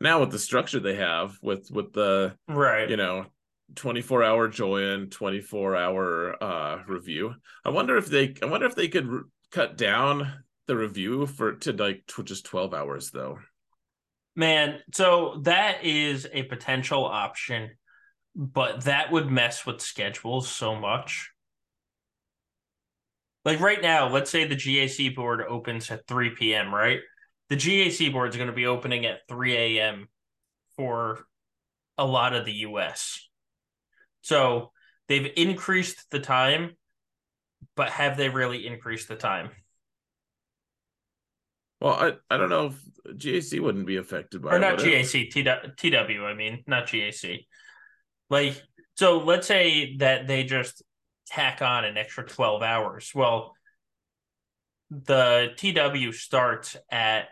[0.00, 3.26] now with the structure they have with with the right, you know,
[3.74, 7.34] 24 hour join, 24 hour uh review.
[7.64, 10.32] I wonder if they I wonder if they could r- cut down
[10.66, 13.38] the review for to like to just 12 hours though.
[14.36, 17.70] Man, so that is a potential option,
[18.34, 21.30] but that would mess with schedules so much.
[23.44, 27.00] Like right now, let's say the GAC board opens at 3 p.m., right?
[27.48, 30.08] The GAC board is going to be opening at 3 a.m.
[30.76, 31.26] for
[31.98, 33.28] a lot of the US.
[34.22, 34.70] So
[35.08, 36.76] they've increased the time,
[37.76, 39.50] but have they really increased the time?
[41.80, 46.24] Well, I, I don't know if GAC wouldn't be affected by or not GAC, TW,
[46.24, 47.46] I mean, not GAC.
[48.28, 48.60] Like,
[48.96, 50.82] so let's say that they just
[51.26, 53.12] tack on an extra 12 hours.
[53.14, 53.54] Well,
[54.90, 57.28] the TW starts at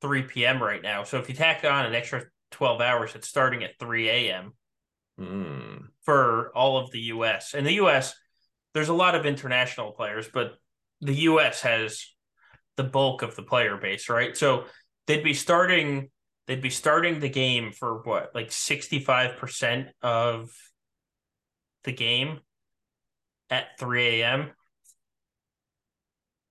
[0.00, 0.62] 3 p.m.
[0.62, 1.04] right now.
[1.04, 4.54] So if you tack on an extra 12 hours, it's starting at 3 a.m.
[5.20, 5.88] Mm.
[6.02, 7.52] for all of the US.
[7.52, 8.14] And the US,
[8.72, 10.52] there's a lot of international players, but
[11.02, 12.06] the US has
[12.80, 14.34] the bulk of the player base, right?
[14.34, 14.64] So
[15.06, 16.08] they'd be starting
[16.46, 20.50] they'd be starting the game for what, like 65% of
[21.84, 22.40] the game
[23.50, 24.50] at 3 a.m.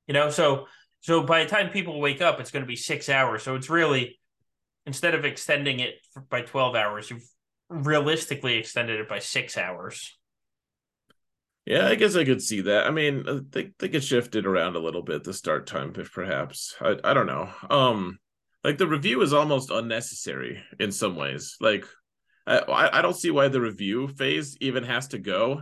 [0.08, 0.68] You know, so
[1.02, 3.42] so by the time people wake up, it's going to be six hours.
[3.42, 4.20] So it's really
[4.86, 5.96] instead of extending it
[6.30, 7.28] by 12 hours, you've
[7.70, 10.19] realistically extended it by six hours.
[11.70, 12.88] Yeah, I guess I could see that.
[12.88, 15.94] I mean, uh, they they could shift it around a little bit the start time,
[16.00, 16.76] if perhaps.
[16.82, 17.48] I I don't know.
[17.70, 18.18] Um,
[18.64, 21.58] like the review is almost unnecessary in some ways.
[21.62, 21.86] Like,
[22.48, 25.62] I I don't see why the review phase even has to go.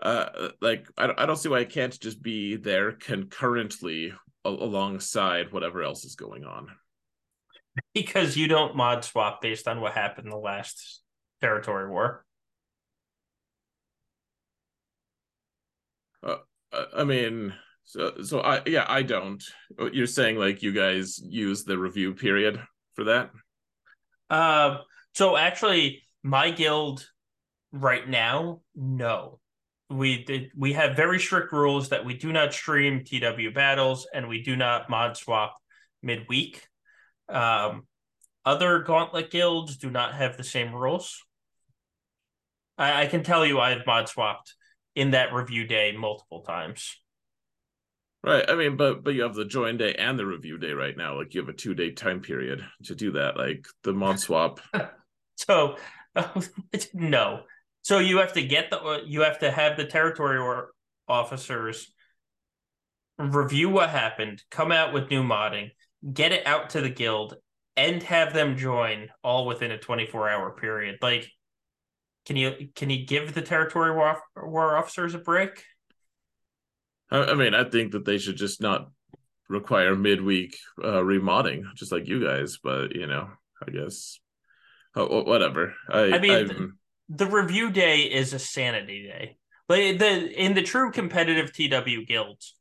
[0.00, 4.14] Uh, like I I don't see why it can't just be there concurrently
[4.46, 6.68] alongside whatever else is going on.
[7.92, 11.02] Because you don't mod swap based on what happened in the last
[11.42, 12.24] territory war.
[16.22, 16.36] Uh,
[16.96, 19.42] I mean, so so I yeah I don't.
[19.92, 22.62] You're saying like you guys use the review period
[22.94, 23.30] for that?
[24.28, 24.78] Uh,
[25.14, 27.06] so actually, my guild
[27.72, 29.40] right now, no.
[29.88, 30.52] We did.
[30.56, 34.54] We have very strict rules that we do not stream TW battles and we do
[34.54, 35.56] not mod swap
[36.00, 36.64] midweek.
[37.28, 37.88] Um,
[38.44, 41.20] other Gauntlet guilds do not have the same rules.
[42.78, 44.54] I, I can tell you, I've mod swapped
[44.94, 46.96] in that review day multiple times.
[48.22, 48.44] Right.
[48.48, 51.16] I mean, but but you have the join day and the review day right now.
[51.16, 53.36] Like you have a two day time period to do that.
[53.36, 54.60] Like the mod swap.
[55.36, 55.76] so
[56.14, 56.28] uh,
[56.94, 57.42] no.
[57.82, 60.72] So you have to get the you have to have the territory or
[61.08, 61.90] officers
[63.18, 65.70] review what happened, come out with new modding,
[66.12, 67.36] get it out to the guild,
[67.76, 70.98] and have them join all within a 24 hour period.
[71.02, 71.30] Like
[72.26, 75.64] can you can you give the territory war, war officers a break?
[77.10, 78.88] I, mean, I think that they should just not
[79.48, 82.58] require midweek uh, remodding, just like you guys.
[82.62, 83.28] But you know,
[83.66, 84.20] I guess
[84.94, 85.74] oh, whatever.
[85.88, 86.72] I, I mean, the,
[87.08, 89.36] the review day is a sanity day.
[89.68, 92.54] Like the in the true competitive TW guilds,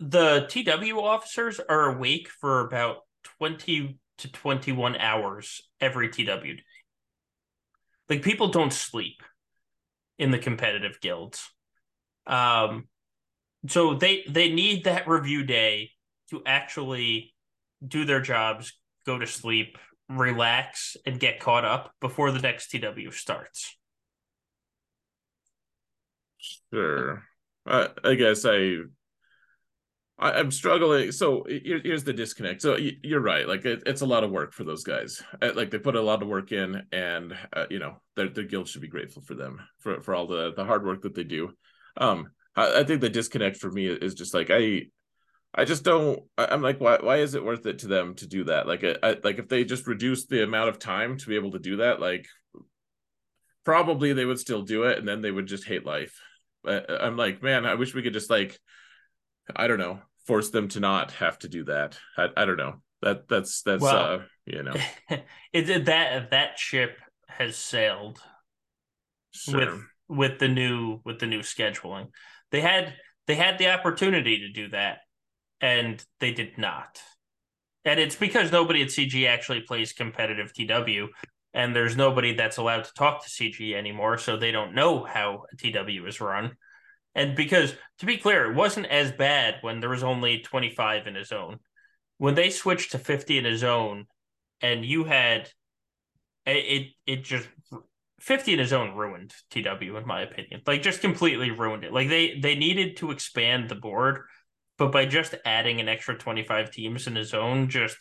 [0.00, 2.98] the TW officers are awake for about
[3.38, 6.62] twenty to twenty one hours every TW day.
[8.08, 9.22] Like people don't sleep
[10.18, 11.50] in the competitive guilds.
[12.26, 12.88] Um
[13.68, 15.90] so they they need that review day
[16.30, 17.34] to actually
[17.86, 18.72] do their jobs,
[19.06, 19.78] go to sleep,
[20.08, 23.76] relax and get caught up before the next TW starts.
[26.72, 27.24] Sure.
[27.66, 28.80] I, I guess I
[30.18, 31.12] I, am struggling.
[31.12, 32.62] So here's the disconnect.
[32.62, 33.48] So you're right.
[33.48, 35.22] Like it, it's a lot of work for those guys.
[35.42, 38.44] Uh, like they put a lot of work in, and uh, you know their their
[38.44, 41.24] guild should be grateful for them for for all the the hard work that they
[41.24, 41.52] do.
[41.96, 44.82] Um, I, I think the disconnect for me is just like I.
[45.56, 46.18] I just don't.
[46.36, 46.98] I'm like, why?
[47.00, 48.66] Why is it worth it to them to do that?
[48.66, 51.60] Like, I, like if they just reduce the amount of time to be able to
[51.60, 52.26] do that, like,
[53.64, 56.20] probably they would still do it, and then they would just hate life.
[56.66, 58.58] I'm like, man, I wish we could just like
[59.54, 61.98] I don't know, force them to not have to do that.
[62.16, 62.76] I, I don't know.
[63.02, 64.74] That that's that's well, uh, you know,
[65.52, 66.98] it that that ship
[67.28, 68.20] has sailed
[69.32, 69.58] sure.
[69.58, 72.08] with with the new with the new scheduling.
[72.50, 72.94] They had
[73.26, 74.98] they had the opportunity to do that
[75.60, 77.00] and they did not.
[77.86, 81.08] And it's because nobody at CG actually plays competitive TW,
[81.52, 85.44] and there's nobody that's allowed to talk to CG anymore, so they don't know how
[85.52, 86.56] a TW is run.
[87.14, 91.16] And because, to be clear, it wasn't as bad when there was only 25 in
[91.16, 91.58] a zone.
[92.18, 94.06] When they switched to 50 in a zone,
[94.60, 95.50] and you had
[96.46, 97.48] it, it just
[98.20, 100.62] 50 in a zone ruined TW in my opinion.
[100.66, 101.92] Like just completely ruined it.
[101.92, 104.22] Like they they needed to expand the board,
[104.78, 107.96] but by just adding an extra 25 teams in a zone just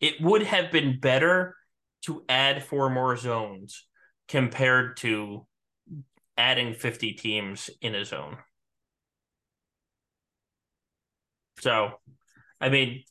[0.00, 1.56] it would have been better
[2.02, 3.86] to add four more zones
[4.28, 5.46] compared to
[6.40, 8.38] adding 50 teams in a zone.
[11.60, 12.00] So,
[12.60, 13.04] I mean,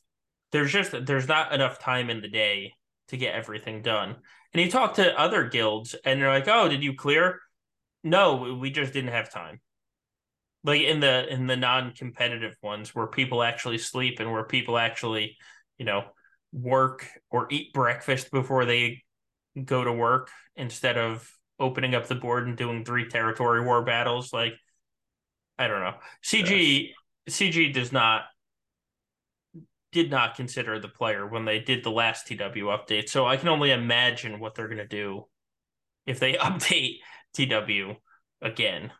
[0.50, 2.74] there's just there's not enough time in the day
[3.08, 4.16] to get everything done.
[4.52, 7.40] And you talk to other guilds and they're like, "Oh, did you clear?"
[8.02, 9.60] No, we just didn't have time.
[10.64, 15.36] Like in the in the non-competitive ones where people actually sleep and where people actually,
[15.78, 16.04] you know,
[16.52, 19.02] work or eat breakfast before they
[19.64, 24.32] go to work instead of opening up the board and doing three territory war battles
[24.32, 24.54] like
[25.58, 25.94] I don't know.
[26.24, 26.88] CG
[27.26, 27.36] yes.
[27.36, 28.22] CG does not
[29.92, 33.08] did not consider the player when they did the last TW update.
[33.08, 35.26] So I can only imagine what they're going to do
[36.06, 36.98] if they update
[37.34, 37.96] TW
[38.40, 38.92] again.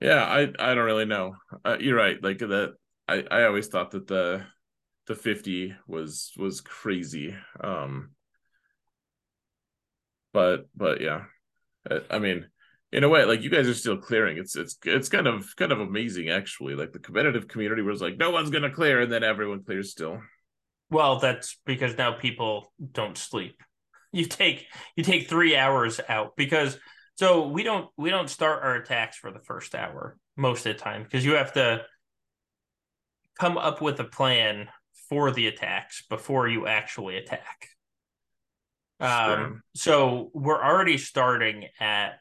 [0.00, 1.36] Yeah, I I don't really know.
[1.64, 2.16] Uh, you're right.
[2.22, 2.74] Like that,
[3.06, 4.44] I I always thought that the
[5.06, 7.34] the 50 was was crazy.
[7.62, 8.10] Um,
[10.32, 11.24] but but yeah,
[12.10, 12.46] I, mean,
[12.92, 14.38] in a way like you guys are still clearing.
[14.38, 16.74] It's it's it's kind of kind of amazing actually.
[16.74, 20.20] Like the competitive community was like no one's gonna clear and then everyone clears still.
[20.90, 23.62] Well that's because now people don't sleep.
[24.12, 24.66] You take
[24.96, 26.76] you take three hours out because
[27.14, 30.82] so we don't we don't start our attacks for the first hour most of the
[30.82, 31.82] time because you have to
[33.38, 34.68] come up with a plan
[35.08, 37.68] for the attacks before you actually attack
[39.00, 42.20] um, so we're already starting at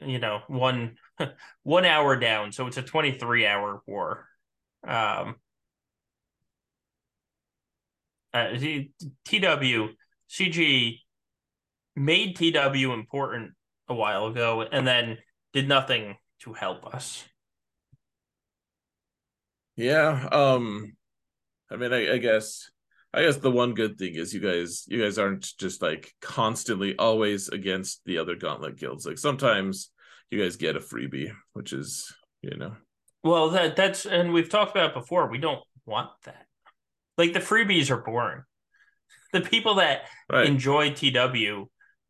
[0.00, 0.96] you know one
[1.62, 4.26] one hour down so it's a 23 hour war.
[4.86, 5.36] Um
[8.34, 8.48] uh,
[9.24, 9.96] tw
[10.30, 10.98] cg
[11.96, 13.52] made tw important
[13.88, 15.16] a while ago and then
[15.54, 17.24] did nothing to help us.
[19.76, 20.96] Yeah um
[21.70, 22.70] i mean I, I guess
[23.16, 26.94] I guess the one good thing is you guys you guys aren't just like constantly
[26.98, 29.06] always against the other gauntlet guilds.
[29.06, 29.90] Like sometimes
[30.30, 32.76] you guys get a freebie, which is, you know.
[33.24, 35.30] Well, that that's and we've talked about before.
[35.30, 36.44] We don't want that.
[37.16, 38.42] Like the freebies are boring.
[39.32, 40.46] The people that right.
[40.46, 41.68] enjoy TW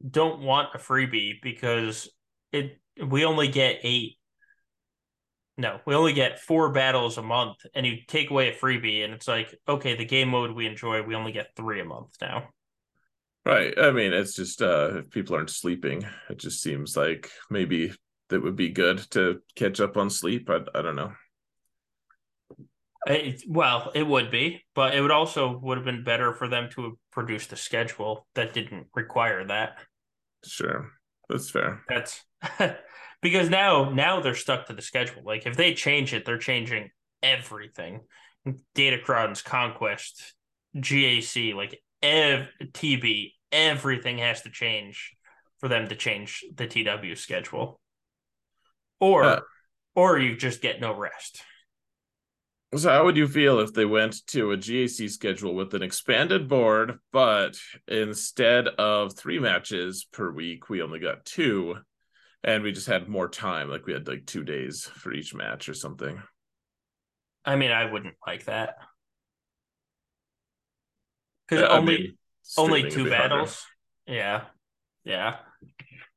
[0.08, 2.08] don't want a freebie because
[2.52, 4.15] it we only get eight
[5.56, 9.14] no, we only get four battles a month, and you take away a freebie, and
[9.14, 12.48] it's like, okay, the game mode we enjoy, we only get three a month now.
[13.46, 13.78] Right.
[13.78, 17.92] I mean, it's just uh if people aren't sleeping, it just seems like maybe
[18.28, 20.50] that would be good to catch up on sleep.
[20.50, 21.12] I I don't know.
[23.06, 26.68] It, well, it would be, but it would also would have been better for them
[26.70, 29.78] to have produced a schedule that didn't require that.
[30.44, 30.90] Sure,
[31.28, 31.84] that's fair.
[31.88, 32.24] That's
[33.22, 35.22] because now now they're stuck to the schedule.
[35.24, 36.90] Like if they change it, they're changing
[37.22, 38.00] everything.
[38.74, 40.34] Datacrons, Conquest,
[40.76, 45.14] GAC, like ev- TB, everything has to change
[45.58, 47.80] for them to change the TW schedule.
[49.00, 49.40] Or uh,
[49.94, 51.42] or you just get no rest.
[52.76, 56.48] So how would you feel if they went to a GAC schedule with an expanded
[56.48, 61.76] board, but instead of three matches per week, we only got two?
[62.44, 65.68] And we just had more time like we had like two days for each match
[65.68, 66.22] or something.
[67.44, 68.76] I mean i wouldn't like that.
[71.48, 72.18] Because yeah, only I mean,
[72.58, 73.64] only two battles
[74.06, 74.18] harder.
[74.18, 74.42] yeah.
[75.04, 75.36] Yeah.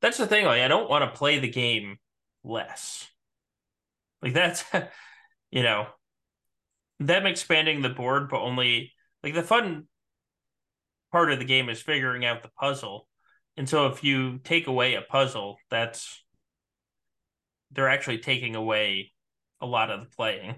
[0.01, 1.97] That's the thing like i don't want to play the game
[2.43, 3.07] less.
[4.21, 4.63] Like that's
[5.51, 5.87] you know
[6.99, 8.91] them expanding the board but only
[9.23, 9.87] like the fun
[11.11, 13.07] part of the game is figuring out the puzzle
[13.59, 16.23] and so if you take away a puzzle, that's
[17.71, 19.11] they're actually taking away
[19.59, 20.55] a lot of the playing.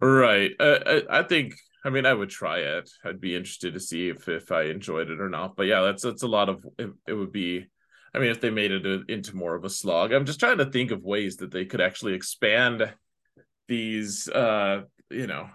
[0.00, 0.50] Right.
[0.58, 1.54] Uh, I, I think.
[1.84, 2.90] I mean, I would try it.
[3.04, 5.54] I'd be interested to see if if I enjoyed it or not.
[5.54, 6.66] But yeah, that's that's a lot of.
[6.76, 7.64] It, it would be.
[8.12, 10.58] I mean, if they made it a, into more of a slog, I'm just trying
[10.58, 12.92] to think of ways that they could actually expand
[13.68, 14.28] these.
[14.28, 15.48] uh You know,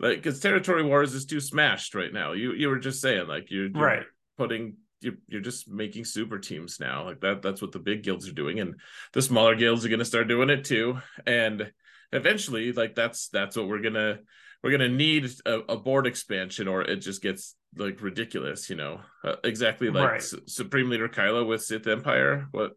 [0.00, 2.32] like because territory wars is too smashed right now.
[2.32, 4.06] You you were just saying like you're, you're right.
[4.36, 7.04] putting you're, you're just making super teams now.
[7.04, 8.76] Like that that's what the big guilds are doing and
[9.12, 10.98] the smaller guilds are going to start doing it too.
[11.26, 11.72] And
[12.12, 14.18] eventually like that's that's what we're gonna
[14.62, 19.00] we're gonna need a, a board expansion or it just gets like ridiculous you know?
[19.24, 20.34] Uh, exactly like right.
[20.46, 22.46] Supreme leader kylo with sith empire.
[22.52, 22.72] What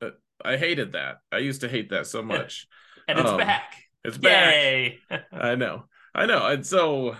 [0.00, 0.10] uh,
[0.44, 1.18] i hated that.
[1.30, 2.66] I used to hate that so much.
[3.08, 3.74] And it's um, back.
[4.04, 4.94] it's back.
[5.32, 5.84] I know
[6.14, 7.14] i know and so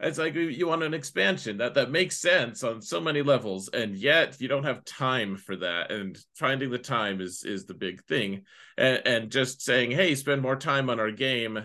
[0.00, 3.96] it's like you want an expansion that that makes sense on so many levels and
[3.96, 8.02] yet you don't have time for that and finding the time is is the big
[8.04, 8.42] thing
[8.76, 11.58] and, and just saying hey spend more time on our game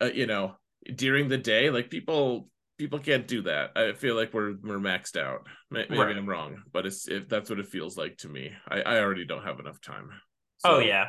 [0.00, 0.54] uh, you know
[0.94, 5.20] during the day like people people can't do that i feel like we're we're maxed
[5.20, 6.16] out maybe right.
[6.16, 9.26] i'm wrong but it's if that's what it feels like to me i i already
[9.26, 10.08] don't have enough time
[10.58, 10.76] so.
[10.76, 11.08] oh yeah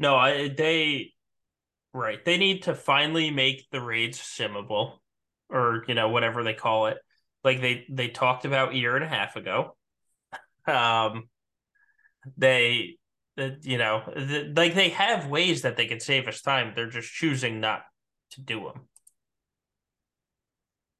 [0.00, 1.12] no i they
[1.96, 2.24] right.
[2.24, 4.98] They need to finally make the raids simmable
[5.48, 6.98] or you know whatever they call it.
[7.44, 9.76] Like they they talked about a year and a half ago.
[10.68, 11.28] Um
[12.36, 12.96] they
[13.36, 16.72] you know the, like they have ways that they can save us time.
[16.74, 17.82] They're just choosing not
[18.30, 18.88] to do them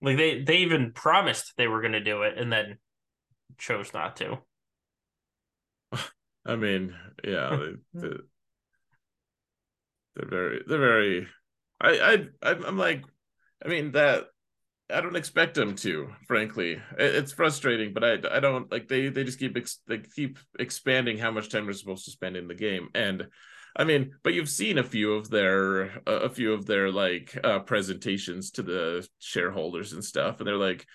[0.00, 2.78] like they they even promised they were going to do it and then
[3.58, 4.38] chose not to.
[6.46, 6.94] I mean
[7.24, 8.08] yeah they,
[10.16, 11.28] they're very they're very
[11.80, 13.04] I I I'm like
[13.64, 14.24] I mean that
[14.88, 16.80] I don't expect them to, frankly.
[16.96, 21.18] It's frustrating, but I I don't like they they just keep ex, they keep expanding
[21.18, 23.26] how much time they're supposed to spend in the game, and
[23.76, 27.60] I mean, but you've seen a few of their a few of their like uh,
[27.60, 30.86] presentations to the shareholders and stuff, and they're like,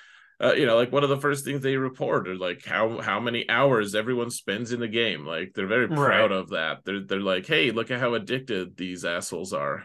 [0.42, 3.20] uh, you know, like one of the first things they report are like how how
[3.20, 5.26] many hours everyone spends in the game.
[5.26, 6.32] Like they're very proud right.
[6.32, 6.80] of that.
[6.84, 9.84] They're they're like, hey, look at how addicted these assholes are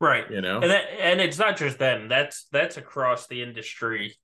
[0.00, 4.14] right you know and that, and it's not just them that's that's across the industry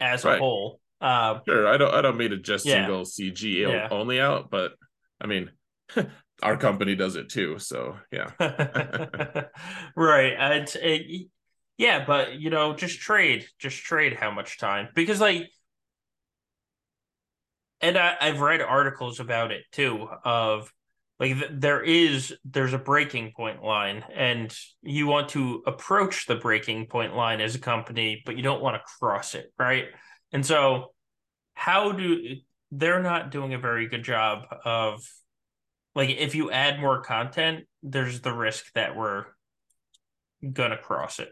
[0.00, 0.36] as right.
[0.36, 2.74] a whole um sure i don't i don't mean to just yeah.
[2.74, 3.88] single cg yeah.
[3.90, 4.72] only out but
[5.20, 5.50] i mean
[6.42, 8.30] our company does it too so yeah
[9.96, 11.28] right it's it,
[11.76, 14.88] yeah but you know just trade just trade how much time.
[14.94, 15.50] Because like
[17.80, 20.72] and I, i've read articles about it too of
[21.20, 26.34] like th- there is there's a breaking point line and you want to approach the
[26.34, 29.86] breaking point line as a company but you don't want to cross it right?
[30.32, 30.92] And so
[31.54, 32.36] how do
[32.72, 35.06] they're not doing a very good job of
[35.94, 39.26] like if you add more content there's the risk that we're
[40.52, 41.30] gonna cross it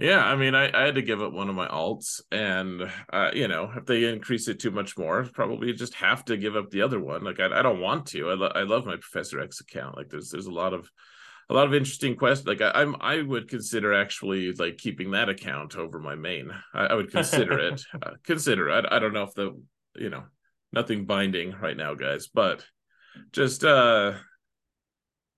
[0.00, 3.30] yeah, I mean, I, I had to give up one of my alts, and uh,
[3.34, 6.70] you know, if they increase it too much more, probably just have to give up
[6.70, 7.22] the other one.
[7.22, 8.30] Like, I, I don't want to.
[8.30, 9.98] I, lo- I love my Professor X account.
[9.98, 10.90] Like, there's there's a lot of
[11.50, 12.48] a lot of interesting questions.
[12.48, 16.50] Like, I, am I would consider actually like keeping that account over my main.
[16.72, 17.82] I, I would consider it.
[18.00, 18.70] Uh, consider.
[18.70, 19.60] I, I don't know if the
[19.96, 20.24] you know
[20.72, 22.64] nothing binding right now, guys, but
[23.32, 24.14] just uh,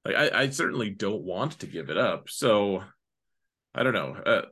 [0.04, 2.28] like I, I certainly don't want to give it up.
[2.28, 2.84] So
[3.74, 4.16] I don't know.
[4.26, 4.42] Uh,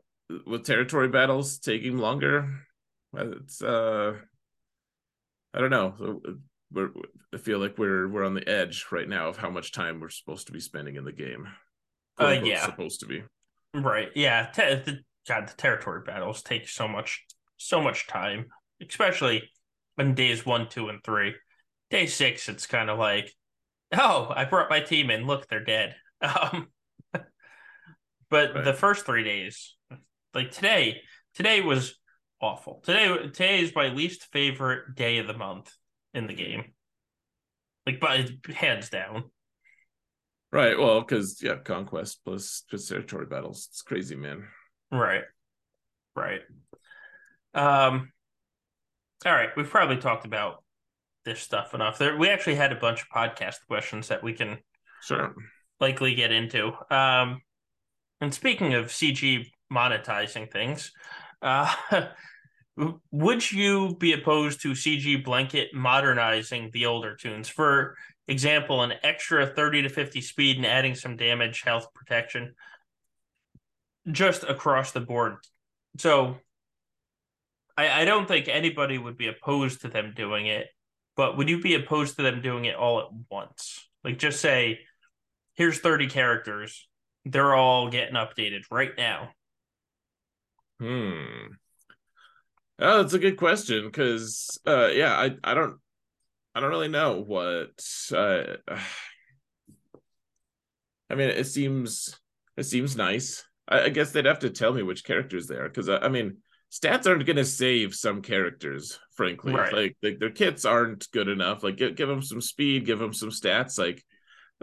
[0.46, 2.48] with territory battles taking longer,
[3.14, 4.14] it's uh,
[5.52, 6.20] I don't know.
[6.72, 6.90] We're,
[7.34, 10.08] I feel like we're we're on the edge right now of how much time we're
[10.08, 11.48] supposed to be spending in the game.
[12.18, 13.22] Uh, yeah, supposed to be.
[13.74, 14.08] Right.
[14.14, 14.46] Yeah.
[14.46, 14.98] Te- the,
[15.28, 17.24] God, the territory battles take so much
[17.56, 18.46] so much time,
[18.86, 19.50] especially
[19.98, 21.34] in days one, two, and three.
[21.90, 23.32] Day six, it's kind of like,
[23.92, 25.26] oh, I brought my team in.
[25.26, 25.96] Look, they're dead.
[26.22, 26.68] Um,
[28.30, 28.64] but right.
[28.64, 29.74] the first three days,
[30.34, 31.02] like today,
[31.34, 31.94] today was
[32.40, 32.80] awful.
[32.84, 35.72] Today, today is my least favorite day of the month
[36.14, 36.72] in the game.
[37.86, 39.24] Like, but hands down.
[40.52, 40.78] Right.
[40.78, 43.68] Well, because yeah, conquest plus just territory battles.
[43.70, 44.44] It's crazy, man.
[44.90, 45.24] Right.
[46.16, 46.40] Right.
[47.54, 48.12] Um.
[49.26, 50.64] All right, we've probably talked about
[51.26, 51.98] this stuff enough.
[51.98, 54.58] There, we actually had a bunch of podcast questions that we can
[55.02, 55.34] sure
[55.78, 56.72] likely get into.
[56.90, 57.42] Um,
[58.20, 60.92] and speaking of CG monetizing things,
[61.42, 61.72] uh,
[63.10, 67.48] would you be opposed to CG blanket modernizing the older tunes?
[67.48, 67.96] For
[68.28, 72.54] example, an extra 30 to 50 speed and adding some damage, health protection,
[74.10, 75.36] just across the board.
[75.98, 76.36] So
[77.76, 80.68] I, I don't think anybody would be opposed to them doing it,
[81.16, 83.88] but would you be opposed to them doing it all at once?
[84.04, 84.80] Like just say,
[85.54, 86.86] here's 30 characters
[87.24, 89.30] they're all getting updated right now.
[90.78, 91.54] Hmm.
[92.78, 95.78] Oh, that's a good question because, uh, yeah, I I don't
[96.54, 97.70] I don't really know what.
[98.12, 98.56] Uh,
[101.10, 102.18] I mean, it seems
[102.56, 103.44] it seems nice.
[103.68, 106.08] I, I guess they'd have to tell me which characters they are because I, I,
[106.08, 106.38] mean,
[106.70, 109.72] stats aren't going to save some characters frankly right.
[109.72, 113.12] like, like their kits aren't good enough like give, give them some speed give them
[113.12, 114.04] some stats like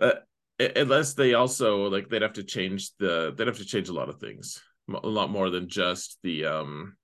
[0.01, 0.13] uh,
[0.59, 4.09] unless they also like they'd have to change the they'd have to change a lot
[4.09, 4.61] of things
[5.03, 6.95] a lot more than just the um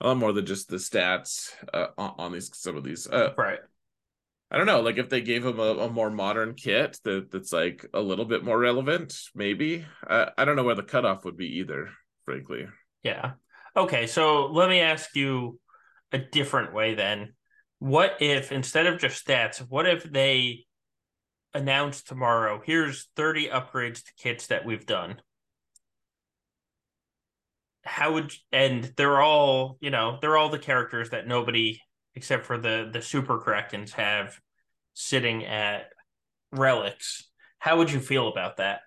[0.00, 3.32] a lot more than just the stats uh, on, on these some of these uh,
[3.36, 3.60] right
[4.50, 7.52] I don't know, like if they gave him a, a, more modern kit that that's
[7.52, 9.84] like a little bit more relevant, maybe.
[10.06, 11.90] I, I don't know where the cutoff would be either,
[12.24, 12.66] frankly.
[13.02, 13.32] Yeah.
[13.76, 15.58] Okay, so let me ask you
[16.12, 17.34] a different way then.
[17.80, 20.66] What if instead of just stats, what if they
[21.54, 25.20] announce tomorrow, here's 30 upgrades to kits that we've done?
[27.84, 31.80] How would and they're all, you know, they're all the characters that nobody
[32.14, 34.38] except for the the super Krakens have
[34.94, 35.86] sitting at
[36.52, 37.28] relics.
[37.58, 38.80] How would you feel about that?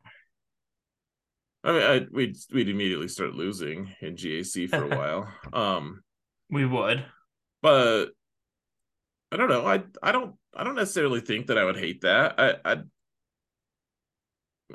[1.64, 5.34] I mean, I, we'd we'd immediately start losing in GAC for a while.
[5.53, 6.02] Um,
[6.49, 7.06] we would,
[7.61, 8.07] but
[9.31, 9.65] I don't know.
[9.65, 12.35] I I don't I don't necessarily think that I would hate that.
[12.39, 12.83] I I'd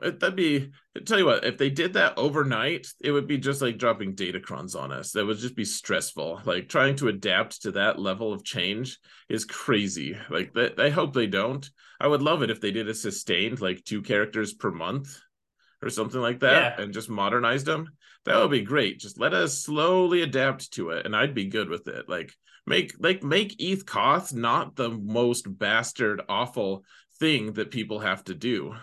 [0.01, 3.61] that'd be I tell you what if they did that overnight it would be just
[3.61, 5.13] like dropping datacrons on us.
[5.13, 6.43] That would just be stressful.
[6.45, 8.99] Like trying to adapt to that level of change
[9.29, 10.17] is crazy.
[10.31, 11.69] Like that i hope they don't.
[12.01, 15.19] I would love it if they did a sustained like two characters per month
[15.83, 16.85] or something like that yeah.
[16.85, 17.89] and just modernized them
[18.25, 19.01] that would be great.
[19.01, 22.09] Just let us slowly adapt to it and i'd be good with it.
[22.09, 22.33] Like
[22.67, 26.85] make like make Eeth Koth not the most bastard awful
[27.19, 28.75] thing that people have to do.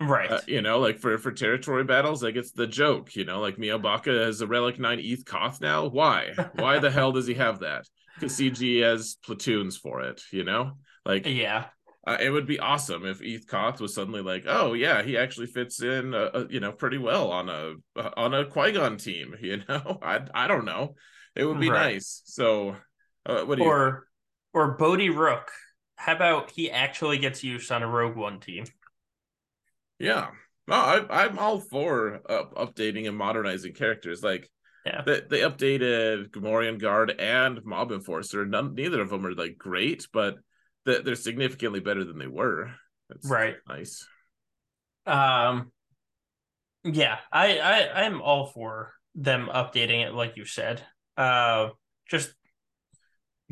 [0.00, 0.30] Right.
[0.30, 3.40] Uh, you know like for for territory battles like it's the joke you know?
[3.40, 5.86] Like Mio Baka has a relic 9 Eeth Koth now?
[5.86, 6.32] Why?
[6.56, 7.86] Why the hell does he have that?
[8.14, 10.72] Because cg has platoons for it you know?
[11.06, 11.66] Like yeah.
[12.06, 15.46] uh, it would be awesome if Eeth Koth was suddenly like oh yeah he actually
[15.46, 19.34] fits in uh, uh you know pretty well on a uh, on a qui-gon team
[19.40, 19.98] you know?
[20.02, 20.94] I i don't know
[21.36, 21.94] it would be right.
[21.94, 22.76] nice so
[23.26, 24.08] uh, what do or you or
[24.54, 25.50] or Bodhi Rook
[25.96, 28.64] how about he actually gets used on a rogue one team
[29.98, 30.28] yeah.
[30.68, 34.22] No, I, I'm all for uh, updating and modernizing characters.
[34.22, 34.50] Like,
[34.84, 38.44] yeah, they, they updated Gamorrean Guard and Mob Enforcer.
[38.44, 40.36] None, neither of them are like great, but
[40.84, 42.72] they're, they're significantly better than they were.
[43.08, 43.56] That's right.
[43.68, 44.06] Nice.
[45.06, 45.70] Um,
[46.82, 50.82] yeah, I, I I'm all for them updating it, like you said.
[51.16, 51.70] Uh,
[52.08, 52.32] just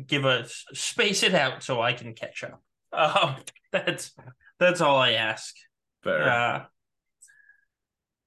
[0.05, 2.61] give us space it out so I can catch up.
[2.95, 3.35] Um,
[3.73, 4.15] that's
[4.57, 5.53] that's all I ask.
[6.01, 6.29] Fair.
[6.29, 6.65] Uh,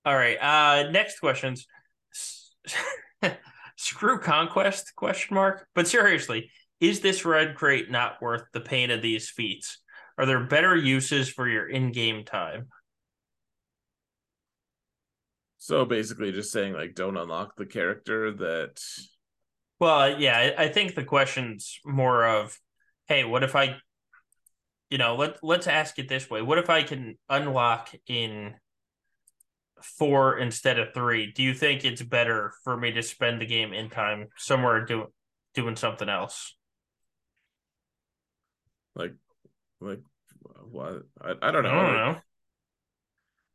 [0.05, 0.37] all right.
[0.37, 1.67] Uh, next questions.
[3.77, 4.93] Screw conquest?
[4.95, 5.67] Question mark.
[5.75, 6.51] But seriously,
[6.81, 9.79] is this red crate not worth the pain of these feats?
[10.19, 12.69] Are there better uses for your in-game time?
[15.57, 18.83] So basically, just saying like, don't unlock the character that.
[19.81, 22.59] Well, yeah, I think the question's more of,
[23.07, 23.77] hey, what if I
[24.91, 28.55] you know, let let's ask it this way: What if I can unlock in
[29.83, 31.33] four instead of three?
[31.33, 35.09] Do you think it's better for me to spend the game in time somewhere doing
[35.55, 36.55] doing something else?
[38.95, 39.15] Like,
[39.81, 40.01] like
[40.71, 41.03] what?
[41.21, 41.71] I, I don't know.
[41.71, 42.21] I don't like, know.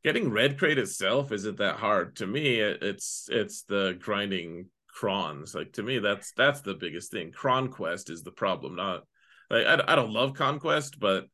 [0.04, 2.60] Getting red crate itself isn't that hard to me.
[2.60, 5.56] It's it's the grinding crons.
[5.56, 7.32] Like to me, that's that's the biggest thing.
[7.32, 9.04] Cron quest is the problem, not
[9.50, 11.28] like I, I don't love conquest but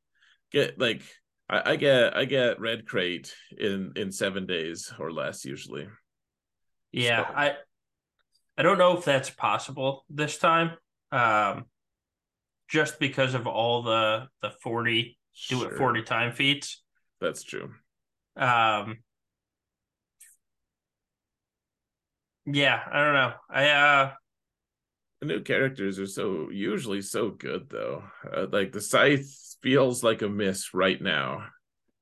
[0.51, 1.01] get like
[1.49, 5.87] I, I get i get red crate in in seven days or less usually
[6.91, 7.33] yeah so.
[7.35, 7.53] i
[8.57, 10.71] i don't know if that's possible this time
[11.11, 11.65] um
[12.67, 15.17] just because of all the the 40
[15.49, 16.83] do it 40 time feats
[17.21, 17.71] that's true
[18.35, 18.97] um
[22.45, 24.11] yeah i don't know i uh
[25.19, 28.03] the new characters are so usually so good though.
[28.31, 31.45] Uh, like the scythe feels like a miss right now,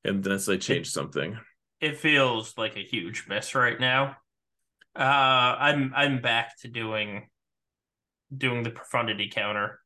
[0.06, 1.38] unless they change something.
[1.82, 4.18] It feels like a huge miss right now.
[4.96, 5.02] Uh,
[5.60, 7.28] I'm I'm back to doing
[8.36, 9.80] doing the profundity counter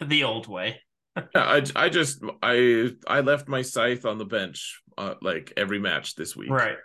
[0.00, 0.80] the old way.
[1.16, 5.78] yeah, I I just I I left my scythe on the bench uh, like every
[5.78, 6.50] match this week.
[6.50, 6.76] Right.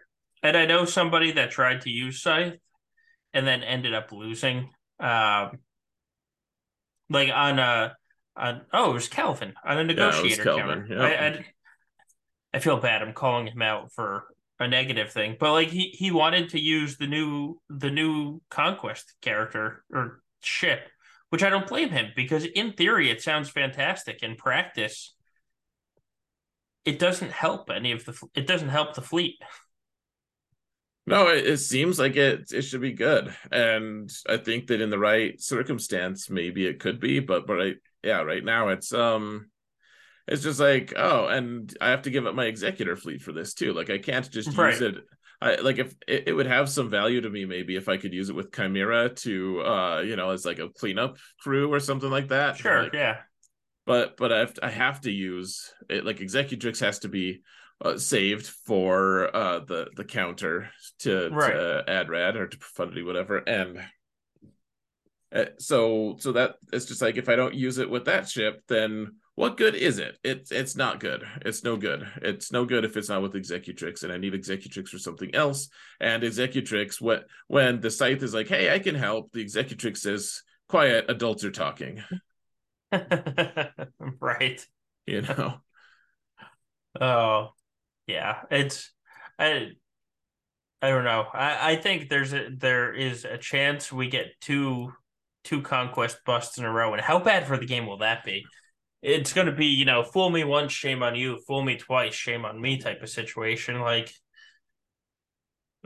[0.44, 2.60] And I know somebody that tried to use scythe
[3.34, 4.70] and then ended up losing.
[5.00, 5.60] Um,
[7.10, 7.96] like on a,
[8.36, 10.88] on oh, it was Calvin on a negotiator yeah, counter.
[10.90, 11.00] Yep.
[11.00, 11.46] I, I,
[12.54, 13.02] I feel bad.
[13.02, 14.26] I'm calling him out for
[14.60, 19.14] a negative thing, but like he he wanted to use the new the new conquest
[19.22, 20.82] character or ship,
[21.30, 24.22] which I don't blame him because in theory it sounds fantastic.
[24.22, 25.16] In practice,
[26.86, 29.36] it doesn't help any of the it doesn't help the fleet.
[31.10, 34.90] No, it, it seems like it it should be good, and I think that in
[34.90, 37.20] the right circumstance, maybe it could be.
[37.20, 37.74] But but I,
[38.04, 39.50] yeah, right now it's um,
[40.28, 43.54] it's just like oh, and I have to give up my executor fleet for this
[43.54, 43.74] too.
[43.74, 44.72] Like I can't just Right.
[44.74, 44.96] use it.
[45.42, 48.14] I like if it, it would have some value to me maybe if I could
[48.14, 52.10] use it with Chimera to uh you know as like a cleanup crew or something
[52.10, 52.58] like that.
[52.58, 53.18] Sure, like, yeah.
[53.86, 57.42] but but I have to, I have to use it like Executrix has to be
[57.84, 60.70] uh, saved for uh the the counter
[61.00, 61.54] to, Right.
[61.54, 63.80] to add rad or to profundity whatever and
[65.34, 68.64] uh, so so that it's just like if I don't use it with that ship
[68.68, 70.18] then what good is it?
[70.22, 71.24] It's it's not good.
[71.46, 72.06] It's no good.
[72.22, 75.70] It's no good if it's not with Executrix and I need Executrix for something else.
[76.02, 80.42] And Executrix what when the scythe is like hey I can help the Executrix says
[80.68, 82.04] quiet adults are talking.
[84.20, 84.66] Right.
[85.06, 85.56] you know?
[87.00, 87.52] Oh,
[88.10, 88.42] yeah.
[88.50, 88.92] It's
[89.38, 89.70] I
[90.82, 91.26] I don't know.
[91.34, 94.92] I I think there's a there is a chance we get two
[95.44, 98.46] two conquest busts in a row, and how bad for the game will that be?
[99.02, 101.40] It's going to be you know fool me once, shame on you.
[101.48, 103.80] Fool me twice, shame on me type of situation.
[103.80, 104.12] Like,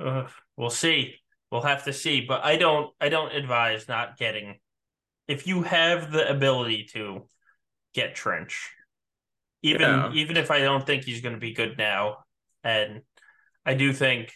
[0.01, 1.15] uh, we'll see.
[1.51, 2.21] We'll have to see.
[2.21, 4.59] But I don't I don't advise not getting
[5.27, 7.27] if you have the ability to
[7.93, 8.71] get trench
[9.63, 10.11] even Yeah.
[10.13, 12.19] even if I don't think he's going to be good now,
[12.63, 13.01] and
[13.65, 14.31] I do think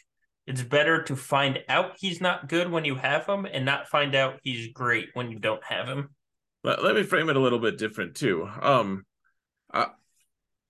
[0.47, 4.15] it's better to find out he's not good when you have him, and not find
[4.15, 6.09] out he's great when you don't have him.
[6.63, 9.05] let, let me frame it a little bit different too um
[9.73, 9.87] uh,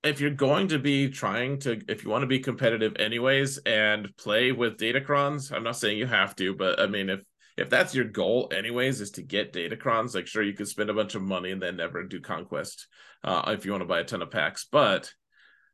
[0.04, 4.10] if you're going to be trying to if you want to be competitive anyways and
[4.18, 7.22] play with datacrons i'm not saying you have to but i mean if
[7.58, 10.94] if that's your goal anyways is to get datacrons like sure you could spend a
[10.94, 12.88] bunch of money and then never do conquest
[13.24, 15.12] uh if you want to buy a ton of packs but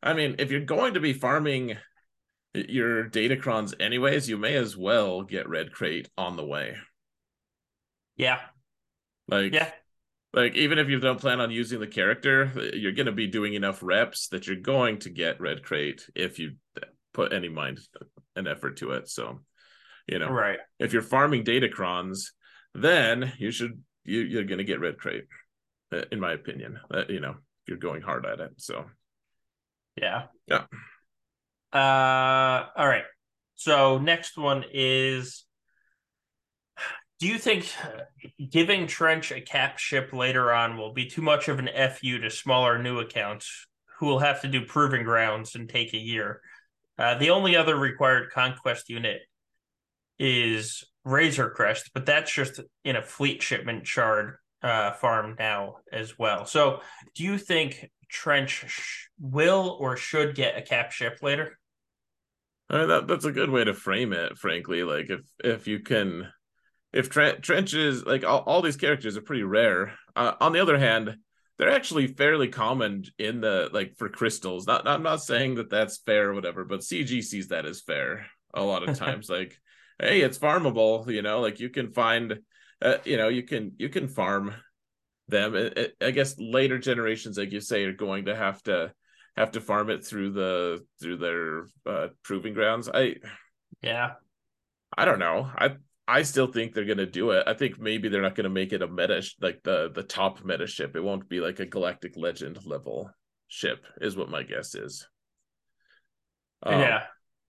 [0.02, 1.78] i mean if you're going to be farming
[2.54, 6.76] your datacrons anyways you may as well get red crate on the way.
[8.16, 8.40] Yeah,
[9.28, 9.72] like yeah,
[10.34, 13.56] like even if you don't plan on using the character you're going to be doing
[13.56, 16.54] enough reps that you're going to get red crate if you
[17.14, 17.80] put any mind
[18.36, 19.40] and effort to it so
[20.08, 20.60] you know right.
[20.80, 22.28] if you're farming datacrons
[22.74, 25.26] then you should you, you're going to get red crate
[25.92, 27.36] uh, in my opinion uh, you know
[27.68, 28.86] you're going hard at it so
[29.96, 30.24] Yeah.
[30.48, 30.66] Yeah.
[31.72, 33.04] Uh, all right.
[33.56, 35.46] So next one is
[37.20, 37.72] do you think
[38.50, 42.30] giving Trench a cap ship later on will be too much of an FU to
[42.30, 43.68] smaller new accounts
[44.00, 46.42] who will have to do proving grounds and take a year?
[46.98, 49.22] Uh, the only other required conquest unit
[50.20, 56.18] is Razor Crest, but that's just in a fleet shipment shard uh, farm now as
[56.18, 56.46] well.
[56.46, 56.80] So,
[57.16, 61.58] do you think Trench sh- will or should get a cap ship later?
[62.70, 65.80] I mean, that that's a good way to frame it frankly like if if you
[65.80, 66.30] can
[66.92, 70.62] if Tre- trench is like all, all these characters are pretty rare uh, on the
[70.62, 71.18] other hand
[71.58, 76.00] they're actually fairly common in the like for crystals not i'm not saying that that's
[76.00, 79.56] fair or whatever but cg sees that as fair a lot of times like
[80.04, 82.40] hey it's farmable you know like you can find
[82.82, 84.54] uh, you know you can you can farm
[85.30, 85.56] them.
[85.56, 88.92] It- it- i guess later generations like you say are going to have to
[89.38, 92.90] have to farm it through the through their uh proving grounds.
[92.94, 93.16] I
[93.82, 94.12] Yeah.
[94.98, 95.50] i don't know.
[95.58, 95.76] I
[96.08, 97.46] i still think they're gonna do it.
[97.48, 100.68] I think maybe they're not gonna make it a meta like the the top meta
[100.68, 100.96] ship.
[100.96, 103.10] It won't be like a galactic legend level
[103.48, 105.08] ship is what my guess is.
[106.64, 107.04] Um, yeah.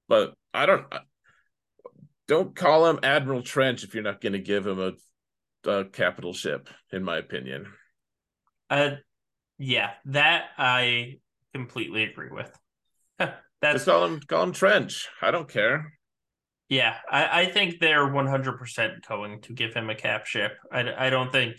[0.09, 0.86] but i don't
[2.28, 6.68] don't call him admiral trench if you're not gonna give him a, a capital ship
[6.92, 7.66] in my opinion
[8.70, 8.96] Uh,
[9.59, 9.92] yeah.
[10.06, 11.18] That I
[11.52, 12.51] completely agree with.
[13.18, 13.40] That's
[13.72, 15.92] just call him call him trench i don't care
[16.68, 20.52] Yeah, I, I think they're 100% going to give him a cap ship.
[20.72, 21.56] I, I don't think,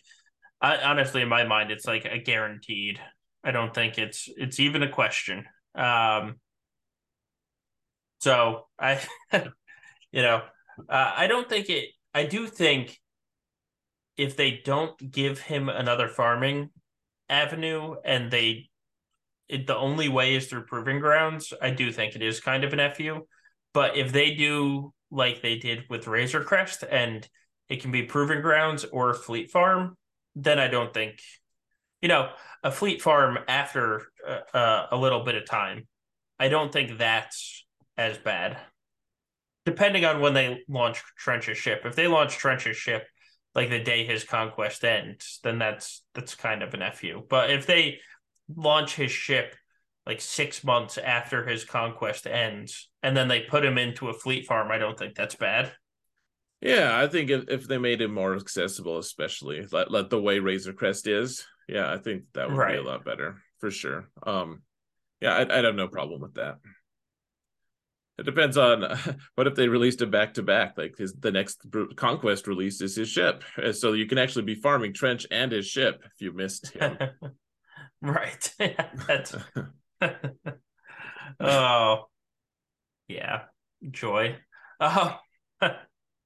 [0.62, 3.00] I, honestly, in my mind, it's like a guaranteed.
[3.44, 5.46] I don't think it's it's even a question.
[5.76, 6.36] Um,
[8.20, 9.00] so I,
[10.12, 10.42] you know,
[10.90, 11.90] uh, I don't think it.
[12.14, 13.00] I do think
[14.18, 16.70] if they don't give him another farming
[17.28, 18.70] avenue and they,
[19.50, 21.54] it, the only way is through proving grounds.
[21.62, 23.28] I do think it is kind of an fu.
[23.74, 27.28] But if they do like they did with Razor Crest and
[27.68, 29.98] it can be proving grounds or fleet farm,
[30.36, 31.20] then I don't think,
[32.02, 32.30] you know,
[32.64, 35.88] a fleet farm after uh, uh, a little bit of time,
[36.40, 37.66] I don't think that's
[37.98, 38.58] as bad.
[39.66, 41.82] Depending on when they launch Trench's ship.
[41.86, 43.08] If they launch Trench's ship
[43.56, 47.24] like the day his conquest ends, then that's that's kind of an FU.
[47.30, 48.00] But if they
[48.54, 49.56] launch his ship
[50.06, 54.46] like six months after his conquest ends, and then they put him into a fleet
[54.46, 55.72] farm, I don't think that's bad.
[56.62, 60.40] Yeah, I think if, if they made it more accessible, especially like, like the way
[60.40, 62.74] Razor Crest is, yeah, I think that would right.
[62.74, 64.10] be a lot better for sure.
[64.24, 64.62] Um,
[65.22, 66.58] yeah, I, I'd have no problem with that.
[68.18, 68.82] It depends on
[69.36, 70.78] what if they released it back to back.
[70.78, 71.66] Like his the next
[71.96, 75.68] conquest release is his ship, uh, so you can actually be farming Trench and his
[75.68, 76.98] ship if you missed him.
[78.02, 78.54] right.
[79.08, 79.36] That's.
[81.40, 82.04] oh,
[83.08, 83.42] yeah,
[83.92, 84.38] joy.
[84.80, 85.18] Oh.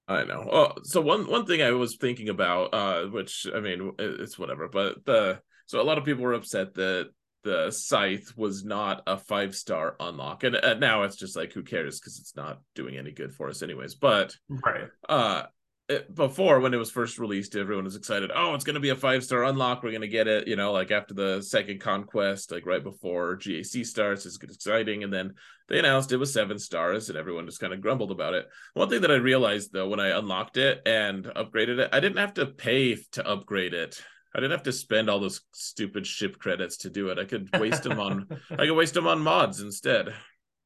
[0.08, 0.50] I know.
[0.52, 4.68] Oh, so one one thing I was thinking about, uh, which I mean, it's whatever,
[4.68, 7.12] but the so a lot of people were upset that
[7.44, 11.64] the scythe was not a five star unlock, and, and now it's just like who
[11.64, 13.96] cares because it's not doing any good for us anyways.
[13.96, 15.44] But right, uh,
[15.90, 18.32] it, before when it was first released, everyone was excited.
[18.34, 19.82] Oh, it's going to be a five star unlock.
[19.82, 23.38] We're going to get it, you know, like after the second conquest, like right before
[23.38, 24.26] GAC starts.
[24.26, 25.04] It's exciting.
[25.04, 25.34] And then
[25.68, 28.48] they announced it was seven stars, and everyone just kind of grumbled about it.
[28.76, 32.20] One thing that I realized though, when I unlocked it and upgraded it, I didn't
[32.20, 34.02] have to pay to upgrade it.
[34.36, 37.18] I didn't have to spend all those stupid ship credits to do it.
[37.18, 40.14] I could waste them on I could waste them on mods instead.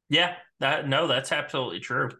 [0.08, 2.10] Yeah, that no, that's absolutely true.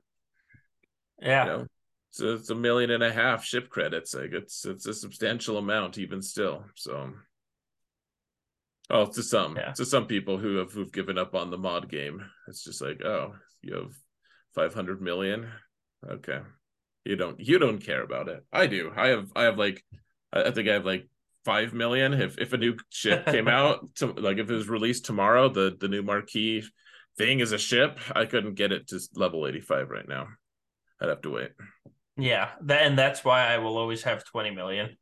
[1.21, 1.45] Yeah.
[1.45, 1.67] You know?
[2.11, 4.15] So it's a million and a half ship credits.
[4.15, 6.65] Like it's it's a substantial amount even still.
[6.77, 7.13] So
[8.91, 9.73] Oh, to some, yeah.
[9.73, 13.03] to some people who have who've given up on the mod game, it's just like,
[13.03, 13.93] oh, you have
[14.55, 15.49] five hundred million.
[16.07, 16.41] Okay,
[17.05, 18.45] you don't you don't care about it.
[18.53, 18.93] I do.
[18.95, 19.83] I have I have like
[20.33, 21.09] I think I have like
[21.45, 22.15] five million.
[22.15, 25.77] If if a new ship came out, to, like if it was released tomorrow, the
[25.79, 26.65] the new marquee
[27.17, 27.99] thing is a ship.
[28.15, 30.29] I couldn't get it to level eighty five right now.
[31.01, 31.51] I'd have to wait.
[32.17, 34.97] Yeah, that, and that's why I will always have 20 million.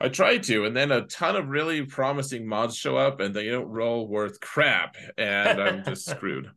[0.00, 3.48] I tried to, and then a ton of really promising mods show up, and they
[3.48, 6.50] don't roll worth crap, and I'm just screwed.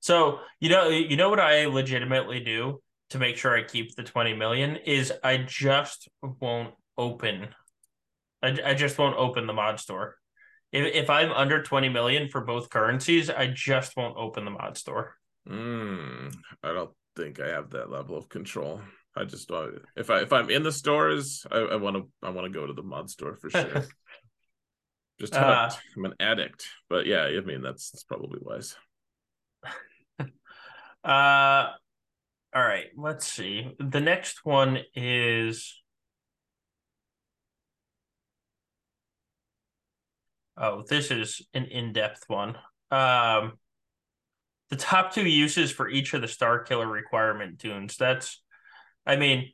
[0.00, 4.02] So you know, you know what I legitimately do to make sure I keep the
[4.02, 6.08] 20 million is I just
[6.40, 7.48] won't open.
[8.42, 10.16] I, I just won't open the mod store.
[10.72, 14.76] If if I'm under 20 million for both currencies, I just won't open the mod
[14.76, 15.16] store.
[15.48, 18.80] Mm, I don't think I have that level of control.
[19.14, 19.50] I just
[19.96, 22.72] if I if I'm in the stores, I want to I want to go to
[22.72, 23.84] the mod store for sure.
[25.20, 28.74] just uh, I'm an addict, but yeah, I mean that's that's probably wise.
[31.04, 31.66] uh,
[32.54, 32.86] all right.
[32.96, 33.74] Let's see.
[33.78, 35.81] The next one is.
[40.56, 42.56] Oh, this is an in-depth one.
[42.90, 43.54] Um,
[44.70, 47.96] the top two uses for each of the Starkiller requirement tunes.
[47.96, 48.42] That's,
[49.06, 49.52] I mean,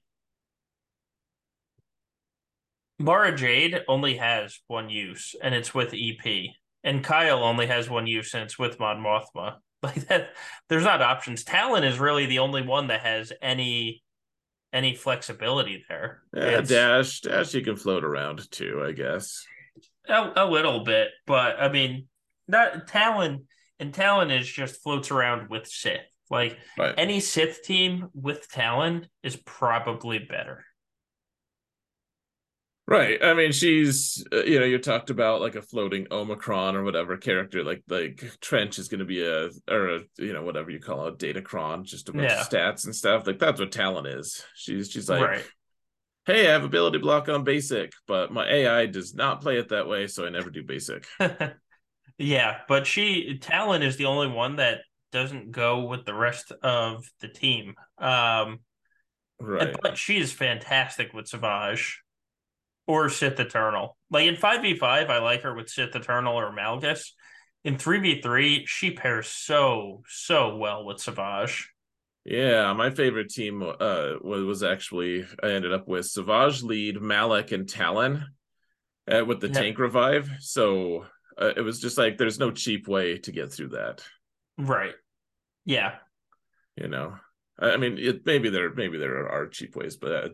[2.98, 6.50] Mara Jade only has one use, and it's with EP.
[6.82, 9.56] And Kyle only has one use, and it's with Mon Mothma.
[9.80, 10.30] Like that,
[10.68, 11.44] there's not options.
[11.44, 14.02] Talon is really the only one that has any
[14.72, 16.22] any flexibility there.
[16.34, 19.46] Yeah, it's, dash, dash, you can float around too, I guess.
[20.08, 22.06] A, a little bit, but I mean,
[22.46, 23.46] not Talon
[23.78, 26.00] and Talon is just floats around with Sith.
[26.30, 26.94] Like right.
[26.98, 30.64] any Sith team with Talon is probably better.
[32.86, 33.22] Right.
[33.22, 37.18] I mean, she's uh, you know you talked about like a floating Omicron or whatever
[37.18, 37.62] character.
[37.62, 41.06] Like like Trench is going to be a or a, you know whatever you call
[41.06, 42.40] it, Datacron, just a bunch yeah.
[42.40, 43.26] of stats and stuff.
[43.26, 44.42] Like that's what Talon is.
[44.54, 45.22] She's she's like.
[45.22, 45.44] Right.
[46.28, 49.88] Hey, I have ability block on basic, but my AI does not play it that
[49.88, 51.06] way, so I never do basic.
[52.18, 54.80] Yeah, but she Talon is the only one that
[55.12, 57.74] doesn't go with the rest of the team.
[57.96, 58.58] Um,
[59.40, 59.74] right.
[59.80, 62.02] but she is fantastic with Savage
[62.86, 63.96] or Sith Eternal.
[64.10, 67.12] Like in five v five, I like her with Sith Eternal or Malgus.
[67.62, 71.70] In three v three, she pairs so so well with Savage.
[72.28, 77.66] Yeah, my favorite team uh was, actually I ended up with Savage lead, Malak and
[77.66, 78.26] Talon
[79.10, 79.54] uh, with the yeah.
[79.54, 80.30] tank revive.
[80.40, 81.06] So
[81.40, 84.02] uh, it was just like there's no cheap way to get through that.
[84.58, 84.92] Right.
[85.64, 85.94] Yeah.
[86.76, 87.16] You know,
[87.58, 90.28] I mean, it maybe there maybe there are cheap ways, but uh,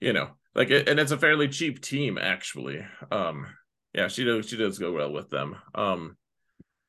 [0.00, 2.82] you know, like, and it's a fairly cheap team actually.
[3.12, 3.46] Um,
[3.92, 5.56] yeah, she does she does go well with them.
[5.74, 6.16] Um,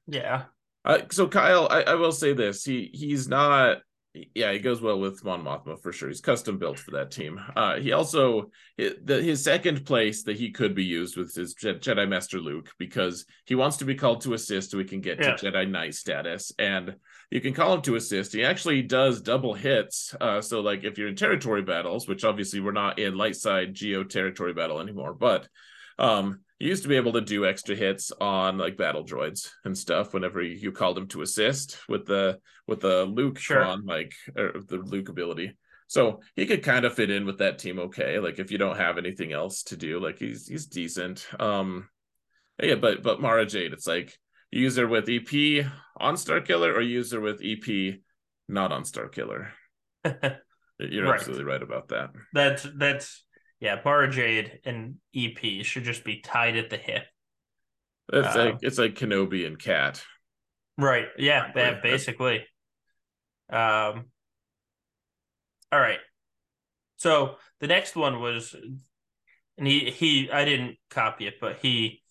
[0.07, 0.45] yeah.
[1.11, 3.79] So Kyle, I, I will say this: he he's not
[4.35, 6.09] yeah, he goes well with Mon Mothma for sure.
[6.09, 7.39] He's custom built for that team.
[7.55, 12.07] Uh, he also the, his second place that he could be used with is Jedi
[12.07, 15.35] Master Luke because he wants to be called to assist so he can get yeah.
[15.35, 16.95] to Jedi Knight status, and
[17.31, 18.33] you can call him to assist.
[18.33, 20.15] He actually does double hits.
[20.19, 23.73] Uh, so like if you're in territory battles, which obviously we're not in light side
[23.73, 25.47] geo territory battle anymore, but
[25.99, 29.77] um, you used to be able to do extra hits on like battle droids and
[29.77, 33.63] stuff whenever you called him to assist with the with the Luke Sure.
[33.63, 35.55] on like or the Luke ability.
[35.87, 38.19] So he could kind of fit in with that team okay.
[38.19, 41.25] Like if you don't have anything else to do, like he's he's decent.
[41.39, 41.89] Um
[42.61, 44.17] yeah, but but Mara Jade, it's like
[44.51, 45.65] you use her with EP
[45.97, 47.99] on Starkiller or use her with EP
[48.47, 49.49] not on Starkiller.
[50.79, 51.15] You're Right.
[51.15, 52.11] absolutely right about that.
[52.33, 53.23] that's that's
[53.59, 57.03] yeah, Mara Jade and EP should just be tied at the hip.
[58.13, 60.03] It's Uh, like it's like Kenobi and Cat.
[60.77, 61.07] Right.
[61.17, 62.45] Yeah, yeah, basically.
[63.49, 64.05] Um
[65.71, 65.99] all right.
[66.97, 68.55] So the next one was
[69.57, 72.01] and he he I didn't copy it, but he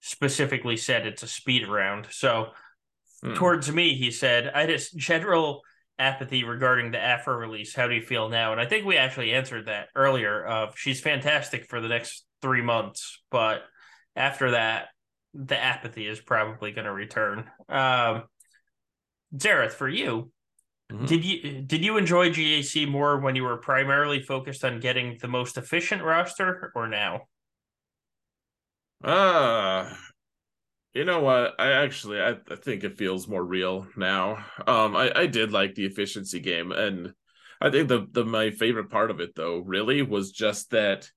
[0.00, 2.06] specifically said it's a speed round.
[2.10, 2.48] So
[3.22, 3.34] Hmm.
[3.34, 5.62] towards me, he said, I just general
[5.98, 7.74] apathy regarding the Aphra release.
[7.74, 8.52] How do you feel now?
[8.52, 12.62] And I think we actually answered that earlier of she's fantastic for the next three
[12.62, 13.62] months, but
[14.16, 14.88] after that,
[15.34, 17.50] the apathy is probably going to return.
[17.68, 18.24] Um
[19.36, 20.30] Xaereth, for you,
[20.92, 21.08] Mhm.
[21.08, 25.28] did you did you enjoy GAC more when you were primarily focused on getting the
[25.28, 27.22] most efficient roster or now?
[29.02, 29.92] Uh
[30.94, 31.54] you know what?
[31.58, 34.44] I actually I, I think it feels more real now.
[34.66, 37.12] Um I, I did like the efficiency game and
[37.60, 41.10] I think the the my favorite part of it though really was just that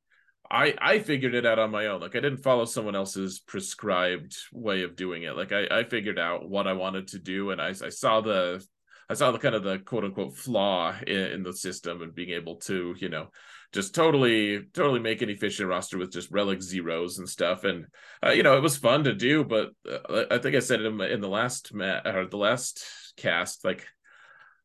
[0.50, 2.02] I I figured it out on my own.
[2.02, 5.36] Like I didn't follow someone else's prescribed way of doing it.
[5.36, 8.66] Like I I figured out what I wanted to do and I I saw the
[9.10, 12.32] I saw the kind of the quote unquote flaw in, in the system and being
[12.32, 13.30] able to, you know,
[13.74, 17.64] just totally totally make an efficient roster with just relic zeros and stuff.
[17.64, 17.86] And
[18.26, 21.00] uh, you know it was fun to do but uh, i think i said in,
[21.02, 22.86] in the last ma- or the last
[23.18, 23.86] cast like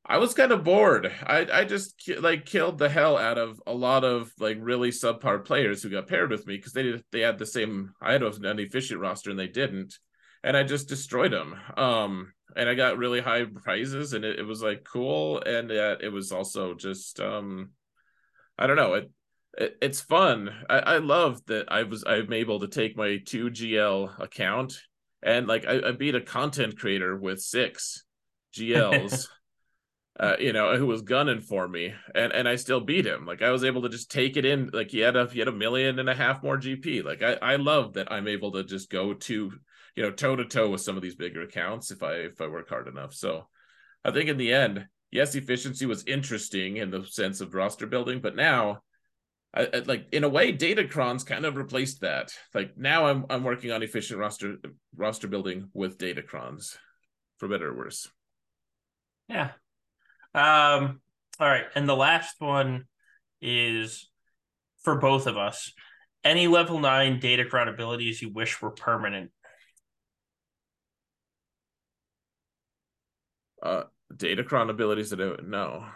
[0.06, 1.12] i was kind of bored.
[1.26, 5.44] I i just like killed the hell out of a lot of like really subpar
[5.44, 8.22] players who got paired with me because they did they had the same i had
[8.22, 9.98] an efficient roster and they didn't.
[10.44, 14.42] And i just destroyed them um and i got really high prizes and it, it
[14.42, 17.70] was like cool and uh, it was also just um
[18.58, 18.94] I don't know.
[18.94, 19.10] It,
[19.58, 20.50] it it's fun.
[20.68, 24.80] I, I love that I was I'm able to take my two GL account
[25.22, 28.04] and like I, I beat a content creator with six
[28.54, 29.28] GLs.
[30.20, 33.24] uh, you know, who was gunning for me, and and I still beat him.
[33.26, 34.70] Like I was able to just take it in.
[34.72, 37.04] Like he had a he had a million and a half more GP.
[37.04, 39.52] Like I I love that I'm able to just go to
[39.96, 42.46] you know toe to toe with some of these bigger accounts if I if I
[42.46, 43.14] work hard enough.
[43.14, 43.48] So
[44.04, 48.20] I think in the end, yes, efficiency was interesting in the sense of roster building,
[48.20, 48.80] but now,
[49.54, 52.32] I, I- like in a way, Datacrons kind of replaced that.
[52.54, 54.56] Like now, I'm I'm working on efficient roster
[54.96, 56.76] roster building with Datacrons,
[57.38, 58.08] for better or worse.
[59.28, 59.50] Yeah.
[60.34, 61.00] Um,
[61.38, 61.64] all right.
[61.74, 62.84] And the last one
[63.40, 64.08] is
[64.82, 65.72] for both of us.
[66.24, 69.30] Any level nine Datacron abilities you wish were permanent?
[73.62, 75.86] Uh, Datacron abilities that I no.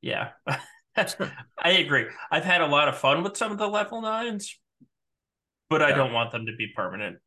[0.00, 0.30] Yeah.
[0.96, 2.06] I agree.
[2.30, 4.58] I've had a lot of fun with some of the level nines,
[5.68, 7.18] but I don't want them to be permanent.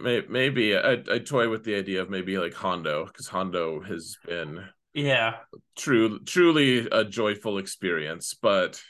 [0.00, 4.62] Maybe I I toy with the idea of maybe like Hondo because Hondo has been
[4.92, 5.36] Yeah.
[5.76, 8.82] true truly a joyful experience, but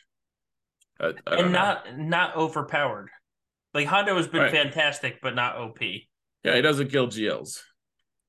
[1.00, 1.58] I, I don't and know.
[1.58, 3.10] not not overpowered.
[3.74, 4.50] Like Hondo has been Right.
[4.50, 5.78] fantastic, but not OP.
[6.42, 7.60] Yeah, he doesn't kill GLs.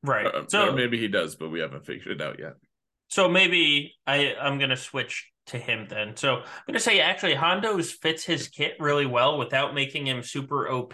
[0.04, 0.26] Right.
[0.26, 2.54] Uh, so maybe he does, but we haven't figured it out yet.
[3.10, 6.16] So maybe I I'm gonna switch to him then.
[6.16, 10.70] So I'm gonna say actually Hondo's fits his kit really well without making him super
[10.70, 10.94] OP.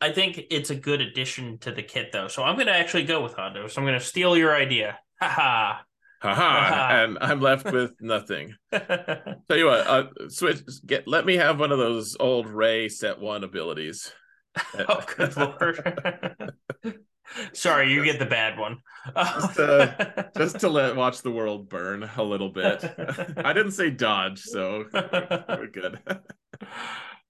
[0.00, 2.28] I think it's a good addition to the kit though.
[2.28, 3.66] So I'm gonna actually go with Hondo.
[3.66, 4.98] So I'm gonna steal your idea.
[5.20, 5.80] Haha.
[6.22, 7.04] Haha, Haha.
[7.04, 8.54] and I'm left with nothing.
[8.72, 10.60] Tell you what, uh, switch.
[10.84, 14.12] Get let me have one of those old Rey set one abilities.
[14.56, 16.54] Oh good lord.
[17.52, 18.78] Sorry, you get the bad one.
[19.16, 22.82] Just, uh, Just to let watch the world burn a little bit.
[23.36, 26.00] I didn't say dodge, so we're good.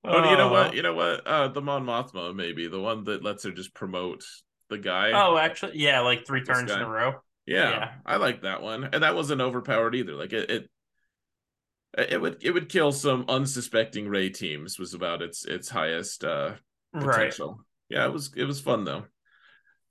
[0.03, 0.75] Oh, you know what?
[0.75, 1.27] You know what?
[1.27, 4.25] Uh, the Mon Mothma, maybe the one that lets her just promote
[4.71, 5.11] the guy.
[5.13, 7.17] Oh, actually, yeah, like three turns in a row.
[7.47, 7.91] yeah, yeah.
[8.07, 10.15] I like that one, and that wasn't overpowered either.
[10.15, 10.71] Like it, it,
[11.99, 14.79] it would it would kill some unsuspecting Rey teams.
[14.79, 16.53] Was about its its highest uh
[16.93, 17.13] Right.
[17.13, 17.65] potential.
[17.89, 19.05] Yeah, it was it was fun though.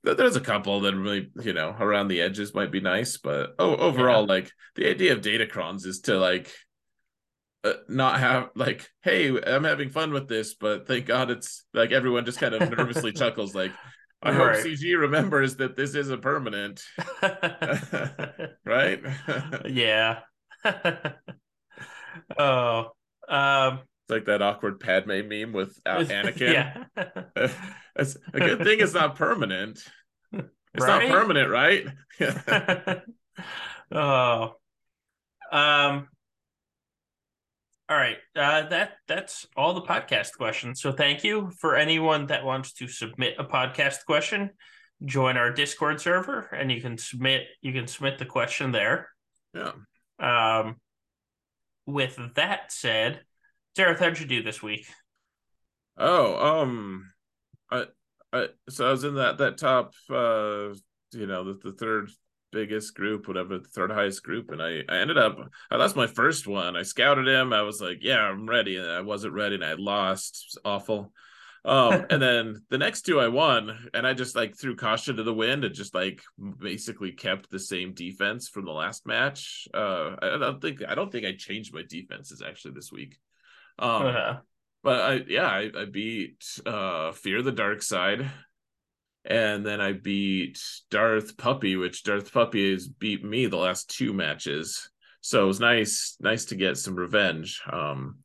[0.02, 3.76] There's a couple that really, you know, around the edges might be nice, but oh,
[3.76, 6.50] overall, like the idea of Datacrons is to like
[7.64, 11.92] uh, not have like, hey, I'm having fun with this, but thank God it's like
[11.92, 13.72] everyone just kind of nervously chuckles, like,
[14.22, 14.64] I hope Right.
[14.64, 16.82] CG remembers that this isn't permanent,
[18.64, 19.02] right?
[19.68, 20.20] yeah.
[22.38, 22.88] oh,
[23.28, 26.52] um, like that awkward Padme meme with uh, Anakin.
[26.52, 26.84] yeah.
[27.96, 29.84] it's a good thing it's not permanent.
[30.32, 31.08] It's right?
[31.08, 31.86] not permanent, right?
[33.92, 34.54] oh.
[35.52, 36.08] Um
[37.90, 38.18] all right.
[38.36, 40.80] Uh, that that's all the podcast questions.
[40.80, 44.50] So thank you for anyone that wants to submit a podcast question.
[45.04, 49.08] Join our Discord server, and you can submit you can submit the question there.
[49.54, 49.72] Yeah.
[50.20, 50.76] Um.
[51.84, 53.22] With that said,
[53.76, 54.86] Xaereth, how'd you do this week?
[55.96, 57.10] Oh, um,
[57.70, 57.84] I,
[58.32, 60.74] I so I was in that that top, uh,
[61.12, 62.10] you know, the, the third
[62.52, 65.38] biggest group, whatever the third highest group, and I I ended up
[65.70, 66.76] I lost my first one.
[66.76, 67.52] I scouted him.
[67.52, 70.46] I was like, yeah, I'm ready, and I wasn't ready, and I lost.
[70.46, 71.12] It was awful.
[71.64, 75.22] Um, and then the next two I won, and I just like threw caution to
[75.22, 76.22] the wind and just like
[76.58, 79.68] basically kept the same defense from the last match.
[79.72, 83.18] Uh, I don't think I don't think I changed my defenses actually this week.
[83.80, 84.36] Um, uh-huh.
[84.82, 88.30] but I yeah I, I beat uh Fear the Dark Side
[89.24, 90.58] and then I beat
[90.90, 94.90] Darth Puppy, which Darth Puppy has beat me the last two matches.
[95.20, 97.60] So it was nice, nice to get some revenge.
[97.70, 98.18] Um,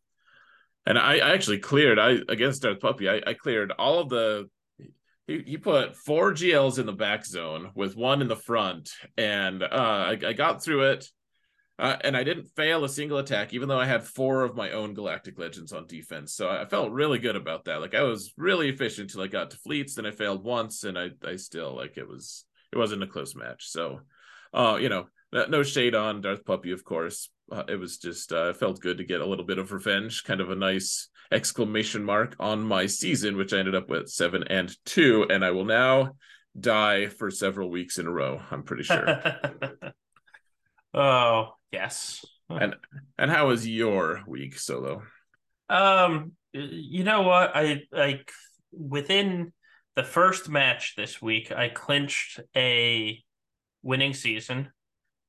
[0.85, 3.09] and I, I actually cleared I against Darth Puppy.
[3.09, 4.49] I, I cleared all of the.
[5.27, 9.63] He, he put four GLs in the back zone with one in the front, and
[9.63, 11.07] uh, I, I got through it.
[11.77, 14.71] Uh, and I didn't fail a single attack, even though I had four of my
[14.71, 16.33] own Galactic Legends on defense.
[16.33, 17.81] So I felt really good about that.
[17.81, 19.95] Like I was really efficient until I got to fleets.
[19.95, 23.35] Then I failed once, and I I still like it was it wasn't a close
[23.35, 23.67] match.
[23.67, 23.99] So,
[24.53, 27.29] uh, you know, no shade on Darth Puppy, of course.
[27.51, 30.41] Uh, it was just uh, felt good to get a little bit of revenge, kind
[30.41, 34.73] of a nice exclamation mark on my season, which I ended up with seven and
[34.85, 36.15] two, and I will now
[36.57, 38.41] die for several weeks in a row.
[38.49, 39.21] I'm pretty sure.
[40.95, 42.23] oh, Yes.
[42.49, 42.75] and
[43.17, 45.03] and how was your week solo?
[45.69, 47.51] Um, you know what?
[47.55, 48.31] I like
[48.71, 49.51] within
[49.95, 53.21] the first match this week, I clinched a
[53.81, 54.69] winning season,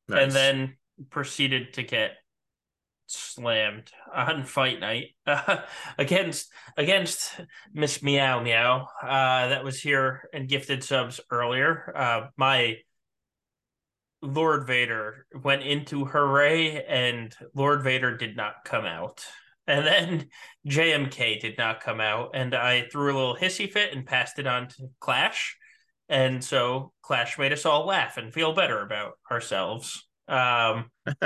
[0.08, 0.22] nice.
[0.22, 0.76] and then
[1.10, 2.12] proceeded to get
[3.08, 5.58] slammed on fight night uh,
[5.98, 7.40] against against
[7.72, 8.86] Miss Meow Meow.
[9.02, 11.92] Uh, that was here and gifted subs earlier.
[11.96, 12.76] Uh, my
[14.26, 19.24] Lord Vader went into Hooray, and Lord Vader did not come out.
[19.66, 20.28] And then
[20.68, 24.46] JMK did not come out, and I threw a little hissy fit and passed it
[24.46, 25.56] on to Clash.
[26.08, 30.06] And so Clash made us all laugh and feel better about ourselves.
[30.28, 30.90] Um,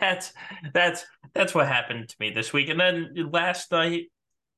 [0.00, 0.32] that's
[0.72, 2.68] that's that's what happened to me this week.
[2.68, 4.04] And then last night,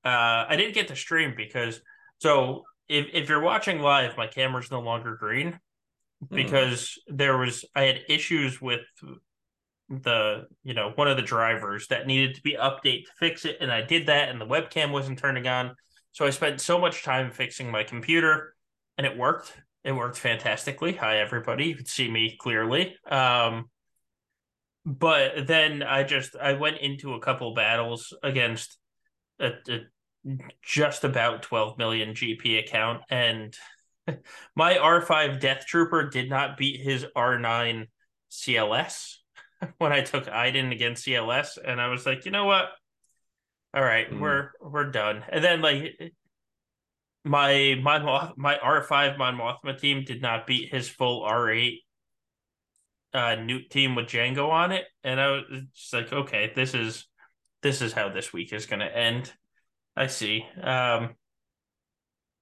[0.05, 1.81] uh, I didn't get to stream because
[2.19, 5.59] so if if you're watching live, my camera's no longer green.
[6.21, 6.35] Hmm.
[6.35, 7.17] because mm.
[7.17, 8.81] there was I had issues with
[9.89, 13.59] the you know one of the drivers that needed to be updated to fix it
[13.61, 15.75] and I did that and the webcam wasn't turning on
[16.13, 18.55] so I spent so much time fixing my computer
[18.99, 19.53] and it worked
[19.85, 23.67] it worked fantastically hi everybody you could see me clearly um
[24.85, 28.79] but then I just I went into a couple battles against
[29.39, 29.81] a, a
[30.63, 33.55] just about 12 million GP account and
[34.57, 37.87] my R5 Death Trooper did not beat his R9
[38.31, 39.17] CLS
[39.79, 42.67] when I took Iden against CLS, and I was like, you know what?
[43.75, 44.21] All right, mm.
[44.21, 45.23] we're we're done.
[45.29, 46.13] And then like
[47.25, 51.79] my my my R5 Mon Mothma team did not beat his full R8
[53.13, 55.43] uh Nute team with Jango on it, and I was
[55.75, 57.07] just like, okay, this is
[57.63, 59.33] this is how this week is going to end.
[59.97, 60.47] I see.
[60.63, 61.15] Um,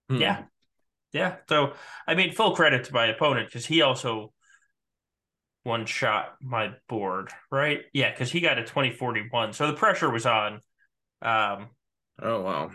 [0.08, 0.16] hmm.
[0.16, 0.42] Yeah,
[1.14, 1.36] yeah.
[1.48, 1.72] So
[2.06, 4.34] I mean, full credit to my opponent because he also
[5.64, 7.82] one shot my board, right?
[7.92, 9.54] Yeah, because he got a 2041.
[9.54, 10.60] So the pressure was on.
[11.22, 11.68] Um,
[12.22, 12.70] oh, wow.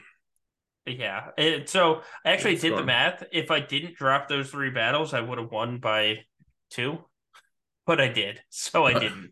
[0.88, 1.28] Yeah.
[1.38, 3.24] It, so I actually did the math.
[3.32, 6.26] If I didn't drop those three battles, I would have won by
[6.72, 6.98] two,
[7.86, 8.42] but I did.
[8.50, 9.32] So I didn't.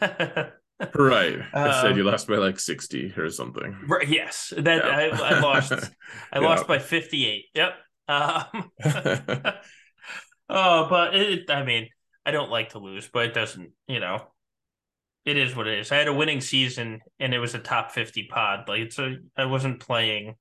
[0.00, 1.38] right.
[1.52, 3.76] I um, said you lost by like 60 or something.
[3.86, 4.08] Right.
[4.08, 4.52] Yes.
[4.56, 5.18] That yeah.
[5.20, 5.72] I, I, lost.
[6.32, 6.46] I yeah.
[6.46, 7.44] lost by 58.
[7.54, 7.74] Yep.
[8.08, 8.70] Um,
[10.48, 11.88] oh, but it, I mean,
[12.26, 14.26] I don't like to lose, but it doesn't, you know,
[15.24, 15.92] it is what it is.
[15.92, 18.68] I had a winning season and it was a top 50 pod.
[18.68, 20.34] Like, it's a, I wasn't playing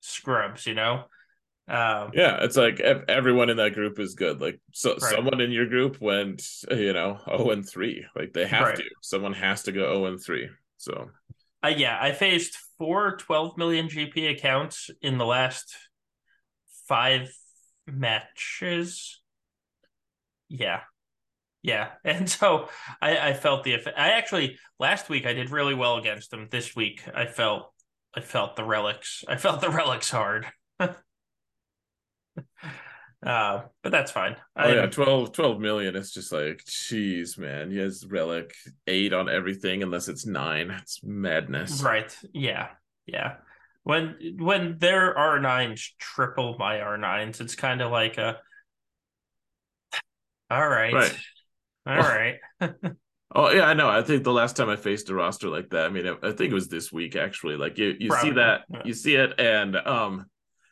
[0.00, 1.04] scrubs, you know?
[1.68, 4.40] Um, yeah, it's like everyone in that group is good.
[4.40, 5.00] Like, so right.
[5.00, 8.06] someone in your group went, you know, 0 and 3.
[8.16, 8.76] Like, they have right.
[8.76, 8.84] to.
[9.02, 10.48] Someone has to go 0 and 3.
[10.78, 11.10] So,
[11.62, 15.74] uh, yeah, I faced four 12 million GP accounts in the last
[16.88, 17.30] five
[17.86, 19.20] matches.
[20.48, 20.80] Yeah.
[21.62, 22.68] Yeah, and so
[23.00, 23.98] I, I felt the effect.
[23.98, 26.48] I actually last week I did really well against them.
[26.50, 27.72] This week I felt
[28.14, 29.24] I felt the relics.
[29.28, 30.46] I felt the relics hard.
[30.80, 30.94] uh,
[33.22, 34.36] but that's fine.
[34.56, 35.96] Oh yeah, 12, 12 million.
[35.96, 37.70] It's just like, geez, man.
[37.70, 38.54] He has relic
[38.86, 40.70] eight on everything unless it's nine.
[40.70, 41.82] It's madness.
[41.82, 42.16] Right.
[42.32, 42.68] Yeah.
[43.06, 43.36] Yeah.
[43.88, 48.36] When when their R nines triple my R nines, it's kind of like a
[50.50, 50.92] all right.
[50.92, 51.18] Right.
[51.86, 52.34] All right.
[53.34, 53.88] oh yeah, I know.
[53.88, 56.50] I think the last time I faced a roster like that, I mean, I think
[56.50, 57.56] it was this week actually.
[57.56, 58.82] Like you, you see that, yeah.
[58.84, 60.26] you see it, and um,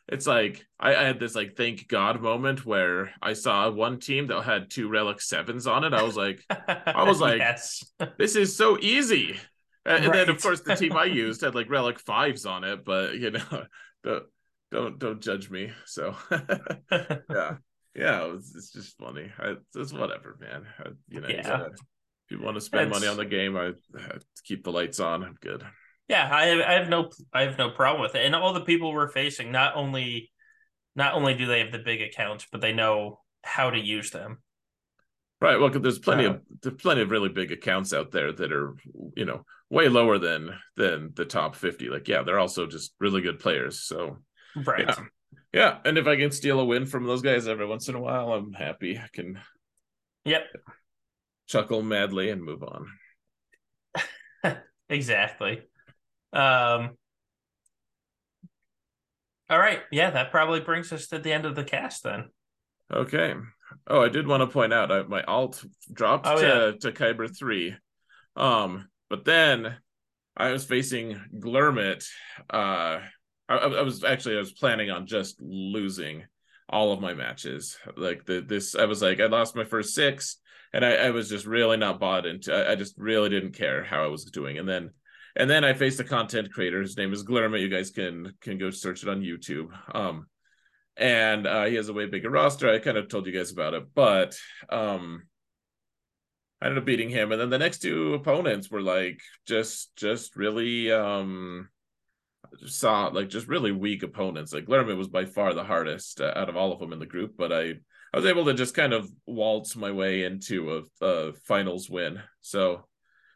[0.07, 4.27] it's like I, I, had this like thank God moment where I saw one team
[4.27, 5.93] that had two relic sevens on it.
[5.95, 7.83] I was like, I was like, yes.
[8.19, 9.39] this is so easy.
[9.87, 10.13] Uh, and, right.
[10.13, 13.31] then of course the team I used had like relic fives on it, but you
[13.31, 13.63] know,
[14.03, 14.23] don't
[14.71, 15.71] don't don't judge me.
[15.85, 16.15] So
[16.91, 17.57] yeah
[17.97, 19.31] yeah, it was, it's just funny.
[19.39, 20.67] I, it's whatever, man.
[20.79, 21.65] I, you know, yeah.
[21.65, 21.79] if
[22.29, 22.99] you want to spend it's...
[22.99, 25.23] money on the game, I, I keep the lights on.
[25.23, 25.63] I'm good.
[26.07, 28.25] Yeah, I have, I have no I have no problem with it.
[28.25, 30.31] And all the people we're facing, not only
[30.95, 34.37] not only do they have the big accounts, but they know how to use them.
[35.39, 35.59] Right.
[35.59, 38.75] Well, there's plenty uh, of there's plenty of really big accounts out there that are
[39.15, 41.89] you know way lower than than the top fifty.
[41.89, 43.81] Like, yeah, they're also just really good players.
[43.81, 44.17] So,
[44.55, 44.87] right.
[44.87, 44.95] Yeah
[45.53, 48.01] yeah, and if I can steal a win from those guys every once in a
[48.01, 48.97] while, I'm happy.
[48.97, 49.39] I can
[50.25, 50.43] Yep.
[51.47, 52.87] Chuckle madly and move on.
[54.89, 55.61] exactly.
[56.33, 56.97] Um
[59.49, 59.79] All right.
[59.91, 62.29] Yeah, that probably brings us to the end of the cast then.
[62.91, 63.33] Okay.
[63.87, 66.71] Oh, I did want to point out I, my alt dropped oh, to, yeah.
[66.79, 67.75] to Kyber 3.
[68.35, 69.77] Um, but then
[70.35, 72.05] I was facing Glurmit
[72.49, 72.99] uh
[73.49, 76.25] I, I, was actually I was planning on just losing
[76.69, 77.77] all of my matches.
[77.95, 80.37] Like the this, I was like I lost my first six,
[80.73, 82.53] and I, I was just really not bought into.
[82.53, 84.91] I, I, just really didn't care how I was doing, and then
[85.35, 86.81] and then I faced a content creator.
[86.81, 87.59] His name is Glerma.
[87.59, 89.69] You guys can can go search it on YouTube.
[89.95, 90.27] Um,
[90.97, 92.69] and uh, he has a way bigger roster.
[92.69, 94.37] I kind of told you guys about it, but
[94.69, 95.23] um.
[96.59, 100.35] I ended up beating him, and then the next two opponents were like just just
[100.35, 101.69] really um
[102.65, 104.53] saw like just really weak opponents.
[104.53, 107.05] Like Lerman was by far the hardest uh, out of all of them in the
[107.05, 107.75] group, but I
[108.13, 112.21] I was able to just kind of waltz my way into a, a finals win.
[112.41, 112.87] So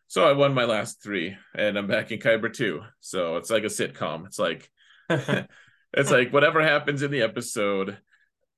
[0.08, 2.82] so I won my last three, and I'm back in Kyber two.
[3.00, 4.26] So it's like a sitcom.
[4.26, 4.70] It's like
[5.93, 7.97] it's like whatever happens in the episode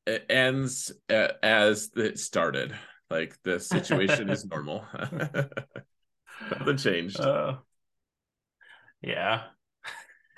[0.05, 2.75] it ends as it started.
[3.09, 4.85] Like the situation is normal.
[6.51, 7.19] Nothing changed.
[7.19, 7.57] Uh,
[9.01, 9.43] yeah,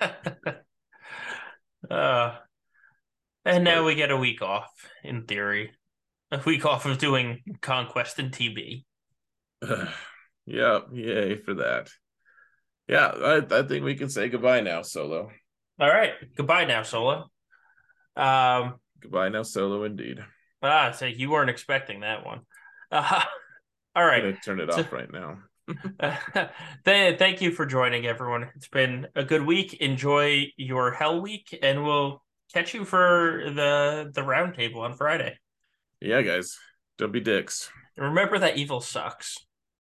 [1.90, 2.36] uh,
[3.44, 4.70] and now we get a week off,
[5.02, 5.72] in theory.
[6.32, 8.84] A week off of doing Conquest and TB.
[9.62, 9.86] Uh,
[10.46, 11.88] yeah, yay for that.
[12.88, 15.30] Yeah, I, I think we can say goodbye now, Solo.
[15.78, 16.12] All right.
[16.36, 17.30] Goodbye now, Solo.
[18.16, 20.20] Um, goodbye now, Solo, indeed.
[20.62, 22.40] Ah, so you weren't expecting that one.
[22.90, 23.22] Uh,
[23.94, 24.16] all right.
[24.16, 25.38] I'm going to turn it so, off right now.
[26.84, 28.48] thank you for joining, everyone.
[28.54, 29.74] It's been a good week.
[29.74, 32.22] Enjoy your Hell Week, and we'll
[32.54, 35.36] catch you for the the roundtable on Friday.
[36.00, 36.56] Yeah, guys,
[36.98, 37.68] don't be dicks.
[37.96, 39.45] Remember that evil sucks.